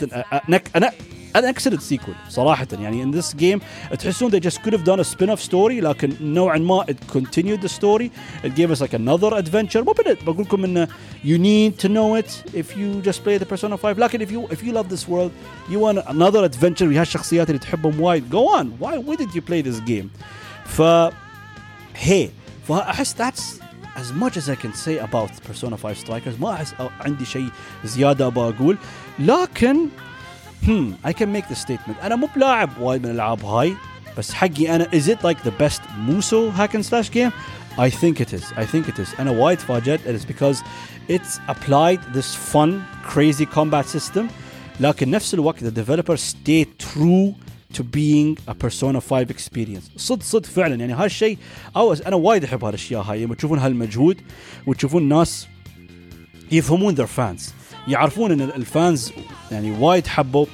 انا 0.48 0.60
انا 0.76 0.90
انا 1.36 1.50
اكسر 1.50 1.72
السيكول 1.72 2.14
صراحه 2.28 2.66
يعني 2.72 3.04
in 3.04 3.16
this 3.16 3.34
game 3.34 3.60
تحسون 3.96 4.30
they 4.30 4.40
just 4.40 4.58
could 4.58 4.72
have 4.72 4.84
done 4.84 5.00
a 5.00 5.04
spin-off 5.04 5.50
story 5.50 5.82
لكن 5.82 6.12
نوعا 6.20 6.58
ما 6.58 6.84
it 6.84 7.16
continued 7.16 7.60
the 7.66 7.68
story 7.68 8.10
it 8.44 8.54
gave 8.54 8.70
us 8.70 8.80
like 8.80 8.94
another 8.94 9.32
adventure 9.42 9.76
مو 9.76 9.92
بنت 9.92 10.24
بقول 10.26 10.42
لكم 10.44 10.64
انه 10.64 10.88
you 11.24 11.38
need 11.38 11.84
to 11.84 11.88
know 11.88 12.22
it 12.22 12.56
if 12.56 12.76
you 12.76 13.10
just 13.10 13.18
play 13.24 13.38
the 13.38 13.54
Persona 13.54 13.76
5 13.76 13.98
لكن 13.98 14.26
if 14.26 14.30
you 14.30 14.54
if 14.54 14.58
you 14.62 14.72
love 14.72 14.88
this 14.88 15.08
world 15.08 15.30
you 15.70 15.78
want 15.78 15.98
another 16.06 16.44
adventure 16.44 16.82
ويا 16.82 17.02
الشخصيات 17.02 17.48
اللي 17.48 17.58
تحبهم 17.58 18.00
وايد 18.00 18.24
go 18.30 18.60
on 18.60 18.66
why 18.84 18.98
why 19.08 19.16
did 19.16 19.34
you 19.34 19.40
play 19.40 19.62
this 19.62 19.80
game 19.90 20.06
ف 20.66 20.82
هي 21.96 22.28
فاحس 22.68 23.14
that's 23.14 23.64
as 23.96 24.12
much 24.22 24.36
as 24.36 24.48
I 24.48 24.56
can 24.56 24.72
say 24.72 24.98
about 24.98 25.30
Persona 25.48 25.76
5 25.76 26.04
Strikers 26.04 26.40
ما 26.40 26.52
احس 26.52 26.74
عندي 27.00 27.24
شيء 27.24 27.48
زياده 27.84 28.26
ابغى 28.26 28.48
اقول 28.48 28.78
لكن 29.18 29.88
hmm 30.66 30.92
I 31.04 31.12
can 31.12 31.28
make 31.36 31.48
the 31.48 31.56
statement 31.56 32.02
انا 32.02 32.16
مو 32.16 32.28
بلاعب 32.36 32.70
وايد 32.80 33.02
من 33.02 33.10
الالعاب 33.10 33.44
هاي 33.44 33.74
بس 34.18 34.32
حقي 34.32 34.74
انا 34.74 34.84
is 34.84 35.04
it 35.08 35.18
like 35.22 35.38
the 35.48 35.62
best 35.62 35.80
Muso 36.08 36.50
hack 36.58 36.74
and 36.74 36.84
slash 36.84 37.10
game 37.10 37.32
I 37.78 37.90
think 37.90 38.20
it 38.20 38.32
is 38.32 38.44
I 38.56 38.64
think 38.64 38.88
it 38.88 38.98
is 38.98 39.20
انا 39.20 39.30
وايد 39.30 39.58
تفاجأت 39.58 40.00
it 40.00 40.20
is 40.20 40.24
because 40.24 40.58
it's 41.08 41.38
applied 41.48 42.00
this 42.14 42.34
fun 42.52 42.70
crazy 43.14 43.46
combat 43.46 43.86
system 43.96 44.22
لكن 44.80 45.10
نفس 45.10 45.34
الوقت 45.34 45.64
the 45.64 45.70
developer 45.70 46.16
stayed 46.16 46.78
true 46.78 47.34
to 47.74 47.82
being 47.82 48.38
a 48.48 48.54
Persona 48.54 49.00
5 49.00 49.30
experience 49.30 49.90
صدق 49.96 50.22
صدق 50.22 50.46
فعلا 50.46 50.74
يعني 50.74 50.92
هالشيء 50.92 51.38
أو 51.76 51.92
انا 51.92 52.16
وايد 52.16 52.44
احب 52.44 52.64
هالاشياء 52.64 53.02
هاي 53.02 53.24
لما 53.24 53.34
تشوفون 53.34 53.58
هالمجهود 53.58 54.20
وتشوفون 54.66 55.08
ناس 55.08 55.46
يفهمون 56.52 56.96
their 56.96 57.08
fans 57.08 57.42
يعرفون 57.88 58.32
ان 58.32 58.40
الفانز 58.40 59.12
يعني 59.52 59.70
وايد 59.78 60.06
حبوا 60.06 60.46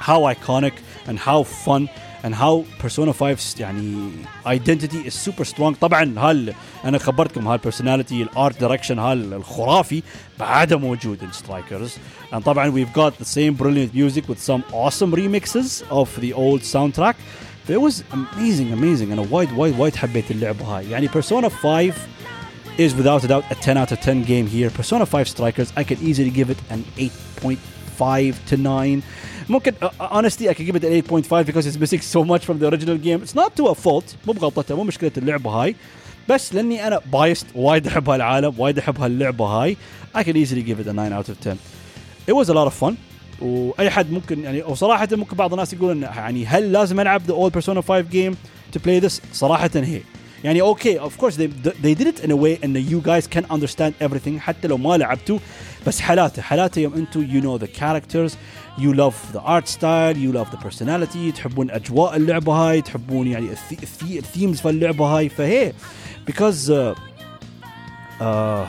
how 0.00 0.34
iconic 0.34 0.72
and 1.08 1.18
how 1.18 1.42
fun 1.66 1.88
and 2.24 2.34
how 2.34 2.64
Persona 2.78 3.12
5 3.12 3.60
يعني 3.60 4.10
identity 4.46 5.06
is 5.08 5.14
super 5.14 5.44
strong 5.44 5.74
طبعا 5.80 6.14
هال 6.18 6.54
انا 6.84 6.98
خبرتكم 6.98 7.48
هالبرسوناليتي 7.48 8.22
الارت 8.22 8.60
دايركشن 8.60 8.98
هالخرافي 8.98 10.02
بعده 10.38 10.76
موجود 10.78 11.18
in 11.20 11.34
Strikers 11.36 11.90
and 12.34 12.38
طبعا 12.42 12.70
we've 12.70 12.98
got 12.98 13.24
the 13.24 13.28
same 13.28 13.54
brilliant 13.62 13.94
music 13.94 14.28
with 14.28 14.40
some 14.50 14.62
awesome 14.72 15.14
remixes 15.14 15.82
of 15.90 16.08
the 16.20 16.32
old 16.32 16.62
soundtrack 16.62 17.14
it 17.68 17.80
was 17.80 18.02
amazing 18.12 18.72
amazing 18.72 19.12
انا 19.12 19.26
وايد 19.30 19.52
وايد 19.52 19.78
وايد 19.78 19.96
حبيت 19.96 20.30
اللعبه 20.30 20.64
هاي 20.64 20.90
يعني 20.90 21.08
Persona 21.08 21.46
5 21.46 21.92
is 22.78 22.94
without 22.94 23.22
a 23.24 23.28
doubt 23.28 23.44
a 23.50 23.54
10 23.54 23.76
out 23.76 23.92
of 23.92 24.00
10 24.00 24.24
game 24.24 24.46
here. 24.46 24.70
Persona 24.70 25.06
5 25.06 25.28
Strikers, 25.28 25.72
I 25.76 25.84
could 25.84 26.00
easily 26.00 26.30
give 26.30 26.50
it 26.50 26.58
an 26.70 26.84
8.5 26.96 28.44
to 28.46 28.56
9. 28.56 29.02
ممكن 29.48 29.72
uh, 29.82 29.90
honestly 30.00 30.48
I 30.48 30.54
could 30.54 30.66
give 30.66 30.76
it 30.76 30.84
an 30.84 30.92
8.5 30.92 31.46
because 31.46 31.66
it's 31.66 31.78
missing 31.78 32.00
so 32.00 32.24
much 32.24 32.44
from 32.44 32.58
the 32.58 32.68
original 32.68 32.96
game. 32.96 33.22
It's 33.22 33.34
not 33.34 33.56
to 33.56 33.66
a 33.66 33.74
fault, 33.74 34.16
مو 34.26 34.32
بغلطته 34.32 34.76
مو 34.76 34.84
مشكلة 34.84 35.12
اللعبة 35.16 35.50
هاي. 35.50 35.76
بس 36.28 36.54
لاني 36.54 36.86
انا 36.86 37.00
بايست 37.12 37.46
وايد 37.54 37.86
احب 37.86 38.10
هالعالم 38.10 38.54
وايد 38.58 38.78
احب 38.78 39.00
هاللعبة 39.00 39.44
هاي 39.44 39.76
I 40.14 40.22
could 40.22 40.36
easily 40.36 40.62
give 40.62 40.78
it 40.80 40.86
a 40.86 40.92
9 40.92 41.12
out 41.12 41.28
of 41.28 41.40
10. 41.40 41.58
It 42.26 42.32
was 42.32 42.48
a 42.48 42.54
lot 42.54 42.66
of 42.66 42.74
fun. 42.74 42.94
واي 43.40 43.90
حد 43.90 44.10
ممكن 44.10 44.44
يعني 44.44 44.62
وصراحة 44.62 45.08
ممكن 45.12 45.36
بعض 45.36 45.52
الناس 45.52 45.72
يقولون 45.72 46.02
يعني 46.02 46.46
هل 46.46 46.72
لازم 46.72 47.00
العب 47.00 47.22
the 47.26 47.34
old 47.34 47.52
Persona 47.60 47.80
5 47.80 48.04
game 48.10 48.34
to 48.76 48.78
play 48.78 49.04
this؟ 49.04 49.20
صراحة 49.32 49.70
هي. 49.74 50.00
يعني 50.44 50.60
اوكي 50.60 51.00
اوف 51.00 51.16
كورس 51.16 51.36
they, 51.36 51.48
they 51.84 51.94
did 51.94 52.06
it 52.06 52.24
in 52.24 52.30
a 52.30 52.36
way 52.36 52.64
ان 52.64 52.86
you 52.88 53.06
guys 53.06 53.26
can 53.36 53.44
understand 53.54 53.92
everything 54.06 54.38
حتى 54.38 54.68
لو 54.68 54.76
ما 54.76 54.96
لعبتوا 54.96 55.38
بس 55.86 56.00
حالاته 56.00 56.42
حالاته 56.42 56.78
يوم 56.80 56.94
انتم 56.94 57.26
you 57.26 57.44
know 57.44 57.64
the 57.64 57.68
characters 57.80 58.32
you 58.78 58.92
love 58.92 59.14
the 59.32 59.40
art 59.40 59.68
style 59.68 60.16
you 60.16 60.32
love 60.32 60.50
the 60.50 60.68
personality 60.68 61.34
تحبون 61.34 61.70
اجواء 61.70 62.16
اللعبه 62.16 62.52
هاي 62.52 62.82
تحبون 62.82 63.26
يعني 63.26 63.48
الثيمز 64.02 64.60
في 64.60 64.70
اللعبه 64.70 65.06
هاي 65.06 65.28
فهي 65.28 65.72
because 66.30 66.70
uh, 66.70 66.94
uh, 68.20 68.66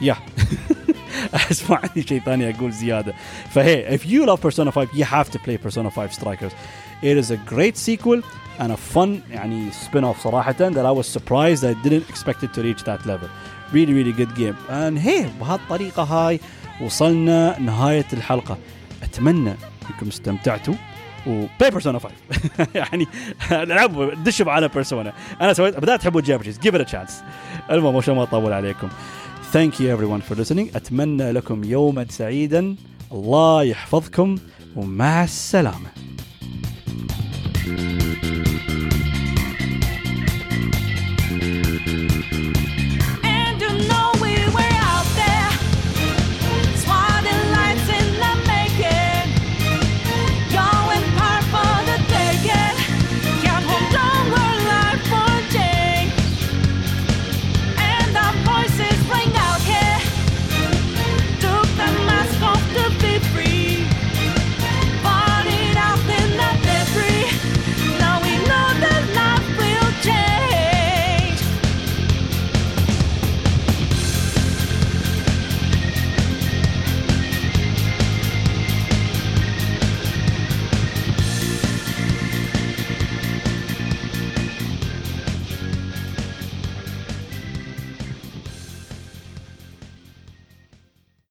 yeah 0.00 0.18
احس 1.34 1.70
ما 1.70 1.76
عندي 1.76 2.02
شيء 2.08 2.20
ثاني 2.20 2.50
اقول 2.50 2.72
زياده 2.72 3.14
فهي 3.50 3.98
if 3.98 4.02
you 4.02 4.26
love 4.26 4.40
Persona 4.40 4.70
5 4.70 4.88
you 4.94 5.04
have 5.04 5.30
to 5.30 5.38
play 5.38 5.56
Persona 5.56 5.90
5 5.90 6.12
Strikers 6.12 6.52
it 7.02 7.16
is 7.16 7.30
a 7.30 7.36
great 7.54 7.76
sequel 7.76 8.22
And 8.59 8.71
a 8.71 8.95
fun 8.95 9.09
يعني 9.31 9.71
spin 9.71 10.03
off 10.03 10.23
صراحة 10.23 10.53
that 10.53 10.85
I 10.85 11.01
was 11.01 11.07
surprised 11.07 11.63
I 11.63 11.73
didn't 11.87 12.09
expect 12.09 12.43
it 12.43 12.53
to 12.53 12.61
reach 12.61 12.83
that 12.83 13.05
level. 13.05 13.29
Really 13.73 13.93
really 13.93 14.13
good 14.13 14.35
game. 14.35 14.55
And 14.69 14.97
hey 14.99 15.25
بهالطريقة 15.39 16.03
هاي 16.03 16.39
وصلنا 16.81 17.59
نهاية 17.59 18.05
الحلقة. 18.13 18.57
أتمنى 19.03 19.53
إنكم 19.89 20.07
استمتعتوا. 20.07 20.73
وبلاي 21.27 21.71
بيرسونا 21.71 21.99
5 21.99 22.15
يعني 22.75 23.07
العبوا 23.51 24.13
دشوا 24.13 24.51
على 24.51 24.67
بيرسونا 24.67 25.13
أنا 25.41 25.53
سويت 25.53 25.79
بدأت 25.79 26.01
تحبوا 26.01 26.19
الجابجيز 26.19 26.59
جيف 26.59 26.75
ات 26.75 26.81
تشانس 26.81 27.23
المهم 27.71 27.97
عشان 27.97 28.15
ما 28.15 28.23
اطول 28.23 28.53
عليكم. 28.53 28.89
Thank 29.53 29.73
you 29.79 29.87
everyone 29.95 30.21
for 30.29 30.35
listening. 30.35 30.75
أتمنى 30.75 31.31
لكم 31.31 31.63
يوما 31.63 32.05
سعيدا. 32.09 32.75
الله 33.11 33.63
يحفظكم. 33.63 34.37
ومع 34.75 35.23
السلامة. 35.23 35.89
Thank 37.65 38.69
you. 38.69 38.94